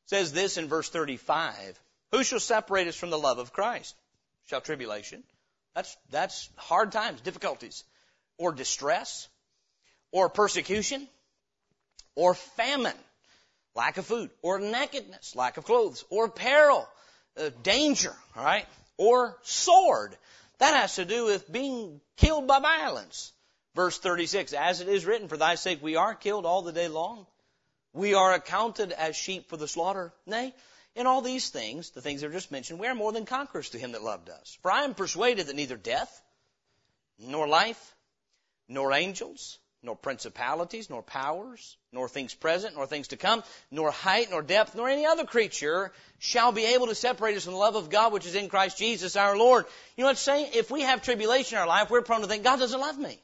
says 0.07 0.33
this 0.33 0.57
in 0.57 0.69
verse 0.69 0.89
35. 0.89 1.81
Who 2.13 2.25
shall 2.25 2.41
separate 2.41 2.89
us 2.89 2.97
from 2.97 3.11
the 3.11 3.19
love 3.19 3.39
of 3.39 3.53
Christ? 3.53 3.95
Shall 4.47 4.61
tribulation? 4.61 5.23
That's, 5.75 5.97
that's 6.11 6.51
hard 6.57 6.93
times, 6.93 7.21
difficulties, 7.21 7.85
or 8.37 8.53
distress, 8.53 9.29
or 10.11 10.29
persecution, 10.29 11.09
or 12.15 12.35
famine, 12.35 12.97
lack 13.75 13.97
of 13.97 14.07
food, 14.07 14.31
or 14.43 14.59
nakedness, 14.59 15.35
lack 15.35 15.57
of 15.57 15.65
clothes, 15.65 16.05
or 16.11 16.29
peril, 16.29 16.87
uh, 17.39 17.51
danger, 17.63 18.15
alright, 18.37 18.67
or 18.99 19.39
sword. 19.43 20.15
That 20.59 20.75
has 20.75 20.97
to 20.97 21.05
do 21.05 21.25
with 21.25 21.51
being 21.51 22.01
killed 22.17 22.47
by 22.47 22.61
violence. 22.61 23.33
Verse 23.75 23.99
36, 23.99 24.53
as 24.53 24.83
it 24.83 24.89
is 24.89 25.07
written, 25.07 25.29
for 25.29 25.39
thy 25.39 25.55
sake 25.55 25.83
we 25.83 25.97
are 25.97 26.15
killed 26.15 26.45
all 26.45 26.61
the 26.61 26.73
day 26.73 26.89
long. 26.89 27.27
We 27.93 28.15
are 28.15 28.33
accounted 28.33 28.93
as 28.93 29.17
sheep 29.17 29.49
for 29.49 29.57
the 29.57 29.69
slaughter. 29.69 30.13
Nay, 30.27 30.55
in 30.95 31.07
all 31.07 31.21
these 31.21 31.51
things, 31.51 31.91
the 31.91 32.01
things 32.01 32.21
that 32.21 32.29
are 32.29 32.33
just 32.33 32.51
mentioned, 32.51 32.79
we 32.79 32.87
are 32.87 32.95
more 32.95 33.13
than 33.13 33.27
conquerors 33.27 33.71
to 33.71 33.79
him 33.79 33.93
that 33.93 34.03
loved 34.03 34.31
us. 34.31 34.59
For 34.63 34.71
I 34.71 34.85
am 34.85 34.95
persuaded 34.95 35.47
that 35.47 35.57
neither 35.57 35.77
death, 35.77 36.23
nor 37.19 37.47
life, 37.47 37.95
nor 38.69 38.93
angels, 38.93 39.59
nor 39.83 39.97
principalities, 39.97 40.89
nor 40.89 41.03
powers, 41.03 41.77
nor 41.93 42.09
things 42.09 42.35
present, 42.35 42.77
nor 42.77 42.87
things 42.87 43.09
to 43.09 43.17
come, 43.17 43.43
nor 43.71 43.91
height, 43.91 44.31
nor 44.31 44.43
depth, 44.43 44.75
nor 44.75 44.89
any 44.89 45.07
other 45.07 45.25
creature 45.25 45.93
shall 46.19 46.53
be 46.53 46.65
able 46.67 46.87
to 46.87 46.95
separate 46.95 47.37
us 47.37 47.45
from 47.45 47.55
the 47.55 47.59
love 47.59 47.75
of 47.75 47.91
God 47.91 48.13
which 48.13 48.27
is 48.27 48.35
in 48.35 48.49
Christ 48.49 48.79
Jesus 48.79 49.17
our 49.17 49.37
Lord. 49.37 49.67
You 49.97 50.03
know 50.03 50.09
what 50.09 50.13
it's 50.13 50.21
saying? 50.21 50.51
If 50.55 50.71
we 50.71 50.83
have 50.83 51.03
tribulation 51.03 51.57
in 51.57 51.63
our 51.63 51.67
life, 51.67 51.91
we're 51.91 52.03
prone 52.03 52.21
to 52.21 52.27
think 52.27 52.45
God 52.45 52.59
doesn't 52.59 52.81
love 52.81 52.99
me. 52.99 53.19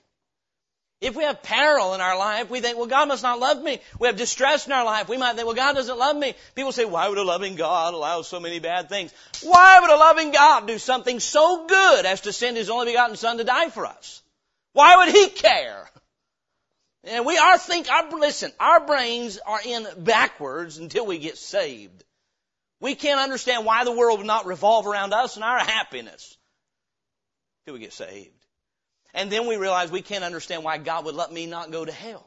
If 1.01 1.15
we 1.15 1.23
have 1.23 1.45
peril 1.45 1.95
in 1.95 2.01
our 2.01 2.19
life, 2.19 2.51
we 2.51 2.61
think, 2.61 2.77
well, 2.77 2.89
God 2.89 3.07
must 3.07 3.23
not 3.23 3.39
love 3.39 3.63
me. 3.63 3.81
We 4.01 4.09
have 4.09 4.17
distress 4.17 4.67
in 4.67 4.73
our 4.73 4.85
life. 4.85 5.09
We 5.09 5.17
might 5.17 5.37
think, 5.37 5.47
well, 5.47 5.55
God 5.55 5.75
doesn't 5.75 5.99
love 5.99 6.17
me. 6.17 6.35
People 6.57 6.73
say, 6.73 6.85
why 6.85 7.09
would 7.09 7.19
a 7.19 7.23
loving 7.23 7.55
God 7.55 7.95
allow 7.95 8.23
so 8.23 8.41
many 8.41 8.59
bad 8.59 8.89
things? 8.89 9.13
Why 9.43 9.79
would 9.81 9.91
a 9.91 9.97
loving 9.97 10.33
God 10.33 10.67
do 10.67 10.77
something 10.77 11.21
so 11.21 11.67
good 11.69 12.05
as 12.05 12.23
to 12.23 12.33
send 12.33 12.57
His 12.57 12.69
only 12.69 12.87
begotten 12.87 13.17
Son 13.17 13.39
to 13.39 13.45
die 13.45 13.71
for 13.71 13.87
us? 13.87 14.23
Why 14.73 14.97
would 14.97 15.15
He 15.15 15.29
care? 15.29 15.89
And 17.05 17.25
we 17.25 17.39
are 17.39 17.59
think, 17.59 17.89
our, 17.89 18.11
listen, 18.11 18.51
our 18.59 18.85
brains 18.85 19.39
are 19.39 19.61
in 19.65 19.87
backwards 19.99 20.79
until 20.79 21.07
we 21.07 21.19
get 21.19 21.39
saved. 21.39 22.05
We 22.81 22.97
can't 22.97 23.21
understand 23.21 23.65
why 23.65 23.85
the 23.85 23.93
world 23.93 24.19
would 24.19 24.27
not 24.27 24.47
revolve 24.47 24.87
around 24.87 25.15
us 25.15 25.37
and 25.37 25.45
our 25.45 25.61
happiness 25.61 26.37
until 27.63 27.75
we 27.75 27.81
get 27.81 27.93
saved. 27.93 28.38
And 29.15 29.31
then 29.31 29.47
we 29.47 29.57
realize 29.57 29.91
we 29.91 30.03
can't 30.03 30.25
understand 30.25 30.65
why 30.65 30.79
God 30.79 31.05
would 31.05 31.15
let 31.15 31.33
me 31.33 31.47
not 31.47 31.71
go 31.71 31.85
to 31.85 31.93
hell. 31.93 32.25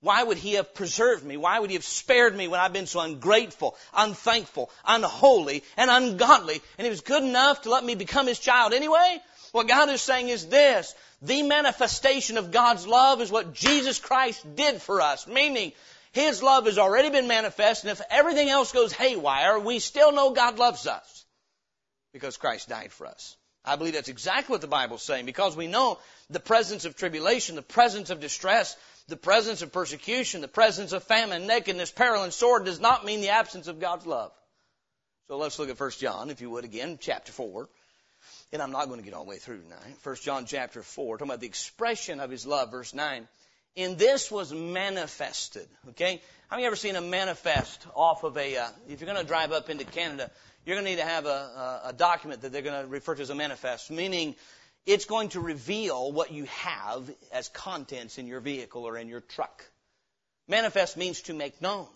Why 0.00 0.22
would 0.22 0.38
He 0.38 0.54
have 0.54 0.74
preserved 0.74 1.24
me? 1.24 1.36
Why 1.36 1.58
would 1.58 1.70
He 1.70 1.76
have 1.76 1.84
spared 1.84 2.34
me 2.34 2.48
when 2.48 2.58
I've 2.58 2.72
been 2.72 2.86
so 2.86 3.00
ungrateful, 3.00 3.76
unthankful, 3.92 4.70
unholy, 4.86 5.62
and 5.76 5.90
ungodly? 5.90 6.62
And 6.78 6.84
He 6.86 6.90
was 6.90 7.02
good 7.02 7.22
enough 7.22 7.62
to 7.62 7.70
let 7.70 7.84
me 7.84 7.94
become 7.94 8.26
His 8.26 8.38
child 8.38 8.72
anyway? 8.72 9.20
What 9.52 9.68
God 9.68 9.90
is 9.90 10.00
saying 10.00 10.28
is 10.28 10.46
this. 10.46 10.94
The 11.22 11.42
manifestation 11.42 12.38
of 12.38 12.50
God's 12.50 12.86
love 12.86 13.20
is 13.20 13.30
what 13.30 13.52
Jesus 13.52 13.98
Christ 13.98 14.56
did 14.56 14.80
for 14.80 15.02
us. 15.02 15.26
Meaning, 15.26 15.72
His 16.12 16.42
love 16.42 16.64
has 16.64 16.78
already 16.78 17.10
been 17.10 17.28
manifest, 17.28 17.84
and 17.84 17.90
if 17.90 18.00
everything 18.10 18.48
else 18.48 18.72
goes 18.72 18.92
haywire, 18.92 19.58
we 19.58 19.80
still 19.80 20.12
know 20.12 20.30
God 20.30 20.58
loves 20.58 20.86
us. 20.86 21.26
Because 22.14 22.38
Christ 22.38 22.70
died 22.70 22.90
for 22.90 23.06
us. 23.06 23.36
I 23.64 23.76
believe 23.76 23.94
that's 23.94 24.08
exactly 24.08 24.52
what 24.54 24.62
the 24.62 24.66
Bible's 24.66 25.02
saying, 25.02 25.26
because 25.26 25.56
we 25.56 25.66
know 25.66 25.98
the 26.30 26.40
presence 26.40 26.84
of 26.84 26.96
tribulation, 26.96 27.56
the 27.56 27.62
presence 27.62 28.10
of 28.10 28.20
distress, 28.20 28.76
the 29.08 29.16
presence 29.16 29.60
of 29.62 29.72
persecution, 29.72 30.40
the 30.40 30.48
presence 30.48 30.92
of 30.92 31.02
famine, 31.04 31.46
nakedness, 31.46 31.90
peril, 31.90 32.22
and 32.22 32.32
sword 32.32 32.64
does 32.64 32.80
not 32.80 33.04
mean 33.04 33.20
the 33.20 33.30
absence 33.30 33.68
of 33.68 33.80
God's 33.80 34.06
love. 34.06 34.32
So 35.28 35.36
let's 35.36 35.58
look 35.58 35.68
at 35.68 35.78
1 35.78 35.90
John, 35.98 36.30
if 36.30 36.40
you 36.40 36.50
would 36.50 36.64
again, 36.64 36.98
chapter 37.00 37.32
4. 37.32 37.68
And 38.52 38.62
I'm 38.62 38.72
not 38.72 38.86
going 38.86 38.98
to 38.98 39.04
get 39.04 39.14
all 39.14 39.24
the 39.24 39.30
way 39.30 39.38
through 39.38 39.60
tonight. 39.60 39.96
1 40.02 40.16
John 40.16 40.46
chapter 40.46 40.82
4, 40.82 41.18
talking 41.18 41.30
about 41.30 41.40
the 41.40 41.46
expression 41.46 42.18
of 42.18 42.30
his 42.30 42.46
love, 42.46 42.70
verse 42.70 42.94
9. 42.94 43.28
In 43.76 43.96
this 43.96 44.30
was 44.30 44.52
manifested. 44.52 45.68
Okay? 45.90 46.20
How 46.48 46.56
many 46.56 46.66
ever 46.66 46.74
seen 46.74 46.96
a 46.96 47.00
manifest 47.00 47.86
off 47.94 48.24
of 48.24 48.36
a, 48.36 48.56
uh, 48.56 48.68
if 48.88 49.00
you're 49.00 49.06
going 49.06 49.20
to 49.20 49.26
drive 49.26 49.52
up 49.52 49.70
into 49.70 49.84
Canada, 49.84 50.30
you're 50.64 50.76
going 50.76 50.84
to 50.84 50.90
need 50.90 50.98
to 50.98 51.04
have 51.04 51.26
a, 51.26 51.28
a, 51.28 51.80
a 51.88 51.92
document 51.92 52.42
that 52.42 52.52
they're 52.52 52.62
going 52.62 52.82
to 52.82 52.88
refer 52.88 53.14
to 53.14 53.22
as 53.22 53.30
a 53.30 53.34
manifest, 53.34 53.90
meaning 53.90 54.34
it's 54.86 55.04
going 55.04 55.30
to 55.30 55.40
reveal 55.40 56.12
what 56.12 56.32
you 56.32 56.44
have 56.44 57.10
as 57.32 57.48
contents 57.48 58.18
in 58.18 58.26
your 58.26 58.40
vehicle 58.40 58.84
or 58.84 58.96
in 58.96 59.08
your 59.08 59.20
truck. 59.20 59.64
Manifest 60.48 60.96
means 60.96 61.22
to 61.22 61.34
make 61.34 61.60
known. 61.62 61.86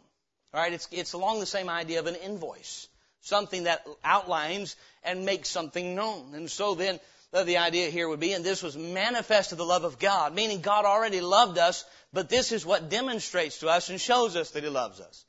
All 0.53 0.61
right, 0.61 0.73
it's, 0.73 0.89
it's 0.93 1.13
along 1.13 1.41
the 1.41 1.47
same 1.47 1.69
idea 1.69 1.99
of 1.99 2.07
an 2.07 2.15
invoice, 2.15 2.89
something 3.23 3.65
that 3.65 3.85
outlines 4.05 4.77
and 5.03 5.25
makes 5.25 5.49
something 5.49 5.95
known. 5.95 6.35
And 6.35 6.49
so 6.49 6.75
then 6.75 7.01
the 7.33 7.59
idea 7.59 7.91
here 7.91 8.09
would 8.09 8.21
be, 8.21 8.33
and 8.33 8.45
this 8.45 8.63
was 8.63 8.77
manifest 8.77 9.51
of 9.51 9.59
the 9.59 9.65
love 9.65 9.83
of 9.83 9.99
God, 9.99 10.33
meaning 10.35 10.61
God 10.61 10.85
already 10.85 11.21
loved 11.21 11.59
us, 11.59 11.85
but 12.13 12.29
this 12.29 12.53
is 12.53 12.65
what 12.65 12.91
demonstrates 12.91 13.59
to 13.59 13.69
us 13.69 13.91
and 13.91 14.01
shows 14.01 14.37
us 14.37 14.53
that 14.53 14.63
He 14.63 14.69
loves 14.69 15.01
us. 15.01 15.25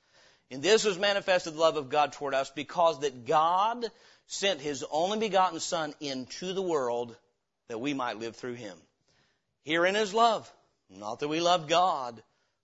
And 0.52 0.62
this 0.62 0.84
was 0.84 1.00
manifested 1.00 1.54
the 1.54 1.60
love 1.60 1.78
of 1.78 1.90
God 1.90 2.14
toward 2.14 2.34
us 2.34 2.50
because 2.50 3.00
that 3.02 3.26
God 3.26 3.86
sent 4.28 4.62
His 4.62 4.86
only 4.92 5.20
begotten 5.20 5.60
Son 5.60 5.94
into 6.00 6.54
the 6.54 6.62
world 6.62 7.16
that 7.68 7.80
we 7.80 7.94
might 7.94 8.20
live 8.20 8.36
through 8.36 8.54
him. 8.54 8.78
Herein 9.64 9.96
is 9.96 10.14
love. 10.14 10.52
Not 10.90 11.20
that 11.20 11.28
we 11.28 11.42
loved 11.42 11.68
God, 11.68 12.22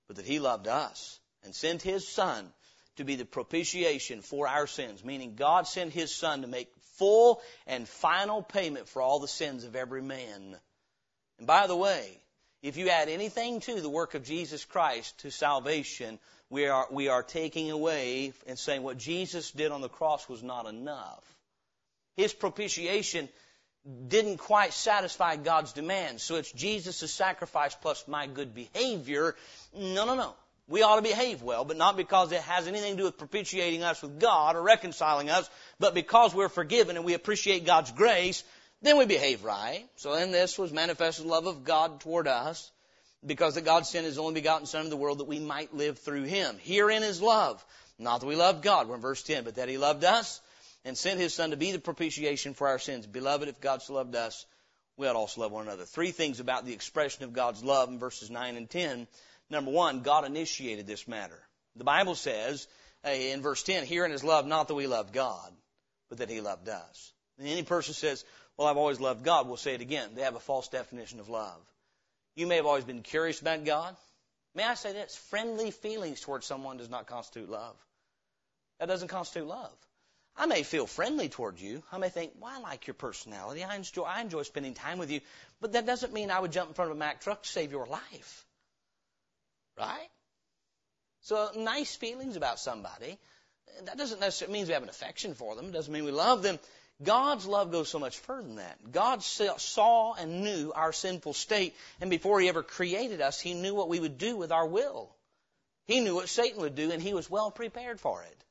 but 0.07 0.17
that 0.17 0.25
he 0.25 0.39
loved 0.39 0.67
us 0.67 1.19
and 1.43 1.55
sent 1.55 1.81
his 1.81 2.07
son 2.07 2.47
to 2.97 3.03
be 3.03 3.15
the 3.15 3.25
propitiation 3.25 4.21
for 4.21 4.47
our 4.47 4.67
sins, 4.67 5.03
meaning 5.03 5.35
God 5.35 5.67
sent 5.67 5.91
his 5.91 6.13
son 6.13 6.41
to 6.41 6.47
make 6.47 6.69
full 6.97 7.41
and 7.65 7.87
final 7.87 8.43
payment 8.43 8.87
for 8.87 9.01
all 9.01 9.19
the 9.19 9.27
sins 9.27 9.63
of 9.63 9.75
every 9.75 10.03
man. 10.03 10.55
And 11.39 11.47
by 11.47 11.65
the 11.65 11.75
way, 11.75 12.20
if 12.62 12.78
you 12.78 12.89
add 12.89 13.10
anything 13.10 13.60
to 13.62 13.82
the 13.82 13.89
work 13.89 14.13
of 14.13 14.24
Jesus 14.24 14.65
Christ 14.65 15.17
to 15.19 15.32
salvation, 15.32 16.19
we 16.50 16.67
are, 16.67 16.88
we 16.91 17.08
are 17.08 17.24
taking 17.24 17.71
away 17.71 18.34
and 18.45 18.58
saying 18.58 18.84
what 18.84 18.97
Jesus 18.97 19.52
did 19.52 19.71
on 19.71 19.82
the 19.82 19.89
cross 19.89 20.28
was 20.30 20.43
not 20.43 20.67
enough. 20.67 21.24
His 22.17 22.34
propitiation 22.34 23.30
didn't 24.08 24.38
quite 24.38 24.74
satisfy 24.74 25.38
God's 25.38 25.74
demands. 25.74 26.21
So 26.21 26.36
it's 26.36 26.52
Jesus' 26.52 27.12
sacrifice 27.12 27.74
plus 27.74 28.08
my 28.08 28.28
good 28.28 28.54
behavior. 28.54 29.36
No, 29.76 30.06
no, 30.06 30.15
no. 30.15 30.36
We 30.67 30.84
ought 30.84 30.97
to 30.97 31.02
behave 31.02 31.41
well, 31.41 31.65
but 31.65 31.78
not 31.78 31.97
because 31.97 32.32
it 32.32 32.41
has 32.41 32.67
anything 32.67 32.91
to 32.91 32.97
do 32.97 33.04
with 33.06 33.17
propitiating 33.17 33.84
us 33.84 34.02
with 34.02 34.19
God 34.19 34.56
or 34.56 34.62
reconciling 34.62 35.30
us, 35.30 35.50
but 35.80 35.93
because 35.93 36.34
we're 36.34 36.47
forgiven 36.47 36.95
and 36.95 37.04
we 37.04 37.13
appreciate 37.13 37.65
God's 37.65 37.91
grace, 37.91 38.43
then 38.81 38.97
we 38.97 39.05
behave 39.05 39.43
right. 39.43 39.85
So 39.95 40.13
in 40.13 40.31
this 40.31 40.57
was 40.57 40.71
manifested 40.71 41.25
love 41.25 41.45
of 41.45 41.63
God 41.63 41.99
toward 42.01 42.27
us, 42.27 42.71
because 43.25 43.55
that 43.55 43.65
God 43.65 43.85
sent 43.85 44.05
His 44.05 44.17
only 44.17 44.33
begotten 44.33 44.65
Son 44.65 44.81
into 44.81 44.89
the 44.89 44.97
world 44.97 45.19
that 45.19 45.27
we 45.27 45.39
might 45.39 45.73
live 45.73 45.99
through 45.99 46.23
Him. 46.23 46.57
Herein 46.61 47.03
is 47.03 47.21
love. 47.21 47.63
Not 47.99 48.21
that 48.21 48.27
we 48.27 48.35
loved 48.35 48.63
God, 48.63 48.87
we're 48.87 48.95
in 48.95 49.01
verse 49.01 49.21
10, 49.21 49.43
but 49.43 49.55
that 49.55 49.69
He 49.69 49.77
loved 49.77 50.03
us 50.03 50.41
and 50.83 50.97
sent 50.97 51.19
his 51.19 51.33
son 51.33 51.51
to 51.51 51.57
be 51.57 51.71
the 51.71 51.79
propitiation 51.79 52.53
for 52.53 52.67
our 52.67 52.79
sins. 52.79 53.05
Beloved, 53.05 53.47
if 53.47 53.61
God 53.61 53.81
so 53.81 53.93
loved 53.93 54.15
us, 54.15 54.45
we 54.97 55.07
ought 55.07 55.15
also 55.15 55.41
love 55.41 55.51
one 55.51 55.67
another. 55.67 55.85
Three 55.85 56.11
things 56.11 56.39
about 56.39 56.65
the 56.65 56.73
expression 56.73 57.23
of 57.23 57.33
God's 57.33 57.63
love 57.63 57.89
in 57.89 57.99
verses 57.99 58.29
9 58.29 58.55
and 58.55 58.69
10. 58.69 59.07
Number 59.49 59.71
one, 59.71 60.01
God 60.01 60.25
initiated 60.25 60.87
this 60.87 61.07
matter. 61.07 61.39
The 61.75 61.83
Bible 61.83 62.15
says 62.15 62.67
in 63.05 63.41
verse 63.41 63.63
10, 63.63 63.85
herein 63.85 64.11
is 64.11 64.23
love, 64.23 64.45
not 64.45 64.67
that 64.67 64.75
we 64.75 64.87
love 64.87 65.11
God, 65.11 65.51
but 66.09 66.17
that 66.19 66.29
he 66.29 66.41
loved 66.41 66.67
us. 66.67 67.13
And 67.37 67.47
any 67.47 67.63
person 67.63 67.93
says, 67.93 68.25
well, 68.62 68.69
I've 68.69 68.78
always 68.78 69.00
loved 69.00 69.24
God, 69.24 69.47
we'll 69.47 69.58
say 69.58 69.74
it 69.74 69.82
again. 69.82 70.12
They 70.13 70.21
have 70.21 70.36
a 70.36 70.39
false 70.39 70.67
definition 70.67 71.19
of 71.19 71.30
love. 71.30 71.58
You 72.36 72.45
may 72.45 72.58
have 72.58 72.67
always 72.67 72.84
been 72.84 73.02
curious 73.02 73.41
about 73.41 73.65
God. 73.65 73.95
May 74.54 74.63
I 74.63 74.76
say 74.76 74.93
this? 74.93 75.15
Friendly 75.15 75.71
feelings 75.71 76.21
towards 76.21 76.45
someone 76.45 76.78
does 76.78 76.88
not 76.88 77.08
constitute 77.08 77.50
love. 77.50 77.76
That 78.80 78.88
doesn't 78.88 79.08
constitute 79.08 79.47
love. 79.47 79.74
I 80.38 80.45
may 80.45 80.62
feel 80.62 80.86
friendly 80.86 81.28
toward 81.28 81.60
you. 81.60 81.82
I 81.91 81.97
may 81.97 82.10
think, 82.10 82.34
well, 82.39 82.52
I 82.56 82.60
like 82.60 82.86
your 82.86 82.93
personality. 82.93 83.63
I 83.63 83.76
enjoy, 83.76 84.04
I 84.04 84.21
enjoy 84.21 84.43
spending 84.43 84.76
time 84.76 85.00
with 85.00 85.10
you. 85.10 85.21
But 85.60 85.71
that 85.71 85.88
doesn't 85.88 86.13
mean 86.13 86.30
I 86.30 86.39
would 86.39 86.52
jump 86.52 86.69
in 86.69 86.76
front 86.76 86.91
of 86.91 86.97
a 86.97 87.00
Mack 87.00 87.21
truck 87.21 87.41
to 87.41 87.50
save 87.50 87.71
your 87.71 87.88
life. 87.88 88.45
Right? 89.76 90.10
So 91.21 91.50
nice 91.58 91.95
feelings 91.95 92.36
about 92.36 92.60
somebody, 92.60 93.17
that 93.86 93.97
doesn't 93.97 94.19
necessarily 94.19 94.54
mean 94.54 94.67
we 94.67 94.74
have 94.74 94.84
an 94.84 94.89
affection 94.89 95.34
for 95.34 95.56
them. 95.56 95.69
It 95.69 95.74
doesn't 95.74 95.91
mean 95.91 96.06
we 96.06 96.12
love 96.12 96.43
them. 96.43 96.60
God's 97.03 97.45
love 97.45 97.71
goes 97.71 97.89
so 97.89 97.99
much 97.99 98.17
further 98.19 98.47
than 98.47 98.55
that. 98.57 98.91
God 98.91 99.23
saw 99.23 100.13
and 100.13 100.43
knew 100.43 100.71
our 100.75 100.93
sinful 100.93 101.33
state, 101.33 101.75
and 101.99 102.09
before 102.09 102.39
He 102.39 102.49
ever 102.49 102.63
created 102.63 103.21
us, 103.21 103.39
He 103.39 103.53
knew 103.53 103.73
what 103.73 103.89
we 103.89 103.99
would 103.99 104.17
do 104.17 104.37
with 104.37 104.51
our 104.51 104.67
will. 104.67 105.09
He 105.87 105.99
knew 105.99 106.15
what 106.15 106.29
Satan 106.29 106.61
would 106.61 106.75
do, 106.75 106.91
and 106.91 107.01
He 107.01 107.13
was 107.13 107.29
well 107.29 107.51
prepared 107.51 107.99
for 107.99 108.21
it. 108.23 108.43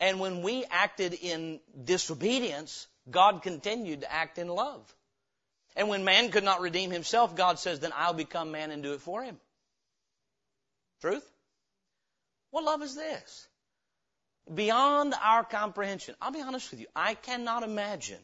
And 0.00 0.20
when 0.20 0.42
we 0.42 0.64
acted 0.70 1.12
in 1.14 1.58
disobedience, 1.84 2.86
God 3.10 3.42
continued 3.42 4.02
to 4.02 4.12
act 4.12 4.38
in 4.38 4.46
love. 4.48 4.94
And 5.74 5.88
when 5.88 6.04
man 6.04 6.30
could 6.30 6.44
not 6.44 6.60
redeem 6.60 6.90
himself, 6.90 7.34
God 7.34 7.58
says, 7.58 7.80
then 7.80 7.92
I'll 7.96 8.12
become 8.12 8.52
man 8.52 8.70
and 8.70 8.82
do 8.82 8.92
it 8.92 9.00
for 9.00 9.22
him. 9.24 9.36
Truth? 11.00 11.28
What 12.50 12.64
love 12.64 12.82
is 12.82 12.94
this? 12.94 13.47
Beyond 14.52 15.14
our 15.22 15.44
comprehension. 15.44 16.14
I'll 16.20 16.30
be 16.30 16.40
honest 16.40 16.70
with 16.70 16.80
you. 16.80 16.86
I 16.96 17.14
cannot 17.14 17.62
imagine, 17.62 18.20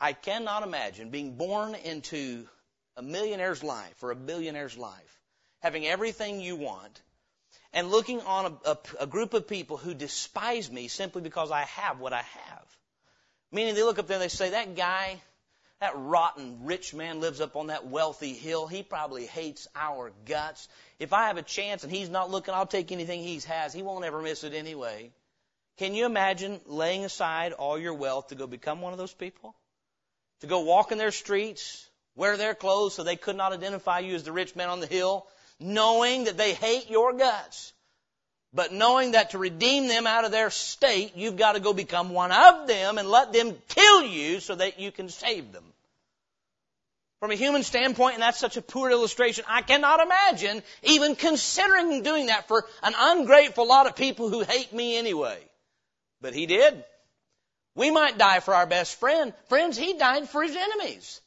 I 0.00 0.12
cannot 0.12 0.62
imagine 0.62 1.10
being 1.10 1.36
born 1.36 1.74
into 1.74 2.48
a 2.96 3.02
millionaire's 3.02 3.62
life 3.62 4.02
or 4.02 4.10
a 4.10 4.16
billionaire's 4.16 4.76
life, 4.76 5.20
having 5.60 5.86
everything 5.86 6.40
you 6.40 6.56
want, 6.56 7.00
and 7.72 7.90
looking 7.90 8.20
on 8.20 8.46
a, 8.46 8.70
a, 8.70 8.78
a, 9.00 9.06
group 9.06 9.34
of 9.34 9.48
people 9.48 9.76
who 9.76 9.94
despise 9.94 10.70
me 10.70 10.88
simply 10.88 11.22
because 11.22 11.50
I 11.50 11.62
have 11.62 11.98
what 11.98 12.12
I 12.12 12.22
have. 12.22 12.76
Meaning 13.50 13.74
they 13.74 13.82
look 13.82 13.98
up 13.98 14.06
there 14.06 14.16
and 14.16 14.22
they 14.22 14.28
say, 14.28 14.50
that 14.50 14.76
guy, 14.76 15.20
that 15.80 15.92
rotten 15.96 16.64
rich 16.64 16.94
man 16.94 17.20
lives 17.20 17.40
up 17.40 17.56
on 17.56 17.68
that 17.68 17.86
wealthy 17.86 18.32
hill. 18.32 18.66
He 18.66 18.82
probably 18.82 19.26
hates 19.26 19.66
our 19.74 20.12
guts. 20.24 20.68
If 20.98 21.12
I 21.12 21.28
have 21.28 21.36
a 21.36 21.42
chance 21.42 21.82
and 21.82 21.92
he's 21.92 22.08
not 22.08 22.30
looking, 22.30 22.54
I'll 22.54 22.66
take 22.66 22.92
anything 22.92 23.22
he 23.22 23.40
has. 23.46 23.72
He 23.72 23.82
won't 23.82 24.04
ever 24.04 24.22
miss 24.22 24.44
it 24.44 24.54
anyway. 24.54 25.12
Can 25.78 25.94
you 25.94 26.06
imagine 26.06 26.60
laying 26.66 27.04
aside 27.04 27.52
all 27.52 27.78
your 27.78 27.94
wealth 27.94 28.28
to 28.28 28.36
go 28.36 28.46
become 28.46 28.80
one 28.80 28.92
of 28.92 28.98
those 28.98 29.12
people? 29.12 29.56
To 30.40 30.46
go 30.46 30.60
walk 30.60 30.92
in 30.92 30.98
their 30.98 31.10
streets, 31.10 31.88
wear 32.14 32.36
their 32.36 32.54
clothes 32.54 32.94
so 32.94 33.02
they 33.02 33.16
could 33.16 33.36
not 33.36 33.52
identify 33.52 33.98
you 33.98 34.14
as 34.14 34.22
the 34.22 34.32
rich 34.32 34.54
man 34.54 34.68
on 34.68 34.80
the 34.80 34.86
hill, 34.86 35.26
knowing 35.58 36.24
that 36.24 36.36
they 36.36 36.54
hate 36.54 36.90
your 36.90 37.12
guts, 37.12 37.72
but 38.52 38.72
knowing 38.72 39.12
that 39.12 39.30
to 39.30 39.38
redeem 39.38 39.88
them 39.88 40.06
out 40.06 40.24
of 40.24 40.30
their 40.30 40.50
state, 40.50 41.16
you've 41.16 41.36
got 41.36 41.52
to 41.52 41.60
go 41.60 41.72
become 41.72 42.10
one 42.10 42.30
of 42.30 42.68
them 42.68 42.98
and 42.98 43.08
let 43.08 43.32
them 43.32 43.56
kill 43.68 44.02
you 44.02 44.38
so 44.38 44.54
that 44.54 44.78
you 44.78 44.92
can 44.92 45.08
save 45.08 45.50
them. 45.52 45.64
From 47.18 47.32
a 47.32 47.36
human 47.36 47.64
standpoint, 47.64 48.14
and 48.14 48.22
that's 48.22 48.38
such 48.38 48.56
a 48.56 48.62
poor 48.62 48.90
illustration, 48.90 49.44
I 49.48 49.62
cannot 49.62 50.00
imagine 50.00 50.62
even 50.82 51.16
considering 51.16 52.02
doing 52.02 52.26
that 52.26 52.46
for 52.46 52.64
an 52.82 52.94
ungrateful 52.96 53.66
lot 53.66 53.88
of 53.88 53.96
people 53.96 54.28
who 54.28 54.42
hate 54.42 54.72
me 54.72 54.96
anyway. 54.96 55.42
But 56.24 56.32
he 56.32 56.46
did. 56.46 56.82
We 57.74 57.90
might 57.90 58.16
die 58.16 58.40
for 58.40 58.54
our 58.54 58.64
best 58.64 58.98
friend. 58.98 59.34
Friends, 59.50 59.76
he 59.76 59.92
died 59.92 60.26
for 60.26 60.42
his 60.42 60.56
enemies. 60.56 61.20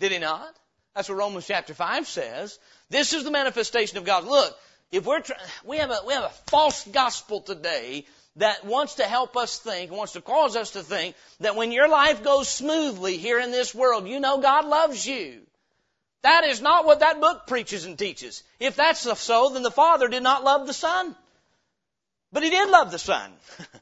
Did 0.00 0.10
he 0.10 0.18
not? 0.18 0.52
That's 0.96 1.08
what 1.08 1.18
Romans 1.18 1.46
chapter 1.46 1.74
5 1.74 2.08
says. 2.08 2.58
This 2.88 3.12
is 3.12 3.22
the 3.22 3.30
manifestation 3.30 3.98
of 3.98 4.04
God. 4.04 4.24
Look, 4.24 4.58
if 4.90 5.06
we're 5.06 5.20
try- 5.20 5.36
we 5.64 5.76
have 5.76 5.92
a 5.92 6.00
we 6.04 6.12
have 6.14 6.24
a 6.24 6.34
false 6.48 6.84
gospel 6.88 7.40
today 7.40 8.04
that 8.34 8.64
wants 8.64 8.94
to 8.94 9.04
help 9.04 9.36
us 9.36 9.60
think, 9.60 9.92
wants 9.92 10.14
to 10.14 10.20
cause 10.20 10.56
us 10.56 10.72
to 10.72 10.82
think 10.82 11.14
that 11.38 11.54
when 11.54 11.70
your 11.70 11.86
life 11.88 12.24
goes 12.24 12.48
smoothly 12.48 13.16
here 13.16 13.38
in 13.38 13.52
this 13.52 13.72
world, 13.72 14.08
you 14.08 14.18
know 14.18 14.38
God 14.38 14.64
loves 14.64 15.06
you. 15.06 15.42
That 16.22 16.42
is 16.42 16.60
not 16.60 16.84
what 16.84 16.98
that 16.98 17.20
book 17.20 17.46
preaches 17.46 17.84
and 17.84 17.96
teaches. 17.96 18.42
If 18.58 18.74
that's 18.74 19.06
so, 19.20 19.50
then 19.50 19.62
the 19.62 19.70
Father 19.70 20.08
did 20.08 20.24
not 20.24 20.42
love 20.42 20.66
the 20.66 20.74
Son. 20.74 21.14
But 22.32 22.42
He 22.42 22.50
did 22.50 22.68
love 22.70 22.90
the 22.90 22.98
Son. 22.98 23.30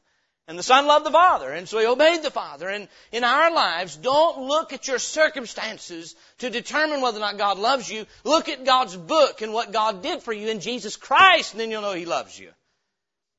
And 0.48 0.58
the 0.58 0.62
Son 0.62 0.86
loved 0.86 1.04
the 1.04 1.10
Father, 1.10 1.52
and 1.52 1.68
so 1.68 1.78
he 1.78 1.84
obeyed 1.84 2.22
the 2.22 2.30
Father. 2.30 2.70
And 2.70 2.88
in 3.12 3.22
our 3.22 3.52
lives, 3.52 3.96
don't 3.96 4.48
look 4.48 4.72
at 4.72 4.88
your 4.88 4.98
circumstances 4.98 6.16
to 6.38 6.48
determine 6.48 7.02
whether 7.02 7.18
or 7.18 7.20
not 7.20 7.36
God 7.36 7.58
loves 7.58 7.90
you. 7.90 8.06
Look 8.24 8.48
at 8.48 8.64
God's 8.64 8.96
book 8.96 9.42
and 9.42 9.52
what 9.52 9.72
God 9.72 10.02
did 10.02 10.22
for 10.22 10.32
you 10.32 10.48
in 10.48 10.60
Jesus 10.60 10.96
Christ, 10.96 11.52
and 11.52 11.60
then 11.60 11.70
you'll 11.70 11.82
know 11.82 11.92
He 11.92 12.06
loves 12.06 12.38
you. 12.38 12.50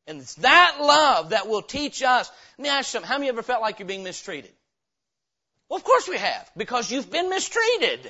And 0.05 0.21
it's 0.21 0.35
that 0.35 0.77
love 0.79 1.31
that 1.31 1.47
will 1.47 1.63
teach 1.63 2.03
us. 2.03 2.31
Let 2.59 2.63
me 2.63 2.69
ask 2.69 2.89
you 2.89 2.91
something. 2.99 3.09
How 3.09 3.17
many 3.17 3.29
ever 3.29 3.41
felt 3.41 3.61
like 3.61 3.79
you're 3.79 3.87
being 3.87 4.03
mistreated? 4.03 4.51
Well, 5.67 5.77
of 5.77 5.83
course 5.83 6.07
we 6.07 6.17
have, 6.17 6.51
because 6.55 6.91
you've 6.91 7.09
been 7.09 7.29
mistreated. 7.29 8.03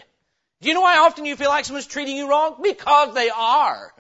Do 0.62 0.68
you 0.68 0.74
know 0.74 0.82
why 0.82 0.98
often 0.98 1.24
you 1.24 1.38
feel 1.38 1.50
like 1.50 1.64
someone's 1.64 1.88
treating 1.88 2.18
you 2.18 2.30
wrong? 2.30 2.58
Because 2.62 3.14
they 3.14 3.30
are. 3.30 3.94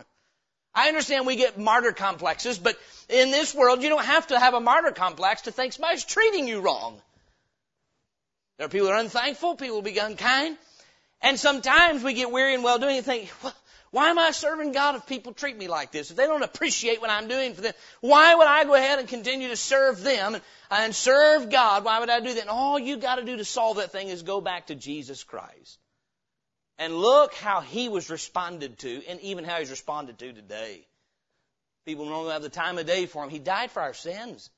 I 0.73 0.87
understand 0.87 1.25
we 1.25 1.35
get 1.35 1.57
martyr 1.57 1.91
complexes, 1.91 2.57
but 2.59 2.77
in 3.09 3.31
this 3.31 3.55
world, 3.55 3.81
you 3.81 3.89
don't 3.89 4.05
have 4.05 4.27
to 4.27 4.39
have 4.39 4.53
a 4.53 4.59
martyr 4.59 4.91
complex 4.91 5.41
to 5.43 5.51
think 5.51 5.73
somebody's 5.73 6.05
treating 6.05 6.47
you 6.47 6.61
wrong. 6.61 7.01
There 8.57 8.65
are 8.65 8.69
people 8.69 8.87
who 8.87 8.93
are 8.93 8.99
unthankful, 8.99 9.55
people 9.55 9.77
who 9.77 9.81
be 9.81 9.97
unkind, 9.97 10.57
and 11.21 11.39
sometimes 11.39 12.03
we 12.03 12.13
get 12.13 12.31
weary 12.31 12.53
and 12.53 12.63
well 12.63 12.77
doing 12.77 12.97
and 12.97 13.05
think, 13.05 13.31
well, 13.43 13.55
why 13.91 14.09
am 14.09 14.19
I 14.19 14.31
serving 14.31 14.71
God 14.71 14.95
if 14.95 15.07
people 15.07 15.33
treat 15.33 15.57
me 15.57 15.67
like 15.67 15.91
this? 15.91 16.11
If 16.11 16.17
they 16.17 16.27
don't 16.27 16.43
appreciate 16.43 17.01
what 17.01 17.09
I'm 17.09 17.27
doing 17.27 17.55
for 17.55 17.61
them, 17.61 17.73
why 18.01 18.35
would 18.35 18.47
I 18.47 18.63
go 18.63 18.75
ahead 18.75 18.99
and 18.99 19.07
continue 19.07 19.47
to 19.47 19.55
serve 19.55 20.03
them 20.03 20.37
and 20.69 20.93
serve 20.93 21.49
God? 21.49 21.83
Why 21.83 21.99
would 21.99 22.09
I 22.09 22.19
do 22.19 22.33
that? 22.33 22.41
And 22.41 22.49
all 22.49 22.77
you 22.77 22.97
got 22.97 23.15
to 23.15 23.25
do 23.25 23.37
to 23.37 23.45
solve 23.45 23.77
that 23.77 23.91
thing 23.91 24.09
is 24.09 24.21
go 24.21 24.41
back 24.41 24.67
to 24.67 24.75
Jesus 24.75 25.23
Christ. 25.23 25.79
And 26.79 26.95
look 26.95 27.35
how 27.35 27.61
he 27.61 27.89
was 27.89 28.09
responded 28.09 28.79
to 28.79 29.03
and 29.07 29.19
even 29.21 29.43
how 29.43 29.59
he's 29.59 29.69
responded 29.69 30.17
to 30.17 30.33
today. 30.33 30.87
People 31.85 32.09
don't 32.09 32.31
have 32.31 32.41
the 32.41 32.49
time 32.49 32.79
of 32.79 32.87
day 32.87 33.05
for 33.05 33.23
him. 33.23 33.29
He 33.29 33.37
died 33.37 33.69
for 33.69 33.81
our 33.81 33.93
sins. 33.93 34.49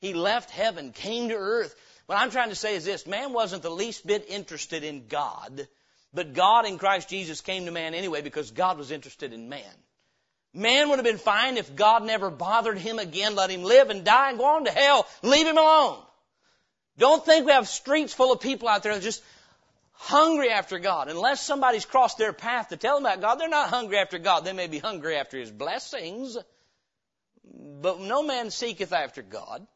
He 0.00 0.12
left 0.12 0.50
heaven, 0.50 0.92
came 0.92 1.30
to 1.30 1.36
earth. 1.36 1.74
What 2.06 2.18
I'm 2.18 2.30
trying 2.30 2.50
to 2.50 2.54
say 2.54 2.74
is 2.74 2.84
this 2.84 3.06
man 3.06 3.32
wasn't 3.32 3.62
the 3.62 3.70
least 3.70 4.06
bit 4.06 4.26
interested 4.28 4.84
in 4.84 5.06
God 5.06 5.66
but 6.12 6.32
God 6.32 6.66
in 6.66 6.78
Christ 6.78 7.08
Jesus 7.08 7.40
came 7.40 7.66
to 7.66 7.70
man 7.70 7.94
anyway 7.94 8.22
because 8.22 8.50
God 8.50 8.78
was 8.78 8.90
interested 8.90 9.32
in 9.32 9.48
man. 9.48 9.62
Man 10.52 10.88
would 10.88 10.98
have 10.98 11.04
been 11.04 11.18
fine 11.18 11.56
if 11.56 11.76
God 11.76 12.04
never 12.04 12.30
bothered 12.30 12.78
him 12.78 12.98
again, 12.98 13.36
let 13.36 13.50
him 13.50 13.62
live 13.62 13.90
and 13.90 14.04
die 14.04 14.30
and 14.30 14.38
go 14.38 14.44
on 14.44 14.64
to 14.64 14.72
hell. 14.72 15.06
Leave 15.22 15.46
him 15.46 15.56
alone. 15.56 15.98
Don't 16.98 17.24
think 17.24 17.46
we 17.46 17.52
have 17.52 17.68
streets 17.68 18.12
full 18.12 18.32
of 18.32 18.40
people 18.40 18.68
out 18.68 18.82
there 18.82 18.92
that 18.92 19.02
just 19.02 19.22
hungry 20.00 20.50
after 20.50 20.78
God. 20.78 21.08
Unless 21.08 21.42
somebody's 21.42 21.84
crossed 21.84 22.16
their 22.16 22.32
path 22.32 22.68
to 22.68 22.76
tell 22.76 22.96
them 22.96 23.04
about 23.04 23.20
God, 23.20 23.34
they're 23.36 23.48
not 23.48 23.68
hungry 23.68 23.98
after 23.98 24.18
God. 24.18 24.44
They 24.44 24.54
may 24.54 24.66
be 24.66 24.78
hungry 24.78 25.16
after 25.16 25.38
His 25.38 25.50
blessings. 25.50 26.36
But 27.44 28.00
no 28.00 28.22
man 28.22 28.50
seeketh 28.50 28.92
after 28.92 29.22
God. 29.22 29.66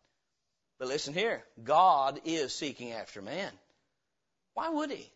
But 0.78 0.88
listen 0.88 1.14
here, 1.14 1.44
God 1.62 2.20
is 2.24 2.54
seeking 2.54 2.92
after 2.92 3.20
man. 3.22 3.52
Why 4.54 4.70
would 4.70 4.90
He? 4.90 5.10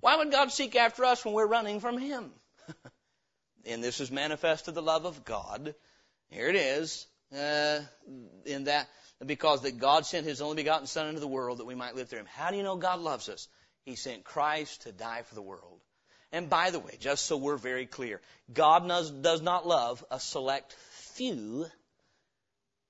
Why 0.00 0.16
would 0.16 0.30
God 0.30 0.52
seek 0.52 0.76
after 0.76 1.04
us 1.04 1.24
when 1.24 1.34
we're 1.34 1.46
running 1.46 1.80
from 1.80 1.98
Him? 1.98 2.30
and 3.66 3.82
this 3.82 4.00
is 4.00 4.10
manifested 4.10 4.74
the 4.74 4.82
love 4.82 5.06
of 5.06 5.24
God. 5.24 5.74
Here 6.28 6.48
it 6.48 6.56
is, 6.56 7.06
uh, 7.36 7.80
in 8.44 8.64
that, 8.64 8.88
because 9.24 9.62
that 9.62 9.78
God 9.78 10.06
sent 10.06 10.26
His 10.26 10.40
only 10.40 10.56
begotten 10.56 10.86
Son 10.86 11.08
into 11.08 11.20
the 11.20 11.28
world 11.28 11.58
that 11.58 11.66
we 11.66 11.74
might 11.74 11.96
live 11.96 12.08
through 12.08 12.20
Him. 12.20 12.28
How 12.34 12.50
do 12.50 12.56
you 12.56 12.62
know 12.62 12.76
God 12.76 13.00
loves 13.00 13.28
us? 13.28 13.48
He 13.84 13.96
sent 13.96 14.24
Christ 14.24 14.82
to 14.82 14.92
die 14.92 15.22
for 15.22 15.34
the 15.34 15.42
world. 15.42 15.80
And 16.32 16.48
by 16.48 16.70
the 16.70 16.78
way, 16.78 16.96
just 17.00 17.26
so 17.26 17.36
we're 17.36 17.56
very 17.56 17.86
clear, 17.86 18.20
God 18.52 18.86
does, 18.86 19.10
does 19.10 19.42
not 19.42 19.66
love 19.66 20.04
a 20.10 20.20
select 20.20 20.72
few. 20.72 21.66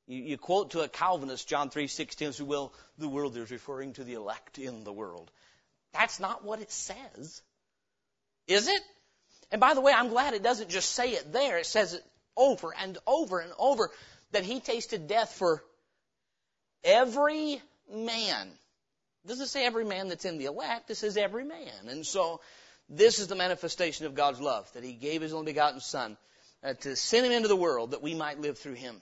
You, 0.06 0.22
you 0.22 0.38
quote 0.38 0.72
to 0.72 0.80
a 0.80 0.88
Calvinist, 0.88 1.48
John 1.48 1.70
3.16, 1.70 2.36
who 2.36 2.44
will 2.44 2.72
the 2.98 3.08
world 3.08 3.36
is 3.36 3.50
referring 3.50 3.94
to 3.94 4.04
the 4.04 4.14
elect 4.14 4.58
in 4.58 4.84
the 4.84 4.92
world. 4.92 5.30
That's 5.94 6.20
not 6.20 6.44
what 6.44 6.60
it 6.60 6.70
says. 6.70 7.42
Is 8.46 8.68
it? 8.68 8.82
And 9.50 9.60
by 9.60 9.74
the 9.74 9.80
way, 9.80 9.92
I'm 9.92 10.08
glad 10.08 10.34
it 10.34 10.42
doesn't 10.42 10.70
just 10.70 10.92
say 10.92 11.12
it 11.12 11.32
there. 11.32 11.58
It 11.58 11.66
says 11.66 11.94
it 11.94 12.04
over 12.36 12.74
and 12.78 12.98
over 13.06 13.40
and 13.40 13.52
over 13.58 13.90
that 14.32 14.44
he 14.44 14.60
tasted 14.60 15.08
death 15.08 15.32
for 15.32 15.64
every 16.84 17.60
man. 17.92 18.50
It 19.24 19.28
doesn't 19.28 19.48
say 19.48 19.64
every 19.64 19.84
man 19.84 20.08
that's 20.08 20.24
in 20.24 20.38
the 20.38 20.46
elect. 20.46 20.90
It 20.90 20.96
says 20.96 21.16
every 21.16 21.44
man. 21.44 21.88
And 21.88 22.06
so 22.06 22.40
this 22.88 23.18
is 23.18 23.28
the 23.28 23.36
manifestation 23.36 24.06
of 24.06 24.14
God's 24.14 24.40
love, 24.40 24.70
that 24.72 24.82
he 24.82 24.92
gave 24.92 25.22
his 25.22 25.32
only 25.32 25.52
begotten 25.52 25.80
son 25.80 26.16
uh, 26.64 26.74
to 26.74 26.96
send 26.96 27.26
him 27.26 27.32
into 27.32 27.48
the 27.48 27.56
world 27.56 27.92
that 27.92 28.02
we 28.02 28.14
might 28.14 28.40
live 28.40 28.58
through 28.58 28.74
him. 28.74 29.00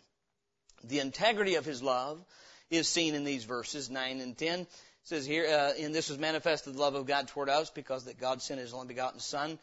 The 0.85 1.01
integrity 1.01 1.57
of 1.57 1.65
his 1.65 1.83
love 1.83 2.23
is 2.71 2.89
seen 2.89 3.15
in 3.15 3.25
these 3.25 3.45
verses 3.45 3.91
9 3.91 4.21
and 4.21 4.37
10 4.37 4.61
It 4.61 4.69
says 5.05 5.27
here, 5.27 5.47
uh, 5.47 5.73
and 5.81 5.95
this 5.95 6.11
was 6.11 6.19
manifested 6.19 6.75
the 6.75 6.81
love 6.81 6.95
of 6.95 7.07
God 7.07 7.29
toward 7.29 7.49
us 7.49 7.71
because 7.71 8.05
that 8.05 8.21
God 8.21 8.43
sent 8.43 8.61
his 8.61 8.75
only 8.75 8.89
begotten 8.89 9.21
Son 9.21 9.59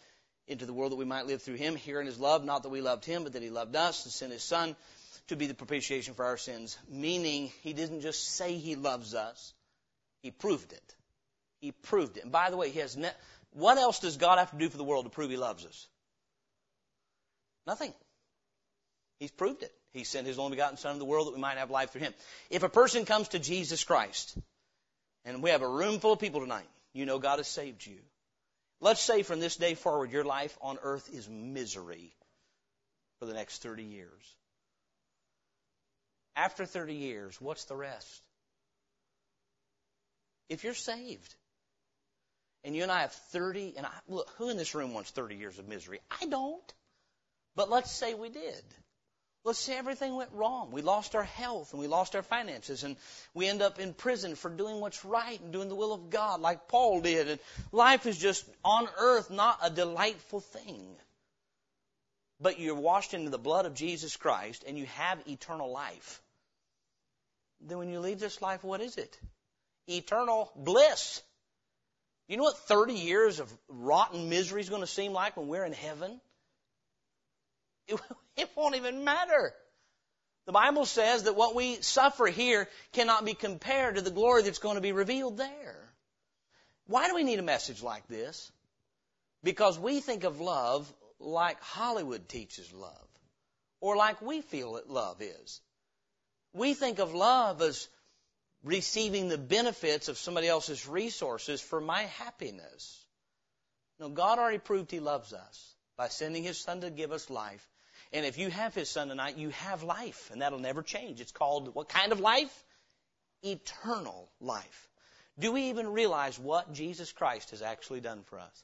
into 0.47 0.65
the 0.65 0.73
world 0.73 0.91
that 0.91 0.97
we 0.97 1.05
might 1.05 1.27
live 1.27 1.41
through 1.41 1.55
him. 1.55 1.75
Here 1.75 1.99
in 1.99 2.07
his 2.07 2.19
love, 2.19 2.43
not 2.43 2.63
that 2.63 2.69
we 2.69 2.81
loved 2.81 3.05
him, 3.05 3.23
but 3.23 3.33
that 3.33 3.43
he 3.43 3.49
loved 3.49 3.75
us 3.75 4.05
and 4.05 4.11
sent 4.11 4.33
his 4.33 4.43
Son 4.43 4.75
to 5.27 5.35
be 5.35 5.47
the 5.47 5.53
propitiation 5.53 6.13
for 6.13 6.25
our 6.25 6.37
sins. 6.37 6.77
Meaning, 6.89 7.51
he 7.61 7.73
didn't 7.73 8.01
just 8.01 8.35
say 8.35 8.55
he 8.55 8.75
loves 8.75 9.13
us, 9.13 9.53
he 10.25 10.31
proved 10.31 10.73
it. 10.73 10.95
He 11.61 11.71
proved 11.71 12.17
it. 12.17 12.23
And 12.23 12.31
by 12.31 12.49
the 12.49 12.57
way, 12.57 12.71
he 12.71 12.79
has 12.79 12.97
ne- 12.97 13.11
what 13.51 13.77
else 13.77 13.99
does 13.99 14.17
God 14.17 14.39
have 14.39 14.49
to 14.49 14.57
do 14.57 14.69
for 14.69 14.77
the 14.77 14.83
world 14.83 15.05
to 15.05 15.11
prove 15.11 15.29
he 15.29 15.37
loves 15.37 15.63
us? 15.63 15.87
Nothing. 17.67 17.93
He's 19.19 19.29
proved 19.29 19.61
it. 19.61 19.71
He 19.93 20.03
sent 20.03 20.25
his 20.25 20.39
only 20.39 20.55
begotten 20.55 20.77
Son 20.77 20.93
into 20.93 20.99
the 20.99 21.05
world 21.05 21.27
that 21.27 21.35
we 21.35 21.39
might 21.39 21.59
have 21.59 21.69
life 21.69 21.91
through 21.91 22.01
him. 22.01 22.15
If 22.49 22.63
a 22.63 22.69
person 22.69 23.05
comes 23.05 23.27
to 23.29 23.39
Jesus 23.39 23.83
Christ, 23.83 24.35
and 25.25 25.43
we 25.43 25.51
have 25.51 25.61
a 25.61 25.69
room 25.69 25.99
full 25.99 26.13
of 26.13 26.19
people 26.19 26.41
tonight. 26.41 26.67
You 26.93 27.05
know 27.05 27.19
God 27.19 27.37
has 27.37 27.47
saved 27.47 27.85
you. 27.85 27.99
Let's 28.81 29.01
say 29.01 29.21
from 29.21 29.39
this 29.39 29.57
day 29.57 29.75
forward, 29.75 30.11
your 30.11 30.23
life 30.23 30.57
on 30.59 30.79
earth 30.81 31.07
is 31.13 31.29
misery 31.29 32.15
for 33.19 33.27
the 33.27 33.33
next 33.35 33.61
30 33.61 33.83
years. 33.83 34.35
After 36.35 36.65
30 36.65 36.95
years, 36.95 37.39
what's 37.39 37.65
the 37.65 37.75
rest? 37.75 38.23
If 40.49 40.63
you're 40.63 40.73
saved, 40.73 41.35
and 42.63 42.75
you 42.75 42.83
and 42.83 42.91
I 42.91 43.01
have 43.01 43.13
30, 43.13 43.75
and 43.77 43.85
I, 43.85 43.91
look, 44.07 44.29
who 44.37 44.49
in 44.49 44.57
this 44.57 44.75
room 44.75 44.93
wants 44.93 45.11
30 45.11 45.35
years 45.35 45.59
of 45.59 45.67
misery? 45.67 45.99
I 46.21 46.25
don't. 46.25 46.73
But 47.55 47.69
let's 47.69 47.91
say 47.91 48.13
we 48.13 48.29
did. 48.29 48.63
Let's 49.45 49.59
say 49.59 49.77
everything 49.77 50.15
went 50.15 50.31
wrong. 50.33 50.71
We 50.71 50.81
lost 50.81 51.13
our 51.13 51.23
health 51.23 51.71
and 51.71 51.79
we 51.79 51.85
lost 51.85 52.15
our 52.15 52.23
finances 52.23 52.83
and 52.83 52.97
we 53.35 53.47
end 53.47 53.61
up 53.61 53.79
in 53.79 53.93
prison 53.93 54.33
for 54.33 54.49
doing 54.49 54.79
what's 54.79 55.05
right 55.05 55.39
and 55.39 55.53
doing 55.53 55.69
the 55.69 55.75
will 55.75 55.93
of 55.93 56.09
God 56.09 56.41
like 56.41 56.67
Paul 56.67 57.01
did. 57.01 57.29
And 57.29 57.39
life 57.71 58.07
is 58.07 58.17
just 58.17 58.43
on 58.63 58.89
earth 58.99 59.29
not 59.29 59.59
a 59.61 59.69
delightful 59.69 60.39
thing. 60.39 60.87
But 62.41 62.59
you're 62.59 62.73
washed 62.73 63.13
into 63.13 63.29
the 63.29 63.37
blood 63.37 63.67
of 63.67 63.75
Jesus 63.75 64.17
Christ 64.17 64.63
and 64.67 64.79
you 64.79 64.87
have 64.87 65.19
eternal 65.27 65.71
life. 65.71 66.23
Then 67.61 67.77
when 67.77 67.89
you 67.89 67.99
leave 67.99 68.19
this 68.19 68.41
life, 68.41 68.63
what 68.63 68.81
is 68.81 68.97
it? 68.97 69.15
Eternal 69.87 70.51
bliss. 70.55 71.21
You 72.27 72.37
know 72.37 72.43
what 72.43 72.57
30 72.57 72.93
years 72.93 73.39
of 73.39 73.51
rotten 73.67 74.29
misery 74.29 74.61
is 74.61 74.69
going 74.69 74.81
to 74.81 74.87
seem 74.87 75.13
like 75.13 75.37
when 75.37 75.47
we're 75.47 75.65
in 75.65 75.73
heaven? 75.73 76.19
It, 77.87 77.99
it 78.37 78.49
won't 78.55 78.75
even 78.75 79.03
matter. 79.03 79.53
The 80.45 80.51
Bible 80.51 80.85
says 80.85 81.23
that 81.23 81.35
what 81.35 81.55
we 81.55 81.81
suffer 81.81 82.27
here 82.27 82.67
cannot 82.93 83.25
be 83.25 83.33
compared 83.33 83.95
to 83.95 84.01
the 84.01 84.11
glory 84.11 84.43
that's 84.43 84.59
going 84.59 84.75
to 84.75 84.81
be 84.81 84.91
revealed 84.91 85.37
there. 85.37 85.77
Why 86.87 87.07
do 87.07 87.15
we 87.15 87.23
need 87.23 87.39
a 87.39 87.43
message 87.43 87.81
like 87.81 88.07
this? 88.07 88.51
Because 89.43 89.79
we 89.79 90.01
think 90.01 90.23
of 90.23 90.39
love 90.39 90.91
like 91.19 91.61
Hollywood 91.61 92.29
teaches 92.29 92.71
love, 92.73 93.07
or 93.81 93.95
like 93.95 94.21
we 94.21 94.41
feel 94.41 94.73
that 94.73 94.89
love 94.89 95.21
is. 95.21 95.61
We 96.53 96.73
think 96.73 96.99
of 96.99 97.13
love 97.13 97.61
as 97.61 97.87
receiving 98.65 99.29
the 99.29 99.37
benefits 99.37 100.09
of 100.09 100.17
somebody 100.17 100.49
else's 100.49 100.85
resources 100.85 101.61
for 101.61 101.79
my 101.79 102.01
happiness. 102.01 103.05
No, 103.97 104.09
God 104.09 104.39
already 104.39 104.57
proved 104.57 104.91
He 104.91 104.99
loves 104.99 105.31
us 105.31 105.75
by 105.97 106.09
sending 106.09 106.43
His 106.43 106.57
Son 106.57 106.81
to 106.81 106.89
give 106.89 107.13
us 107.13 107.29
life 107.29 107.65
and 108.15 108.25
if 108.25 108.37
you 108.37 108.49
have 108.49 108.73
His 108.73 108.89
Son 108.89 109.09
tonight, 109.09 109.37
you 109.37 109.49
have 109.49 109.83
life, 109.83 110.29
and 110.31 110.41
that'll 110.41 110.59
never 110.59 110.81
change. 110.81 111.21
It's 111.21 111.33
called 111.33 111.75
what 111.75 111.89
kind 111.89 112.11
of 112.11 112.19
life? 112.19 112.63
Eternal 113.43 114.29
life. 114.39 114.89
Do 115.37 115.51
we 115.51 115.63
even 115.63 115.91
realize 115.91 116.39
what 116.39 116.71
Jesus 116.71 117.11
Christ 117.11 117.51
has 117.51 117.61
actually 117.61 117.99
done 117.99 118.23
for 118.23 118.39
us? 118.39 118.63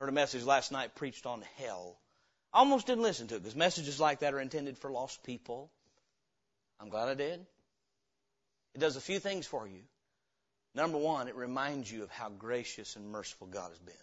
Heard 0.00 0.08
a 0.08 0.12
message 0.12 0.42
last 0.42 0.72
night 0.72 0.94
preached 0.94 1.26
on 1.26 1.42
hell. 1.56 1.98
I 2.52 2.60
almost 2.60 2.86
didn't 2.86 3.02
listen 3.02 3.26
to 3.28 3.36
it 3.36 3.42
because 3.42 3.54
messages 3.54 4.00
like 4.00 4.20
that 4.20 4.32
are 4.32 4.40
intended 4.40 4.78
for 4.78 4.90
lost 4.90 5.22
people. 5.22 5.70
I'm 6.80 6.88
glad 6.88 7.08
I 7.08 7.14
did. 7.14 7.44
It 8.76 8.80
does 8.80 8.96
a 8.96 9.00
few 9.00 9.18
things 9.18 9.46
for 9.46 9.66
you. 9.66 9.80
Number 10.74 10.98
one, 10.98 11.28
it 11.28 11.34
reminds 11.34 11.90
you 11.90 12.02
of 12.02 12.10
how 12.10 12.28
gracious 12.28 12.94
and 12.94 13.08
merciful 13.08 13.46
God 13.46 13.70
has 13.70 13.78
been. 13.78 13.94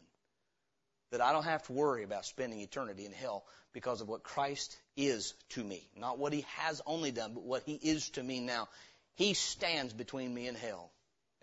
That 1.12 1.21
I 1.21 1.31
don't 1.31 1.43
have 1.43 1.62
to 1.67 1.73
worry 1.73 2.03
about 2.03 2.25
spending 2.25 2.59
eternity 2.59 3.05
in 3.05 3.12
hell 3.12 3.45
because 3.71 4.01
of 4.01 4.09
what 4.09 4.23
Christ 4.23 4.75
is 4.97 5.36
to 5.49 5.63
me. 5.63 5.88
Not 5.95 6.17
what 6.17 6.33
He 6.33 6.43
has 6.57 6.81
only 6.88 7.12
done, 7.12 7.36
but 7.36 7.43
what 7.43 7.62
He 7.67 7.75
is 7.75 8.09
to 8.12 8.23
me 8.23 8.39
now. 8.39 8.67
He 9.13 9.36
stands 9.36 9.93
between 9.93 10.33
me 10.33 10.47
and 10.47 10.57
hell. 10.57 10.89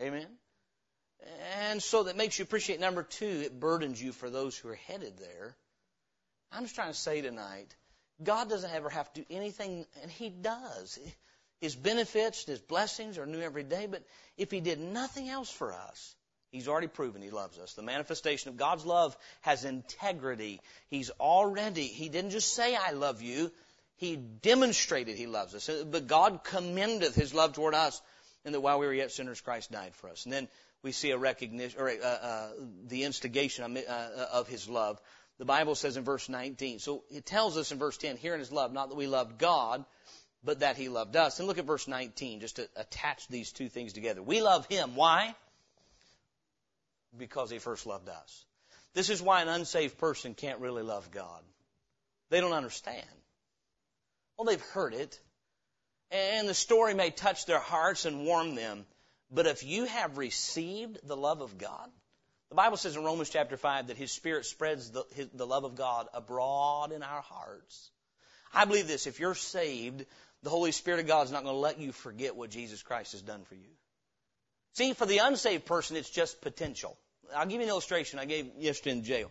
Amen? 0.02 0.26
And 1.60 1.80
so 1.80 2.02
that 2.02 2.16
makes 2.16 2.36
you 2.36 2.42
appreciate. 2.42 2.80
Number 2.80 3.04
two, 3.04 3.42
it 3.44 3.60
burdens 3.60 4.02
you 4.02 4.10
for 4.10 4.28
those 4.28 4.58
who 4.58 4.70
are 4.70 4.80
headed 4.88 5.18
there. 5.18 5.54
I'm 6.50 6.64
just 6.64 6.74
trying 6.74 6.90
to 6.90 6.98
say 6.98 7.20
tonight, 7.20 7.76
God 8.20 8.48
doesn't 8.48 8.74
ever 8.74 8.88
have 8.88 9.12
to 9.12 9.20
do 9.20 9.26
anything, 9.30 9.86
and 10.02 10.10
He 10.10 10.30
does. 10.30 10.98
His 11.60 11.76
benefits, 11.76 12.44
His 12.44 12.60
blessings 12.60 13.18
are 13.18 13.26
new 13.26 13.40
every 13.40 13.62
day, 13.62 13.86
but 13.86 14.02
if 14.36 14.50
He 14.50 14.60
did 14.60 14.80
nothing 14.80 15.28
else 15.28 15.50
for 15.50 15.72
us, 15.72 16.14
He's 16.50 16.68
already 16.68 16.88
proven 16.88 17.22
He 17.22 17.30
loves 17.30 17.58
us. 17.58 17.74
The 17.74 17.82
manifestation 17.82 18.50
of 18.50 18.56
God's 18.56 18.86
love 18.86 19.16
has 19.42 19.64
integrity. 19.64 20.60
He's 20.88 21.10
already, 21.20 21.86
He 21.86 22.08
didn't 22.08 22.30
just 22.30 22.54
say, 22.54 22.74
I 22.74 22.92
love 22.92 23.22
you, 23.22 23.52
He 23.96 24.16
demonstrated 24.16 25.16
He 25.16 25.26
loves 25.26 25.54
us. 25.54 25.68
But 25.68 26.06
God 26.06 26.42
commendeth 26.44 27.14
His 27.14 27.34
love 27.34 27.52
toward 27.52 27.74
us, 27.74 28.00
and 28.44 28.54
that 28.54 28.60
while 28.60 28.78
we 28.78 28.86
were 28.86 28.94
yet 28.94 29.12
sinners, 29.12 29.40
Christ 29.40 29.70
died 29.70 29.94
for 29.94 30.08
us. 30.08 30.24
And 30.24 30.32
then 30.32 30.48
we 30.82 30.92
see 30.92 31.10
a 31.10 31.18
recognition, 31.18 31.78
or 31.78 31.90
uh, 31.90 32.06
uh, 32.06 32.48
the 32.86 33.04
instigation 33.04 33.76
uh, 33.76 34.26
of 34.32 34.48
His 34.48 34.68
love. 34.68 34.98
The 35.38 35.44
Bible 35.44 35.74
says 35.74 35.96
in 35.96 36.04
verse 36.04 36.28
19. 36.28 36.80
So 36.80 37.04
it 37.10 37.24
tells 37.24 37.56
us 37.56 37.72
in 37.72 37.78
verse 37.78 37.96
10, 37.96 38.16
herein 38.16 38.40
is 38.40 38.52
love, 38.52 38.72
not 38.72 38.90
that 38.90 38.94
we 38.94 39.06
loved 39.06 39.38
God, 39.38 39.84
but 40.42 40.60
that 40.60 40.76
he 40.76 40.88
loved 40.88 41.16
us. 41.16 41.38
And 41.38 41.48
look 41.48 41.58
at 41.58 41.64
verse 41.64 41.86
19, 41.86 42.40
just 42.40 42.56
to 42.56 42.68
attach 42.76 43.28
these 43.28 43.52
two 43.52 43.68
things 43.68 43.92
together. 43.92 44.22
We 44.22 44.40
love 44.42 44.66
him. 44.66 44.94
Why? 44.94 45.34
Because 47.16 47.50
he 47.50 47.58
first 47.58 47.86
loved 47.86 48.08
us. 48.08 48.44
This 48.94 49.10
is 49.10 49.22
why 49.22 49.42
an 49.42 49.48
unsaved 49.48 49.98
person 49.98 50.34
can't 50.34 50.60
really 50.60 50.82
love 50.82 51.10
God. 51.10 51.42
They 52.30 52.40
don't 52.40 52.52
understand. 52.52 53.06
Well, 54.36 54.46
they've 54.46 54.60
heard 54.60 54.94
it, 54.94 55.20
and 56.10 56.48
the 56.48 56.54
story 56.54 56.94
may 56.94 57.10
touch 57.10 57.46
their 57.46 57.58
hearts 57.58 58.04
and 58.04 58.24
warm 58.24 58.54
them. 58.54 58.86
But 59.30 59.46
if 59.46 59.62
you 59.62 59.84
have 59.84 60.18
received 60.18 60.98
the 61.06 61.16
love 61.16 61.40
of 61.40 61.58
God, 61.58 61.90
the 62.48 62.56
Bible 62.56 62.76
says 62.76 62.96
in 62.96 63.04
Romans 63.04 63.30
chapter 63.30 63.56
5 63.56 63.88
that 63.88 63.96
His 63.96 64.10
Spirit 64.10 64.44
spreads 64.44 64.90
the, 64.90 65.04
his, 65.14 65.28
the 65.32 65.46
love 65.46 65.64
of 65.64 65.76
God 65.76 66.08
abroad 66.12 66.90
in 66.90 67.04
our 67.04 67.20
hearts. 67.20 67.90
I 68.52 68.64
believe 68.64 68.88
this. 68.88 69.06
If 69.06 69.20
you're 69.20 69.36
saved, 69.36 70.04
the 70.42 70.50
Holy 70.50 70.72
Spirit 70.72 71.00
of 71.00 71.06
God 71.06 71.26
is 71.26 71.32
not 71.32 71.44
going 71.44 71.54
to 71.54 71.60
let 71.60 71.78
you 71.78 71.92
forget 71.92 72.36
what 72.36 72.50
Jesus 72.50 72.82
Christ 72.82 73.12
has 73.12 73.22
done 73.22 73.44
for 73.44 73.54
you. 73.54 73.70
See, 74.74 74.92
for 74.94 75.06
the 75.06 75.18
unsaved 75.18 75.66
person, 75.66 75.96
it's 75.96 76.10
just 76.10 76.40
potential. 76.40 76.96
I'll 77.34 77.46
give 77.46 77.60
you 77.60 77.66
an 77.66 77.68
illustration 77.68 78.18
I 78.18 78.24
gave 78.24 78.46
yesterday 78.58 78.96
in 78.96 79.04
jail. 79.04 79.30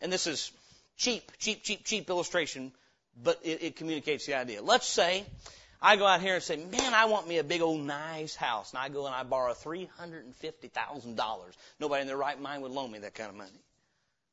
And 0.00 0.12
this 0.12 0.26
is 0.26 0.52
cheap, 0.96 1.32
cheap, 1.38 1.62
cheap, 1.62 1.84
cheap 1.84 2.08
illustration, 2.08 2.72
but 3.22 3.40
it, 3.42 3.62
it 3.62 3.76
communicates 3.76 4.26
the 4.26 4.34
idea. 4.34 4.62
Let's 4.62 4.86
say 4.86 5.24
I 5.80 5.96
go 5.96 6.06
out 6.06 6.20
here 6.20 6.34
and 6.34 6.42
say, 6.42 6.56
man, 6.56 6.94
I 6.94 7.06
want 7.06 7.28
me 7.28 7.38
a 7.38 7.44
big 7.44 7.60
old 7.60 7.80
nice 7.80 8.34
house. 8.34 8.72
And 8.72 8.78
I 8.78 8.88
go 8.88 9.06
and 9.06 9.14
I 9.14 9.22
borrow 9.22 9.52
$350,000. 9.52 11.16
Nobody 11.80 12.00
in 12.02 12.06
their 12.06 12.16
right 12.16 12.40
mind 12.40 12.62
would 12.62 12.72
loan 12.72 12.90
me 12.90 13.00
that 13.00 13.14
kind 13.14 13.28
of 13.30 13.36
money. 13.36 13.50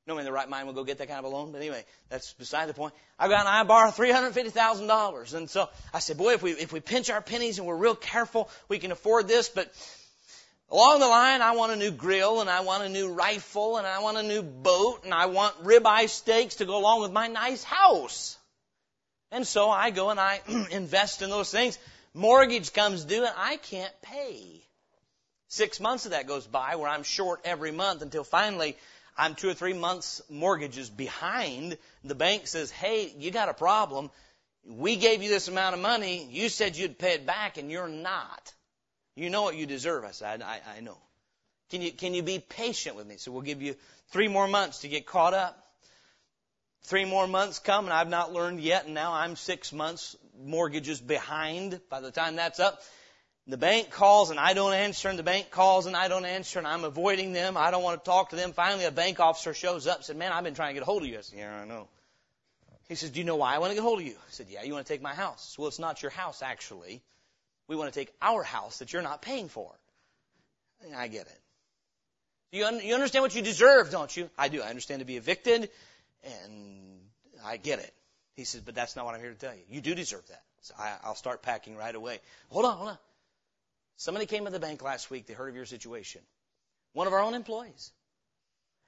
Nobody 0.07 0.21
in 0.21 0.25
their 0.25 0.33
right 0.33 0.49
mind 0.49 0.65
would 0.67 0.75
go 0.75 0.83
get 0.83 0.97
that 0.97 1.07
kind 1.07 1.19
of 1.19 1.25
a 1.25 1.35
loan. 1.35 1.51
But 1.51 1.59
anyway, 1.61 1.85
that's 2.09 2.33
beside 2.33 2.67
the 2.67 2.73
point. 2.73 2.93
I 3.19 3.27
go 3.27 3.35
out 3.35 3.41
and 3.41 3.49
I 3.49 3.63
borrow 3.63 3.91
$350,000. 3.91 5.33
And 5.35 5.49
so 5.49 5.69
I 5.93 5.99
said, 5.99 6.17
boy, 6.17 6.33
if 6.33 6.41
we, 6.41 6.51
if 6.51 6.73
we 6.73 6.79
pinch 6.79 7.09
our 7.11 7.21
pennies 7.21 7.59
and 7.59 7.67
we're 7.67 7.75
real 7.75 7.95
careful, 7.95 8.49
we 8.67 8.79
can 8.79 8.91
afford 8.91 9.27
this. 9.27 9.49
But 9.49 9.71
along 10.71 11.01
the 11.01 11.07
line, 11.07 11.43
I 11.43 11.51
want 11.51 11.71
a 11.71 11.75
new 11.75 11.91
grill 11.91 12.41
and 12.41 12.49
I 12.49 12.61
want 12.61 12.83
a 12.83 12.89
new 12.89 13.13
rifle 13.13 13.77
and 13.77 13.85
I 13.85 13.99
want 13.99 14.17
a 14.17 14.23
new 14.23 14.41
boat 14.41 15.03
and 15.03 15.13
I 15.13 15.27
want 15.27 15.63
ribeye 15.63 16.09
steaks 16.09 16.55
to 16.55 16.65
go 16.65 16.77
along 16.77 17.01
with 17.01 17.11
my 17.11 17.27
nice 17.27 17.63
house. 17.63 18.37
And 19.31 19.45
so 19.45 19.69
I 19.69 19.91
go 19.91 20.09
and 20.09 20.19
I 20.19 20.41
invest 20.71 21.21
in 21.21 21.29
those 21.29 21.51
things. 21.51 21.77
Mortgage 22.15 22.73
comes 22.73 23.05
due 23.05 23.23
and 23.23 23.33
I 23.37 23.57
can't 23.57 23.93
pay. 24.01 24.63
Six 25.47 25.79
months 25.79 26.05
of 26.05 26.11
that 26.11 26.27
goes 26.27 26.47
by 26.47 26.75
where 26.75 26.89
I'm 26.89 27.03
short 27.03 27.41
every 27.43 27.71
month 27.71 28.01
until 28.01 28.23
finally 28.23 28.77
I'm 29.17 29.35
two 29.35 29.49
or 29.49 29.53
three 29.53 29.73
months 29.73 30.21
mortgages 30.29 30.89
behind. 30.89 31.77
The 32.03 32.15
bank 32.15 32.47
says, 32.47 32.71
hey, 32.71 33.13
you 33.17 33.31
got 33.31 33.49
a 33.49 33.53
problem. 33.53 34.09
We 34.65 34.95
gave 34.95 35.21
you 35.21 35.29
this 35.29 35.47
amount 35.47 35.75
of 35.75 35.81
money. 35.81 36.27
You 36.31 36.49
said 36.49 36.77
you'd 36.77 36.97
pay 36.97 37.13
it 37.13 37.25
back 37.25 37.57
and 37.57 37.69
you're 37.71 37.87
not. 37.87 38.53
You 39.15 39.29
know 39.29 39.41
what 39.41 39.55
you 39.55 39.65
deserve. 39.65 40.05
I 40.05 40.11
said, 40.11 40.41
I, 40.41 40.59
I 40.77 40.81
know. 40.81 40.97
Can 41.69 41.81
you, 41.81 41.91
can 41.91 42.13
you 42.13 42.23
be 42.23 42.39
patient 42.39 42.95
with 42.95 43.07
me? 43.07 43.17
So 43.17 43.31
we'll 43.31 43.41
give 43.41 43.61
you 43.61 43.75
three 44.09 44.27
more 44.27 44.47
months 44.47 44.79
to 44.79 44.87
get 44.87 45.05
caught 45.05 45.33
up. 45.33 45.57
Three 46.83 47.05
more 47.05 47.27
months 47.27 47.59
come 47.59 47.85
and 47.85 47.93
I've 47.93 48.09
not 48.09 48.33
learned 48.33 48.59
yet 48.59 48.85
and 48.85 48.93
now 48.93 49.13
I'm 49.13 49.35
six 49.35 49.71
months 49.71 50.15
mortgages 50.43 50.99
behind 50.99 51.79
by 51.89 52.01
the 52.01 52.11
time 52.11 52.35
that's 52.35 52.59
up. 52.59 52.81
The 53.51 53.57
bank 53.57 53.89
calls 53.89 54.29
and 54.29 54.39
I 54.39 54.53
don't 54.53 54.73
answer, 54.73 55.09
and 55.09 55.19
the 55.19 55.23
bank 55.23 55.51
calls 55.51 55.85
and 55.85 55.93
I 55.93 56.07
don't 56.07 56.23
answer, 56.23 56.57
and 56.57 56.65
I'm 56.65 56.85
avoiding 56.85 57.33
them. 57.33 57.57
I 57.57 57.69
don't 57.69 57.83
want 57.83 58.01
to 58.01 58.09
talk 58.09 58.29
to 58.29 58.37
them. 58.37 58.53
Finally, 58.53 58.85
a 58.85 58.91
bank 58.91 59.19
officer 59.19 59.53
shows 59.53 59.87
up 59.87 59.97
and 59.97 60.05
said, 60.05 60.15
Man, 60.15 60.31
I've 60.31 60.45
been 60.45 60.53
trying 60.53 60.69
to 60.69 60.73
get 60.75 60.83
a 60.83 60.85
hold 60.85 61.01
of 61.01 61.09
you. 61.09 61.17
I 61.17 61.21
said, 61.21 61.37
Yeah, 61.37 61.61
I 61.61 61.65
know. 61.65 61.89
He 62.87 62.95
says, 62.95 63.09
Do 63.09 63.19
you 63.19 63.25
know 63.25 63.35
why 63.35 63.53
I 63.53 63.57
want 63.57 63.71
to 63.71 63.75
get 63.75 63.81
a 63.81 63.83
hold 63.83 63.99
of 63.99 64.05
you? 64.05 64.13
I 64.13 64.29
said, 64.29 64.47
Yeah, 64.49 64.63
you 64.63 64.71
want 64.71 64.85
to 64.87 64.93
take 64.93 65.01
my 65.01 65.13
house. 65.13 65.57
Well, 65.59 65.67
it's 65.67 65.79
not 65.79 66.01
your 66.01 66.11
house, 66.11 66.41
actually. 66.41 67.01
We 67.67 67.75
want 67.75 67.91
to 67.91 67.99
take 67.99 68.13
our 68.21 68.41
house 68.41 68.79
that 68.79 68.93
you're 68.93 69.01
not 69.01 69.21
paying 69.21 69.49
for. 69.49 69.69
I 70.95 71.09
get 71.09 71.27
it. 71.27 71.39
You, 72.53 72.65
un- 72.65 72.79
you 72.81 72.93
understand 72.93 73.23
what 73.23 73.35
you 73.35 73.41
deserve, 73.41 73.91
don't 73.91 74.15
you? 74.15 74.29
I 74.37 74.47
do. 74.47 74.61
I 74.61 74.69
understand 74.69 75.01
to 75.01 75.05
be 75.05 75.17
evicted, 75.17 75.69
and 76.23 77.01
I 77.43 77.57
get 77.57 77.79
it. 77.79 77.93
He 78.37 78.45
says, 78.45 78.61
But 78.61 78.75
that's 78.75 78.95
not 78.95 79.03
what 79.03 79.13
I'm 79.13 79.19
here 79.19 79.31
to 79.31 79.37
tell 79.37 79.53
you. 79.53 79.63
You 79.69 79.81
do 79.81 79.93
deserve 79.93 80.25
that. 80.29 80.43
So 80.61 80.73
I, 80.79 80.95
I'll 81.03 81.15
start 81.15 81.41
packing 81.41 81.75
right 81.75 81.93
away. 81.93 82.19
Hold 82.49 82.65
on, 82.65 82.77
hold 82.77 82.89
on. 82.91 82.97
Somebody 84.01 84.25
came 84.25 84.45
to 84.45 84.51
the 84.51 84.59
bank 84.59 84.81
last 84.81 85.11
week. 85.11 85.27
They 85.27 85.35
heard 85.35 85.49
of 85.49 85.55
your 85.55 85.67
situation. 85.67 86.21
One 86.93 87.05
of 87.05 87.13
our 87.13 87.19
own 87.19 87.35
employees. 87.35 87.91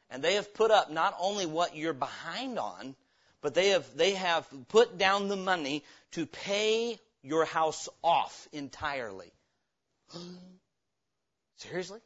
And 0.10 0.24
they 0.24 0.34
have 0.34 0.56
put 0.56 0.72
up 0.72 0.90
not 0.90 1.16
only 1.20 1.46
what 1.46 1.76
you're 1.76 1.94
behind 1.94 2.58
on, 2.58 2.96
but 3.40 3.54
they 3.54 3.70
have, 3.70 3.86
they 3.96 4.14
have 4.14 4.48
put 4.70 4.98
down 4.98 5.28
the 5.28 5.36
money 5.36 5.84
to 6.14 6.26
pay 6.26 6.98
your 7.22 7.46
house 7.46 7.90
off 8.04 8.48
entirely. 8.52 9.32
Seriously? 11.58 12.00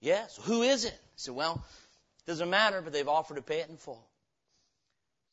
Yes. 0.00 0.38
Who 0.44 0.62
is 0.62 0.84
it? 0.84 0.94
I 0.94 1.16
said, 1.16 1.34
well, 1.34 1.60
doesn't 2.28 2.48
matter, 2.48 2.80
but 2.80 2.92
they've 2.92 3.08
offered 3.08 3.38
to 3.38 3.42
pay 3.42 3.58
it 3.58 3.70
in 3.70 3.76
full. 3.76 4.06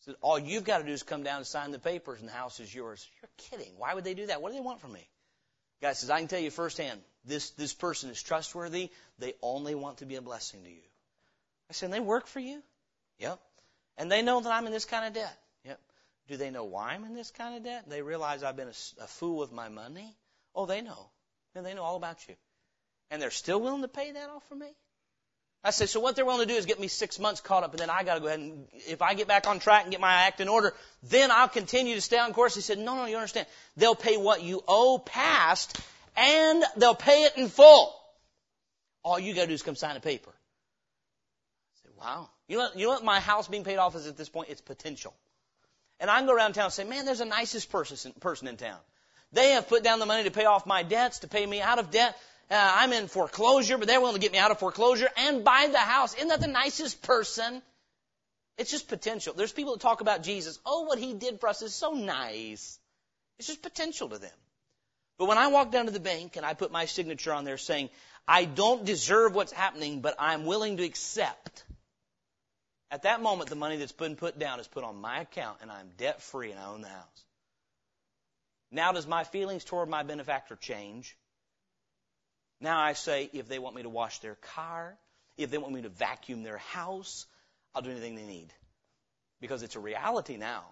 I 0.01 0.06
said, 0.06 0.15
all 0.19 0.39
you've 0.39 0.63
got 0.63 0.80
to 0.80 0.84
do 0.84 0.93
is 0.93 1.04
come 1.04 1.21
down 1.21 1.38
and 1.38 1.45
sign 1.45 1.69
the 1.69 1.78
papers 1.78 2.21
and 2.21 2.28
the 2.28 2.34
house 2.34 2.60
is 2.60 2.73
yours. 2.73 3.08
You're 3.21 3.30
kidding. 3.60 3.73
Why 3.78 3.93
would 3.93 4.04
they 4.04 4.15
do 4.15 4.25
that? 4.25 4.41
What 4.41 4.49
do 4.49 4.56
they 4.56 4.63
want 4.63 4.82
from 4.82 4.93
me? 4.93 5.08
Guy 5.81 5.93
says, 5.93 6.09
I 6.09 6.19
can 6.19 6.27
tell 6.27 6.39
you 6.39 6.51
firsthand, 6.51 6.99
this, 7.25 7.51
this 7.51 7.73
person 7.73 8.09
is 8.09 8.21
trustworthy. 8.21 8.89
They 9.19 9.33
only 9.41 9.75
want 9.75 9.97
to 9.97 10.05
be 10.05 10.15
a 10.15 10.21
blessing 10.21 10.63
to 10.63 10.69
you. 10.69 10.81
I 11.69 11.73
said, 11.73 11.88
and 11.88 11.93
they 11.93 11.99
work 11.99 12.27
for 12.27 12.39
you? 12.39 12.61
Yep. 13.19 13.39
And 13.97 14.11
they 14.11 14.21
know 14.21 14.39
that 14.41 14.51
I'm 14.51 14.65
in 14.65 14.71
this 14.71 14.85
kind 14.85 15.05
of 15.05 15.13
debt? 15.13 15.38
Yep. 15.65 15.79
Do 16.27 16.38
they 16.38 16.51
know 16.51 16.65
why 16.65 16.93
I'm 16.93 17.05
in 17.05 17.15
this 17.15 17.31
kind 17.31 17.55
of 17.55 17.63
debt? 17.63 17.89
They 17.89 18.01
realize 18.01 18.43
I've 18.43 18.55
been 18.55 18.67
a, 18.67 19.03
a 19.03 19.07
fool 19.07 19.38
with 19.38 19.51
my 19.51 19.69
money? 19.69 20.15
Oh, 20.53 20.65
they 20.65 20.81
know. 20.81 21.09
And 21.55 21.65
they 21.65 21.73
know 21.73 21.83
all 21.83 21.95
about 21.95 22.27
you. 22.27 22.35
And 23.09 23.21
they're 23.21 23.31
still 23.31 23.61
willing 23.61 23.81
to 23.81 23.88
pay 23.88 24.11
that 24.11 24.29
off 24.29 24.43
for 24.47 24.55
me? 24.55 24.67
I 25.65 25.71
said, 25.71 25.89
so 25.89 25.99
what 25.99 26.15
they're 26.15 26.25
willing 26.25 26.47
to 26.47 26.54
do 26.54 26.58
is 26.58 26.67
get 26.67 26.80
me 26.80 26.88
six 26.88 27.19
months 27.19 27.41
caught 27.41 27.63
up, 27.63 27.71
and 27.71 27.80
then 27.80 27.89
I 27.89 28.04
got 28.04 28.15
to 28.15 28.19
go 28.19 28.28
ahead 28.28 28.39
and 28.39 28.67
if 28.88 29.01
I 29.01 29.15
get 29.15 29.28
back 29.28 29.47
on 29.47 29.58
track 29.58 29.82
and 29.82 29.91
get 29.91 29.99
my 29.99 30.13
act 30.13 30.39
in 30.39 30.47
order, 30.47 30.75
then 31.01 31.32
I'll 31.32 31.47
continue 31.47 31.95
to 31.95 32.01
stay 32.01 32.19
on 32.19 32.34
course. 32.34 32.54
He 32.54 32.62
said, 32.62 32.78
no, 32.78 32.96
no, 32.96 33.06
you 33.06 33.15
understand. 33.15 33.48
They'll 33.75 33.96
pay 33.96 34.15
what 34.15 34.44
you 34.44 34.63
owe 34.67 35.00
past, 35.00 35.81
and 36.15 36.63
they'll 36.77 36.94
pay 36.94 37.23
it 37.23 37.37
in 37.37 37.50
full. 37.50 37.96
All 39.04 39.19
you 39.19 39.33
got 39.33 39.42
to 39.42 39.48
do 39.48 39.54
is 39.54 39.63
come 39.63 39.75
sign 39.75 39.96
a 39.96 40.00
paper. 40.00 40.29
I 40.29 41.81
said, 41.81 41.92
wow. 42.00 42.29
You 42.48 42.58
know, 42.60 42.69
you 42.75 42.85
know 42.85 42.92
what 42.92 43.04
my 43.04 43.19
house 43.19 43.48
being 43.48 43.63
paid 43.63 43.77
off 43.77 43.96
is 43.96 44.06
at 44.06 44.17
this 44.17 44.29
point? 44.29 44.50
It's 44.50 44.62
potential. 44.62 45.15
And 46.00 46.12
I 46.12 46.17
can 46.17 46.27
go 46.27 46.35
around 46.35 46.54
town 46.54 46.65
and 46.65 46.73
say, 46.73 46.83
man, 46.83 47.06
there's 47.06 47.19
the 47.19 47.25
nicest 47.25 47.71
person, 47.71 48.13
person 48.19 48.48
in 48.48 48.58
town. 48.58 48.77
They 49.31 49.52
have 49.52 49.67
put 49.67 49.83
down 49.83 49.98
the 49.98 50.06
money 50.06 50.25
to 50.25 50.31
pay 50.31 50.46
off 50.46 50.67
my 50.67 50.83
debts, 50.83 51.19
to 51.19 51.27
pay 51.27 51.44
me 51.44 51.60
out 51.60 51.79
of 51.79 51.89
debt 51.89 52.15
uh, 52.50 52.73
I'm 52.77 52.93
in 52.93 53.08
foreclosure, 53.08 53.77
but 53.77 53.87
they're 53.87 54.00
willing 54.00 54.15
to 54.15 54.21
get 54.21 54.31
me 54.31 54.37
out 54.37 54.52
of 54.52 54.60
foreclosure 54.60 55.10
and 55.17 55.43
buy 55.43 55.67
the 55.71 55.77
house. 55.77 56.13
Isn't 56.15 56.27
that 56.27 56.41
the 56.41 56.48
nicest 56.48 57.02
person? 57.02 57.62
It's 58.58 58.71
just 58.71 58.87
potential. 58.87 59.33
There's 59.33 59.52
people 59.52 59.73
that 59.73 59.81
talk 59.81 60.02
about 60.02 60.23
Jesus. 60.23 60.60
Oh, 60.65 60.83
what 60.83 61.00
he 61.00 61.13
did 61.13 61.39
for 61.39 61.50
us 61.50 61.62
is 61.62 61.73
so 61.73 61.91
nice. 61.91 62.79
It's 63.39 63.48
just 63.48 63.62
potential 63.62 64.10
to 64.10 64.17
them. 64.17 64.31
But 65.17 65.25
when 65.27 65.37
I 65.37 65.48
walk 65.48 65.71
down 65.71 65.85
to 65.85 65.91
the 65.91 66.00
bank 66.00 66.35
and 66.35 66.46
I 66.46 66.54
put 66.54 66.71
my 66.71 66.85
signature 66.85 67.33
on 67.33 67.46
there 67.46 67.58
saying, 67.58 67.89
I 68.27 68.46
don't 68.46 68.85
deserve 68.85 69.33
what's 69.33 69.52
happening, 69.52 70.02
but 70.02 70.15
I'm 70.19 70.46
willing 70.46 70.77
to 70.77 70.83
accept. 70.83 71.63
At 72.91 73.04
that 73.04 73.21
moment, 73.21 73.50
the 73.50 73.56
money 73.56 73.77
that's 73.77 73.91
been 73.91 74.15
put 74.15 74.37
down 74.39 74.60
is 74.60 74.67
put 74.67 74.83
on 74.83 75.02
my 75.02 75.21
account 75.21 75.58
and 75.62 75.71
I'm 75.71 75.89
debt 75.98 76.21
free 76.21 76.52
and 76.52 76.60
I 76.60 76.67
own 76.67 76.81
the 76.81 76.87
house. 76.87 77.25
Now 78.71 78.91
does 78.91 79.08
my 79.08 79.23
feelings 79.23 79.63
toward 79.63 79.89
my 79.89 80.04
benefactor 80.04 80.56
change? 80.56 81.17
Now 82.60 82.79
I 82.79 82.93
say, 82.93 83.29
if 83.33 83.47
they 83.47 83.60
want 83.60 83.75
me 83.75 83.83
to 83.83 83.89
wash 83.89 84.19
their 84.19 84.35
car, 84.35 84.97
if 85.37 85.51
they 85.51 85.58
want 85.58 85.73
me 85.73 85.81
to 85.81 85.89
vacuum 85.89 86.43
their 86.43 86.58
house, 86.58 87.25
I'll 87.73 87.81
do 87.81 87.91
anything 87.91 88.15
they 88.15 88.25
need. 88.25 88.53
Because 89.41 89.63
it's 89.63 89.75
a 89.75 89.79
reality 89.79 90.37
now. 90.37 90.63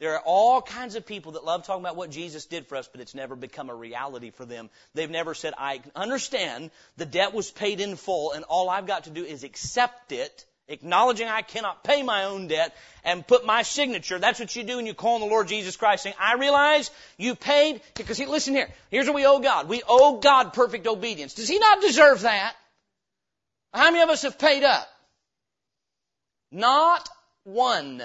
There 0.00 0.14
are 0.14 0.22
all 0.24 0.60
kinds 0.60 0.96
of 0.96 1.06
people 1.06 1.32
that 1.32 1.44
love 1.44 1.64
talking 1.64 1.82
about 1.82 1.96
what 1.96 2.10
Jesus 2.10 2.46
did 2.46 2.66
for 2.66 2.76
us, 2.76 2.88
but 2.90 3.00
it's 3.00 3.14
never 3.14 3.36
become 3.36 3.70
a 3.70 3.74
reality 3.74 4.30
for 4.30 4.44
them. 4.44 4.68
They've 4.94 5.10
never 5.10 5.34
said, 5.34 5.54
I 5.56 5.82
understand 5.94 6.72
the 6.96 7.06
debt 7.06 7.32
was 7.32 7.50
paid 7.50 7.80
in 7.80 7.94
full 7.94 8.32
and 8.32 8.44
all 8.44 8.68
I've 8.68 8.86
got 8.86 9.04
to 9.04 9.10
do 9.10 9.24
is 9.24 9.44
accept 9.44 10.10
it, 10.10 10.44
acknowledging 10.68 11.28
I 11.28 11.42
cannot 11.42 11.84
pay 11.84 12.02
my 12.02 12.24
own 12.24 12.48
debt 12.48 12.74
and 13.04 13.26
put 13.26 13.44
my 13.44 13.62
signature. 13.62 14.18
That's 14.18 14.40
what 14.40 14.54
you 14.56 14.62
do 14.62 14.76
when 14.76 14.86
you 14.86 14.94
call 14.94 15.16
on 15.16 15.20
the 15.20 15.26
Lord 15.26 15.48
Jesus 15.48 15.76
Christ 15.76 16.04
saying, 16.04 16.16
I 16.18 16.34
realize 16.34 16.90
you 17.18 17.34
paid, 17.34 17.80
because 17.94 18.18
he, 18.18 18.26
listen 18.26 18.54
here, 18.54 18.68
here's 18.90 19.06
what 19.06 19.14
we 19.14 19.26
owe 19.26 19.40
God. 19.40 19.68
We 19.68 19.82
owe 19.86 20.18
God 20.20 20.52
perfect 20.52 20.86
obedience. 20.86 21.34
Does 21.34 21.48
He 21.48 21.58
not 21.58 21.80
deserve 21.80 22.22
that? 22.22 22.54
How 23.72 23.90
many 23.90 24.02
of 24.02 24.08
us 24.08 24.22
have 24.22 24.38
paid 24.38 24.62
up? 24.62 24.88
Not 26.50 27.08
one. 27.42 28.02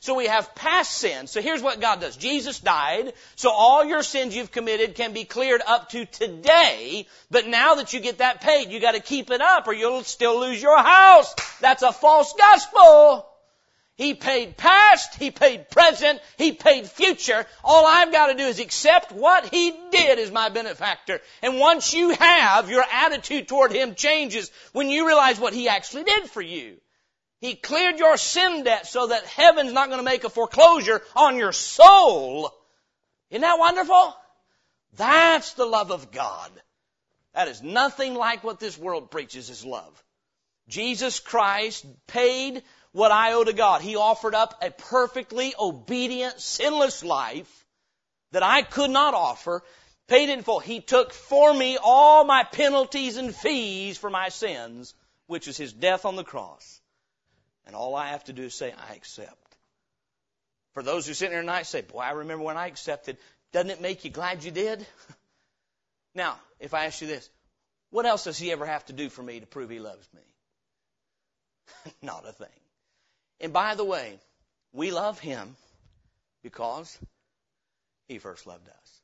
So 0.00 0.14
we 0.14 0.26
have 0.26 0.54
past 0.54 0.92
sins. 0.92 1.30
So 1.30 1.40
here's 1.40 1.62
what 1.62 1.80
God 1.80 2.00
does. 2.00 2.16
Jesus 2.16 2.60
died, 2.60 3.12
so 3.36 3.50
all 3.50 3.84
your 3.84 4.02
sins 4.02 4.34
you've 4.34 4.52
committed 4.52 4.94
can 4.94 5.12
be 5.12 5.24
cleared 5.24 5.62
up 5.66 5.90
to 5.90 6.06
today, 6.06 7.06
but 7.30 7.46
now 7.46 7.76
that 7.76 7.92
you 7.92 8.00
get 8.00 8.18
that 8.18 8.40
paid, 8.40 8.70
you 8.70 8.80
gotta 8.80 9.00
keep 9.00 9.30
it 9.30 9.40
up 9.40 9.66
or 9.66 9.74
you'll 9.74 10.04
still 10.04 10.40
lose 10.40 10.62
your 10.62 10.78
house. 10.78 11.34
That's 11.60 11.82
a 11.82 11.92
false 11.92 12.32
gospel. 12.38 13.26
He 13.98 14.14
paid 14.14 14.56
past, 14.56 15.16
He 15.16 15.32
paid 15.32 15.70
present, 15.70 16.20
He 16.36 16.52
paid 16.52 16.86
future. 16.86 17.44
All 17.64 17.84
I've 17.84 18.12
got 18.12 18.28
to 18.28 18.34
do 18.34 18.44
is 18.44 18.60
accept 18.60 19.10
what 19.10 19.46
He 19.46 19.74
did 19.90 20.20
as 20.20 20.30
my 20.30 20.50
benefactor. 20.50 21.20
And 21.42 21.58
once 21.58 21.92
you 21.92 22.10
have, 22.10 22.70
your 22.70 22.84
attitude 22.92 23.48
toward 23.48 23.72
Him 23.72 23.96
changes 23.96 24.52
when 24.72 24.88
you 24.88 25.04
realize 25.08 25.40
what 25.40 25.52
He 25.52 25.68
actually 25.68 26.04
did 26.04 26.30
for 26.30 26.40
you. 26.40 26.76
He 27.40 27.54
cleared 27.54 27.98
your 27.98 28.16
sin 28.16 28.64
debt 28.64 28.86
so 28.86 29.08
that 29.08 29.24
heaven's 29.24 29.72
not 29.72 29.88
going 29.88 30.00
to 30.00 30.04
make 30.04 30.24
a 30.24 30.30
foreclosure 30.30 31.02
on 31.14 31.36
your 31.36 31.52
soul. 31.52 32.52
Isn't 33.30 33.42
that 33.42 33.58
wonderful? 33.58 34.14
That's 34.96 35.52
the 35.52 35.66
love 35.66 35.92
of 35.92 36.10
God. 36.10 36.50
That 37.34 37.48
is 37.48 37.62
nothing 37.62 38.14
like 38.14 38.42
what 38.42 38.58
this 38.58 38.76
world 38.76 39.10
preaches 39.10 39.50
as 39.50 39.64
love. 39.64 40.02
Jesus 40.68 41.20
Christ 41.20 41.86
paid 42.08 42.62
what 42.92 43.12
I 43.12 43.34
owe 43.34 43.44
to 43.44 43.52
God. 43.52 43.80
He 43.80 43.96
offered 43.96 44.34
up 44.34 44.58
a 44.62 44.70
perfectly 44.70 45.54
obedient, 45.58 46.40
sinless 46.40 47.04
life 47.04 47.64
that 48.32 48.42
I 48.42 48.62
could 48.62 48.90
not 48.90 49.14
offer, 49.14 49.62
paid 50.08 50.28
in 50.28 50.42
full. 50.42 50.58
He 50.58 50.80
took 50.80 51.12
for 51.12 51.54
me 51.54 51.78
all 51.80 52.24
my 52.24 52.42
penalties 52.42 53.16
and 53.16 53.34
fees 53.34 53.96
for 53.96 54.10
my 54.10 54.30
sins, 54.30 54.94
which 55.26 55.46
is 55.48 55.56
His 55.56 55.72
death 55.72 56.04
on 56.04 56.16
the 56.16 56.24
cross. 56.24 56.80
And 57.68 57.76
all 57.76 57.94
I 57.94 58.08
have 58.08 58.24
to 58.24 58.32
do 58.32 58.44
is 58.44 58.54
say, 58.54 58.72
I 58.72 58.94
accept. 58.94 59.56
For 60.72 60.82
those 60.82 61.06
who 61.06 61.12
sit 61.12 61.30
here 61.30 61.40
tonight 61.40 61.66
say, 61.66 61.82
boy, 61.82 62.00
I 62.00 62.12
remember 62.12 62.42
when 62.42 62.56
I 62.56 62.66
accepted. 62.66 63.18
Doesn't 63.52 63.70
it 63.70 63.82
make 63.82 64.04
you 64.04 64.10
glad 64.10 64.42
you 64.42 64.50
did? 64.50 64.86
now, 66.14 66.36
if 66.58 66.72
I 66.72 66.86
ask 66.86 67.02
you 67.02 67.06
this, 67.06 67.28
what 67.90 68.06
else 68.06 68.24
does 68.24 68.38
he 68.38 68.50
ever 68.52 68.64
have 68.64 68.86
to 68.86 68.94
do 68.94 69.10
for 69.10 69.22
me 69.22 69.40
to 69.40 69.46
prove 69.46 69.68
he 69.68 69.80
loves 69.80 70.08
me? 70.14 71.92
Not 72.02 72.26
a 72.26 72.32
thing. 72.32 72.48
And 73.40 73.52
by 73.52 73.74
the 73.74 73.84
way, 73.84 74.18
we 74.72 74.90
love 74.90 75.18
him 75.18 75.54
because 76.42 76.98
he 78.06 78.18
first 78.18 78.46
loved 78.46 78.66
us. 78.66 79.00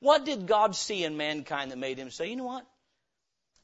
What 0.00 0.24
did 0.24 0.46
God 0.46 0.74
see 0.74 1.04
in 1.04 1.18
mankind 1.18 1.70
that 1.70 1.78
made 1.78 1.98
him 1.98 2.10
say, 2.10 2.30
you 2.30 2.36
know 2.36 2.44
what? 2.44 2.66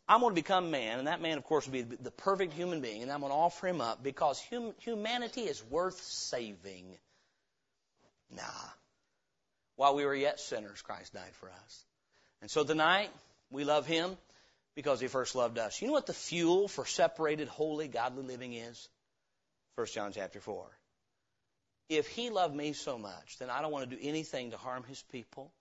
I'm 0.09 0.21
going 0.21 0.33
to 0.33 0.35
become 0.35 0.71
man, 0.71 0.99
and 0.99 1.07
that 1.07 1.21
man, 1.21 1.39
of 1.39 1.45
course, 1.45 1.67
will 1.67 1.73
be 1.73 1.83
the 1.83 2.11
perfect 2.11 2.53
human 2.53 2.81
being, 2.81 3.03
and 3.03 3.11
I'm 3.11 3.21
going 3.21 3.31
to 3.31 3.37
offer 3.37 3.69
him 3.69 3.81
up 3.81 4.03
because 4.03 4.43
hum- 4.51 4.75
humanity 4.81 5.43
is 5.43 5.63
worth 5.71 6.01
saving. 6.03 6.87
Nah. 8.35 8.43
While 9.77 9.95
we 9.95 10.05
were 10.05 10.15
yet 10.15 10.41
sinners, 10.41 10.83
Christ 10.83 11.15
died 11.15 11.35
for 11.41 11.49
us. 11.49 11.85
And 12.41 12.51
so 12.51 12.65
tonight, 12.65 13.11
we 13.51 13.65
love 13.65 13.87
him 13.87 14.17
because 14.75 15.01
he 15.01 15.07
first 15.07 15.35
loved 15.35 15.59
us. 15.59 15.81
You 15.81 15.87
know 15.87 15.95
what 15.95 16.07
the 16.07 16.13
fuel 16.13 16.69
for 16.69 16.85
separated, 16.85 17.49
holy, 17.49 17.89
godly 17.89 18.25
living 18.25 18.55
is? 18.55 18.89
1 19.77 19.87
John 19.95 20.13
chapter 20.13 20.41
4. 20.41 20.67
If 21.89 22.09
he 22.09 22.31
loved 22.31 22.55
me 22.55 22.73
so 22.73 22.99
much, 22.99 23.39
then 23.39 23.51
I 23.51 23.63
don't 23.63 23.73
want 23.73 23.89
to 23.89 23.97
do 23.97 24.03
anything 24.03 24.51
to 24.51 24.57
harm 24.57 24.83
his 24.85 25.03
people. 25.13 25.53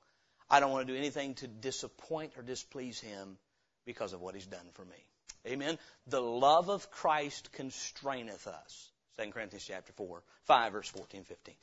I 0.49 0.59
don't 0.59 0.71
want 0.71 0.87
to 0.87 0.93
do 0.93 0.97
anything 0.97 1.35
to 1.35 1.47
disappoint 1.47 2.33
or 2.37 2.43
displease 2.43 2.99
him 2.99 3.37
because 3.85 4.13
of 4.13 4.21
what 4.21 4.35
he's 4.35 4.47
done 4.47 4.67
for 4.73 4.85
me. 4.85 5.07
Amen. 5.47 5.77
The 6.07 6.21
love 6.21 6.69
of 6.69 6.91
Christ 6.91 7.51
constraineth 7.53 8.47
us. 8.47 8.91
2 9.19 9.31
Corinthians 9.31 9.65
chapter 9.65 9.91
4, 9.93 10.23
5 10.45 10.71
verse 10.73 10.89
14, 10.89 11.23
15. 11.23 11.55